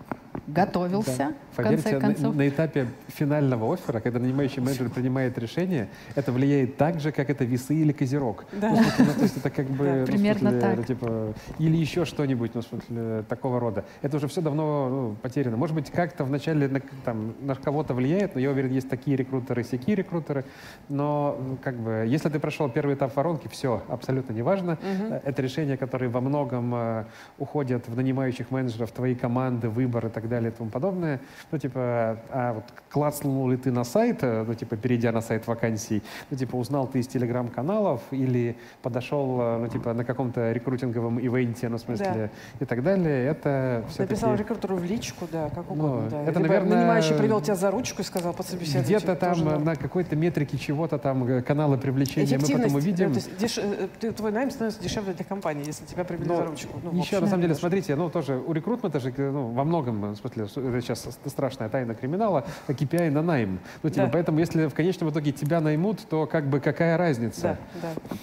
готовился, 0.47 1.17
Да. 1.17 1.33
Поверьте, 1.57 1.99
на-. 1.99 2.31
На, 2.31 2.47
этапе 2.47 2.87
финального 3.07 3.73
оффера, 3.73 3.99
когда 3.99 4.19
нанимающий 4.19 4.61
менеджер 4.61 4.89
принимает 4.89 5.37
решение, 5.37 5.89
это 6.15 6.31
влияет 6.31 6.77
так 6.77 6.99
же, 6.99 7.11
как 7.11 7.29
это 7.29 7.43
весы 7.45 7.75
или 7.75 7.91
козерог. 7.91 8.45
Да. 8.51 8.69
Ну, 8.69 8.77
смысле, 8.77 9.05
ну, 9.05 9.13
то 9.13 9.23
есть 9.23 9.37
это 9.37 9.49
как 9.49 9.65
бы... 9.77 9.85
Да, 9.85 9.95
ну, 9.95 10.05
примерно 10.05 10.49
смысле, 10.51 10.61
так. 10.61 10.77
ну, 10.77 10.83
типа, 10.83 11.33
или 11.59 11.77
еще 11.77 12.05
что-нибудь, 12.05 12.51
ну, 12.53 12.61
в 12.61 12.65
смысле, 12.65 13.23
такого 13.27 13.59
рода. 13.59 13.85
Это 14.01 14.17
уже 14.17 14.27
все 14.27 14.41
давно 14.41 14.89
ну, 14.89 15.15
потеряно. 15.21 15.57
Может 15.57 15.75
быть, 15.75 15.89
как-то 15.89 16.23
вначале 16.23 16.67
на, 16.67 16.81
там, 17.03 17.33
на 17.41 17.55
кого-то 17.55 17.93
влияет, 17.93 18.35
но 18.35 18.41
я 18.41 18.51
уверен, 18.51 18.71
есть 18.71 18.89
такие 18.89 19.17
рекрутеры, 19.17 19.63
всякие 19.63 19.95
рекрутеры. 19.95 20.45
Но 20.89 21.57
как 21.63 21.75
бы, 21.75 22.05
если 22.07 22.29
ты 22.29 22.39
прошел 22.39 22.69
первый 22.69 22.95
этап 22.95 23.15
воронки, 23.15 23.47
все, 23.47 23.83
абсолютно 23.87 24.33
неважно. 24.33 24.77
Это 25.23 25.41
решения, 25.41 25.77
которые 25.77 26.09
во 26.09 26.21
многом 26.21 26.73
э, 26.75 27.05
уходят 27.37 27.87
в 27.87 27.95
нанимающих 27.95 28.51
менеджеров, 28.51 28.91
твои 28.91 29.15
команды, 29.15 29.69
выбор 29.69 30.07
и 30.07 30.09
так 30.09 30.29
далее 30.29 30.51
и 30.51 30.53
тому 30.53 30.69
подобное. 30.69 31.19
Ну, 31.51 31.57
типа, 31.57 32.17
а 32.29 32.53
вот 32.53 32.63
клацнул 32.89 33.49
ли 33.49 33.55
ты 33.57 33.71
на 33.71 33.85
сайт, 33.85 34.19
э, 34.21 34.43
ну, 34.45 34.53
типа, 34.53 34.75
перейдя 34.75 35.11
на 35.13 35.21
сайт 35.21 35.47
вакансий, 35.47 36.03
ну, 36.29 36.37
типа, 36.37 36.57
узнал 36.57 36.87
ты 36.87 36.99
из 36.99 37.07
телеграм-каналов 37.07 38.01
или 38.11 38.57
подошел, 38.81 39.39
э, 39.39 39.57
ну, 39.59 39.67
типа, 39.69 39.93
на 39.93 40.03
каком-то 40.03 40.51
рекрутинговом 40.51 41.19
ивенте, 41.19 41.69
ну, 41.69 41.77
в 41.77 41.79
смысле, 41.81 42.31
и 42.59 42.65
так 42.65 42.83
далее, 42.83 43.27
это 43.27 43.83
все-таки... 43.87 44.13
Написал 44.13 44.35
рекрутеру 44.35 44.75
в 44.75 44.83
личку, 44.83 45.25
да, 45.31 45.49
как 45.49 45.69
Ну, 45.69 45.73
угодно. 45.73 46.09
да. 46.09 46.21
это, 46.23 46.39
Либо 46.39 46.41
наверное, 46.41 46.77
нанимающий 46.79 47.15
привел 47.15 47.39
тебя 47.41 47.55
за 47.55 47.71
ручку 47.71 48.01
и 48.01 48.05
сказал, 48.05 48.33
подсобеседуйте. 48.33 48.85
Где-то 48.97 49.15
там 49.15 49.47
э, 49.47 49.57
на 49.59 49.75
какой-то 49.75 50.15
метрике 50.17 50.57
чего-то 50.57 50.97
там 50.97 51.43
каналы 51.43 51.77
привлечения 51.77 52.37
мы 52.37 52.47
потом 52.47 52.75
увидим. 52.75 53.13
да, 53.13 53.19
то 53.21 53.25
есть 53.25 53.57
деш- 53.57 54.13
твой 54.13 54.31
найм 54.33 54.51
становится 54.51 54.81
дешевле 54.81 55.13
для 55.13 55.23
компании, 55.23 55.65
если 55.65 55.85
тебя 55.85 56.03
привели 56.03 56.27
Но 56.27 56.37
за 56.37 56.45
ручку. 56.45 56.79
Ну, 56.83 56.91
Еще, 56.99 57.19
на 57.19 57.27
самом 57.27 57.41
деле, 57.41 57.55
смотрите, 57.55 57.95
ну, 57.95 58.09
тоже 58.09 58.37
у 58.37 58.51
рекрутмента 58.51 58.99
же, 58.99 59.13
ну, 59.17 59.51
во 59.51 59.63
многом, 59.63 60.13
в 60.13 60.15
смысле, 60.17 60.47
сейчас 60.47 61.07
страшная 61.37 61.69
тайна 61.69 61.93
криминала, 61.93 62.43
а 62.67 62.71
KPI 62.71 63.11
на 63.11 63.21
найм. 63.21 63.59
Ну, 63.83 63.89
типа, 63.91 64.07
Да. 64.07 64.11
поэтому, 64.11 64.39
если 64.39 64.65
в 64.65 64.73
конечном 64.73 65.11
итоге 65.11 65.31
тебя 65.31 65.61
наймут, 65.61 65.99
то 66.09 66.25
как 66.25 66.45
бы 66.47 66.59
какая 66.59 66.97
разница? 66.97 67.59
Да, 67.81 67.93
да. 68.09 68.17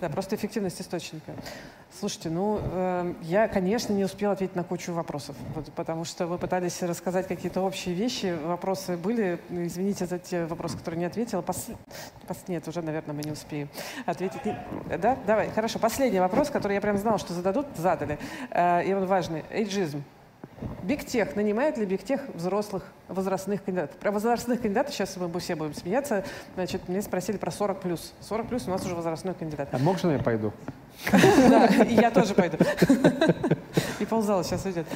Да, 0.00 0.08
просто 0.08 0.36
эффективность 0.36 0.80
источника. 0.80 1.32
Слушайте, 1.98 2.30
ну, 2.30 2.60
э, 2.62 3.14
я, 3.22 3.48
конечно, 3.48 3.92
не 3.92 4.04
успела 4.04 4.32
ответить 4.34 4.54
на 4.56 4.62
кучу 4.62 4.92
вопросов, 4.92 5.34
вот, 5.56 5.66
потому 5.72 6.04
что 6.04 6.26
вы 6.28 6.38
пытались 6.38 6.80
рассказать 6.82 7.26
какие-то 7.26 7.60
общие 7.62 7.94
вещи, 7.96 8.34
вопросы 8.46 8.96
были, 8.96 9.40
ну, 9.50 9.66
извините 9.66 10.06
за 10.06 10.18
те 10.20 10.46
вопросы, 10.46 10.76
которые 10.78 11.00
не 11.00 11.04
ответила. 11.06 11.42
Пос- 11.42 11.76
пос- 12.28 12.44
Нет, 12.46 12.66
уже, 12.68 12.80
наверное, 12.80 13.14
мы 13.14 13.22
не 13.24 13.32
успеем 13.32 13.68
ответить. 14.06 14.42
Не- 14.44 14.56
Да? 14.98 15.18
Давай, 15.26 15.50
хорошо. 15.50 15.78
Последний 15.80 16.20
вопрос, 16.20 16.48
который 16.48 16.74
я 16.74 16.80
прям 16.80 16.96
знала, 16.96 17.18
что 17.18 17.34
зададут, 17.34 17.66
задали, 17.76 18.18
Э, 18.50 18.82
и 18.84 18.94
он 18.94 19.04
важный. 19.04 19.42
Эйджизм. 19.50 20.02
Бигтех. 20.82 21.36
Нанимает 21.36 21.78
ли 21.78 21.86
Бигтех 21.86 22.22
взрослых 22.34 22.84
возрастных 23.08 23.64
кандидатов? 23.64 23.96
Про 23.96 24.10
возрастных 24.12 24.60
кандидатов 24.60 24.94
сейчас 24.94 25.16
мы 25.16 25.40
все 25.40 25.56
будем 25.56 25.74
смеяться. 25.74 26.24
Значит, 26.54 26.88
мне 26.88 27.02
спросили 27.02 27.36
про 27.36 27.50
40 27.50 27.80
плюс. 27.80 28.12
40 28.20 28.48
плюс 28.48 28.66
у 28.66 28.70
нас 28.70 28.84
уже 28.84 28.94
возрастной 28.94 29.34
кандидат. 29.34 29.68
А 29.72 29.78
можно 29.78 30.10
я 30.10 30.18
пойду? 30.18 30.52
Да, 31.12 31.66
и 31.66 31.94
я 31.94 32.10
тоже 32.10 32.34
пойду. 32.34 32.56
И 34.00 34.04
ползала 34.04 34.42
сейчас 34.44 34.64
уйдет. 34.64 34.86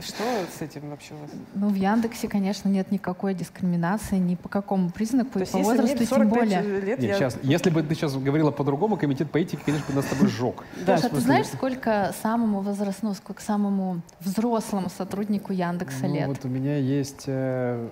Что 0.00 0.22
с 0.56 0.62
этим 0.62 0.90
вообще 0.90 1.14
у 1.14 1.18
вас? 1.18 1.30
Ну, 1.54 1.68
в 1.68 1.74
Яндексе, 1.74 2.28
конечно, 2.28 2.68
нет 2.68 2.90
никакой 2.90 3.34
дискриминации 3.34 4.16
ни 4.16 4.34
по 4.36 4.48
какому 4.48 4.90
признаку, 4.90 5.32
То 5.32 5.38
и 5.40 5.42
есть, 5.42 5.52
по 5.52 5.58
возрасту 5.58 5.96
тем 5.98 6.06
45 6.06 6.28
более. 6.28 6.62
лет, 6.80 7.00
Нет, 7.00 7.02
я... 7.02 7.14
сейчас, 7.14 7.38
если 7.42 7.70
бы 7.70 7.82
ты 7.82 7.94
сейчас 7.94 8.16
говорила 8.16 8.50
по-другому, 8.50 8.96
комитет 8.96 9.30
по 9.30 9.38
этике, 9.38 9.58
конечно, 9.64 9.86
бы 9.88 9.94
нас 9.96 10.06
с 10.06 10.08
тобой 10.08 10.28
сжег. 10.28 10.64
В 10.76 10.84
ты 10.86 11.20
знаешь, 11.20 11.46
сколько 11.46 12.14
самому 12.22 12.60
возрастному, 12.60 13.14
сколько 13.14 13.42
самому 13.42 14.00
взрослому 14.20 14.88
сотруднику 14.90 15.52
Яндекса 15.52 16.06
Ну, 16.06 16.14
лет? 16.14 16.28
вот 16.28 16.44
у 16.44 16.48
меня 16.48 16.76
есть 16.78 17.24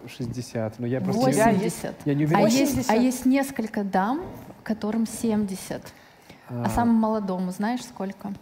э, 0.04 0.08
60, 0.08 0.78
но 0.78 0.86
я 0.86 1.00
просто... 1.00 1.22
80. 1.26 1.94
Я 2.04 2.14
не 2.14 2.24
А 2.24 2.26
уверен, 2.26 2.46
есть, 2.46 2.74
80. 2.74 2.90
а 2.90 2.94
есть 2.96 3.26
несколько 3.26 3.84
дам, 3.84 4.22
которым 4.62 5.06
70. 5.06 5.82
А, 6.48 6.64
А, 6.64 6.68
самому 6.70 6.98
молодому 6.98 7.50
знаешь 7.50 7.84
сколько? 7.84 8.32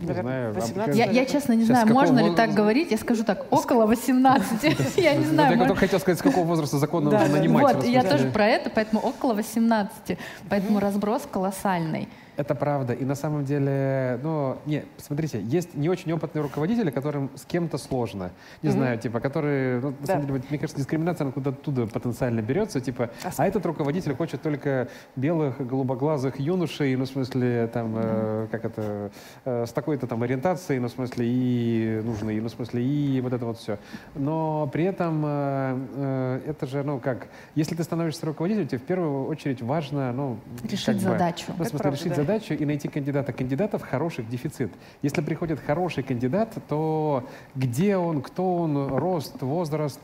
не 0.00 0.12
знаю. 0.12 0.50
а 0.50 0.52
18. 0.52 0.96
Я, 0.96 1.06
я 1.06 1.24
честно 1.26 1.52
не 1.52 1.64
Сейчас 1.64 1.82
знаю, 1.82 1.94
можно 1.94 2.18
ли 2.20 2.34
так 2.34 2.52
говорить. 2.52 2.90
Я 2.90 2.96
скажу 2.96 3.24
так, 3.24 3.46
около 3.50 3.86
18. 3.86 4.62
Я 4.96 5.14
не 5.14 5.24
знаю. 5.24 5.58
Я 5.58 5.66
только 5.66 5.80
хотел 5.80 6.00
сказать, 6.00 6.18
с 6.18 6.22
какого 6.22 6.46
возраста 6.46 6.78
законно 6.78 7.10
да. 7.10 7.26
нанимать. 7.26 7.76
Вот, 7.76 7.84
я 7.84 8.02
тоже 8.02 8.30
про 8.30 8.46
это, 8.46 8.70
поэтому 8.70 9.00
около 9.02 9.34
18. 9.34 10.18
Поэтому 10.48 10.80
разброс 10.80 11.22
колоссальный. 11.30 12.08
Это 12.36 12.54
правда. 12.54 12.92
И 12.92 13.04
на 13.04 13.14
самом 13.14 13.44
деле, 13.44 14.18
ну, 14.22 14.56
не, 14.66 14.84
смотрите, 14.98 15.40
есть 15.42 15.74
не 15.74 15.88
очень 15.88 16.12
опытные 16.12 16.42
руководители, 16.42 16.90
которым 16.90 17.30
с 17.34 17.44
кем-то 17.44 17.76
сложно. 17.78 18.30
Не 18.62 18.70
Мгм. 18.70 18.78
знаю, 18.78 18.98
типа, 18.98 19.20
которые, 19.20 19.80
ну, 19.80 19.90
на 19.90 19.96
Да. 20.06 20.12
самом 20.14 20.26
деле, 20.26 20.42
мне 20.48 20.58
кажется, 20.58 20.78
дискриминация, 20.80 21.24
она 21.24 21.32
куда-то 21.32 21.56
оттуда 21.58 21.86
потенциально 21.86 22.40
берется, 22.40 22.80
типа, 22.80 23.10
А 23.24 23.30
а 23.36 23.46
этот 23.46 23.64
руководитель 23.66 24.14
хочет 24.14 24.42
только 24.42 24.88
белых, 25.16 25.66
голубоглазых 25.66 26.38
юношей, 26.40 26.96
ну, 26.96 27.04
в 27.04 27.08
смысле, 27.08 27.66
там, 27.72 27.94
э, 27.96 28.46
как 28.50 28.64
это, 28.64 29.10
э, 29.44 29.66
с 29.66 29.72
такой-то 29.72 30.06
там 30.06 30.22
ориентацией, 30.22 30.80
ну, 30.80 30.88
в 30.88 30.92
смысле, 30.92 31.26
и 31.28 32.00
нужны, 32.04 32.40
ну, 32.40 32.48
в 32.48 32.52
смысле, 32.52 32.82
и 32.82 33.20
вот 33.20 33.32
это 33.32 33.44
вот 33.44 33.58
все. 33.58 33.78
Но 34.14 34.68
при 34.72 34.84
этом 34.84 35.22
э, 35.26 35.78
э, 35.96 36.40
это 36.46 36.66
же, 36.66 36.82
ну, 36.82 36.98
как, 36.98 37.28
если 37.54 37.74
ты 37.74 37.82
становишься 37.82 38.24
руководителем, 38.26 38.66
тебе 38.68 38.78
в 38.78 38.82
первую 38.84 39.26
очередь 39.26 39.60
важно, 39.62 40.12
ну, 40.12 40.38
Решить 40.64 40.86
как 40.86 40.94
бы, 40.96 41.00
задачу. 41.02 41.44
ну, 41.48 41.54
в 41.54 41.60
Это 41.60 41.70
смысле, 41.70 41.78
правда, 41.78 41.96
решить 41.98 42.08
да. 42.10 42.14
задачу 42.16 42.29
и 42.38 42.64
найти 42.64 42.88
кандидата. 42.88 43.32
Кандидатов 43.32 43.82
хороших 43.82 44.28
дефицит. 44.28 44.72
Если 45.02 45.20
приходит 45.22 45.60
хороший 45.60 46.02
кандидат, 46.02 46.54
то 46.68 47.24
где 47.54 47.96
он, 47.96 48.22
кто 48.22 48.56
он, 48.56 48.88
рост, 48.96 49.42
возраст, 49.42 50.00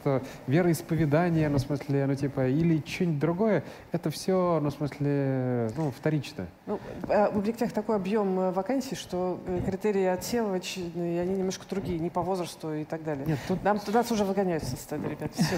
вероисповедание, 0.47 1.49
ну, 1.49 1.59
в 1.59 1.61
смысле, 1.61 2.07
ну, 2.07 2.15
типа, 2.15 2.49
или 2.49 2.83
что-нибудь 2.87 3.19
другое, 3.19 3.65
это 3.93 4.11
все, 4.11 4.59
ну, 4.63 4.71
в 4.71 4.75
смысле, 4.75 5.71
ну, 5.77 5.91
вторично. 5.91 6.47
Ну, 6.67 6.81
э, 7.09 7.29
у 7.35 7.41
Бигтех 7.41 7.73
такой 7.73 7.97
объем 7.97 8.39
э, 8.41 8.51
вакансий, 8.53 8.97
что 8.97 9.39
э, 9.47 9.61
критерии 9.67 10.05
отсевочные, 10.05 11.21
они 11.21 11.37
немножко 11.37 11.65
другие, 11.69 11.99
не 11.99 12.11
по 12.11 12.23
возрасту 12.23 12.75
и 12.75 12.85
так 12.85 13.05
далее. 13.05 13.25
Нет, 13.27 13.39
тут 13.47 13.63
Нам 13.63 13.79
туда 13.79 14.05
уже 14.11 14.25
выгоняют 14.25 14.65
со 14.65 14.77
стадии, 14.77 15.09
ребят. 15.09 15.31
Все. 15.35 15.57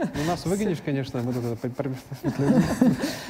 ну, 0.00 0.24
нас 0.26 0.44
выгонишь, 0.46 0.78
конечно, 0.84 1.22
мы 1.22 1.32
тут 1.32 1.44
в 1.44 1.58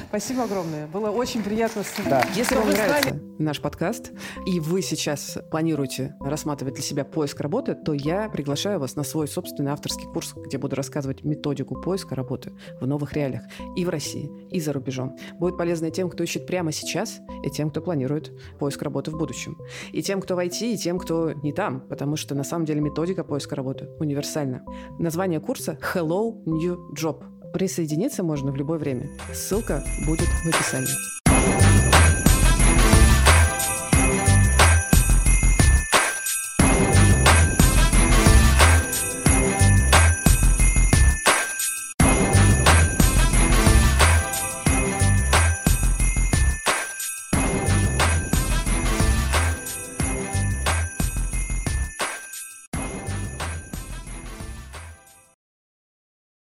Спасибо 0.09 0.43
огромное. 0.43 0.87
Было 0.87 1.11
очень 1.11 1.43
приятно. 1.43 1.83
с- 1.83 1.93
Да. 2.05 2.23
Если 2.39 2.55
Вам 2.55 2.69
нравится 2.69 3.09
нравится 3.09 3.19
наш 3.37 3.59
подкаст, 3.59 4.13
и 4.45 4.61
вы 4.61 4.81
сейчас 4.81 5.37
планируете 5.51 6.15
рассматривать 6.21 6.75
для 6.75 6.83
себя 6.83 7.03
поиск 7.03 7.41
работы, 7.41 7.75
то 7.75 7.91
я 7.91 8.29
приглашаю 8.29 8.79
вас 8.79 8.95
на 8.95 9.03
свой 9.03 9.27
собственный 9.27 9.73
авторский 9.73 10.05
курс, 10.05 10.35
где 10.37 10.57
буду 10.57 10.77
рассказывать 10.77 11.25
методику 11.25 11.75
поиска 11.81 12.15
работы 12.15 12.53
в 12.79 12.87
новых 12.87 13.11
реалиях 13.11 13.43
и 13.75 13.83
в 13.83 13.89
России, 13.89 14.31
и 14.49 14.61
за 14.61 14.71
рубежом. 14.71 15.17
Будет 15.33 15.57
полезно 15.57 15.87
и 15.87 15.91
тем, 15.91 16.09
кто 16.09 16.23
ищет 16.23 16.47
прямо 16.47 16.71
сейчас, 16.71 17.19
и 17.43 17.49
тем, 17.49 17.71
кто 17.71 17.81
планирует 17.81 18.31
поиск 18.57 18.81
работы 18.83 19.11
в 19.11 19.17
будущем. 19.17 19.57
И 19.91 20.01
тем, 20.01 20.21
кто 20.21 20.37
в 20.37 20.39
IT, 20.39 20.61
и 20.61 20.77
тем, 20.77 20.97
кто 20.97 21.33
не 21.33 21.51
там, 21.51 21.81
потому 21.89 22.15
что 22.15 22.35
на 22.35 22.45
самом 22.45 22.63
деле 22.63 22.79
методика 22.79 23.25
поиска 23.25 23.57
работы 23.57 23.89
универсальна. 23.99 24.63
Название 24.97 25.41
курса 25.41 25.77
«Hello 25.93 26.41
New 26.45 26.93
Job». 26.93 27.21
Присоединиться 27.51 28.23
можно 28.23 28.53
в 28.53 28.55
любое 28.55 28.79
время. 28.79 29.09
Ссылка 29.33 29.83
будет 30.05 30.27
в 30.27 30.47
описании. 30.47 31.18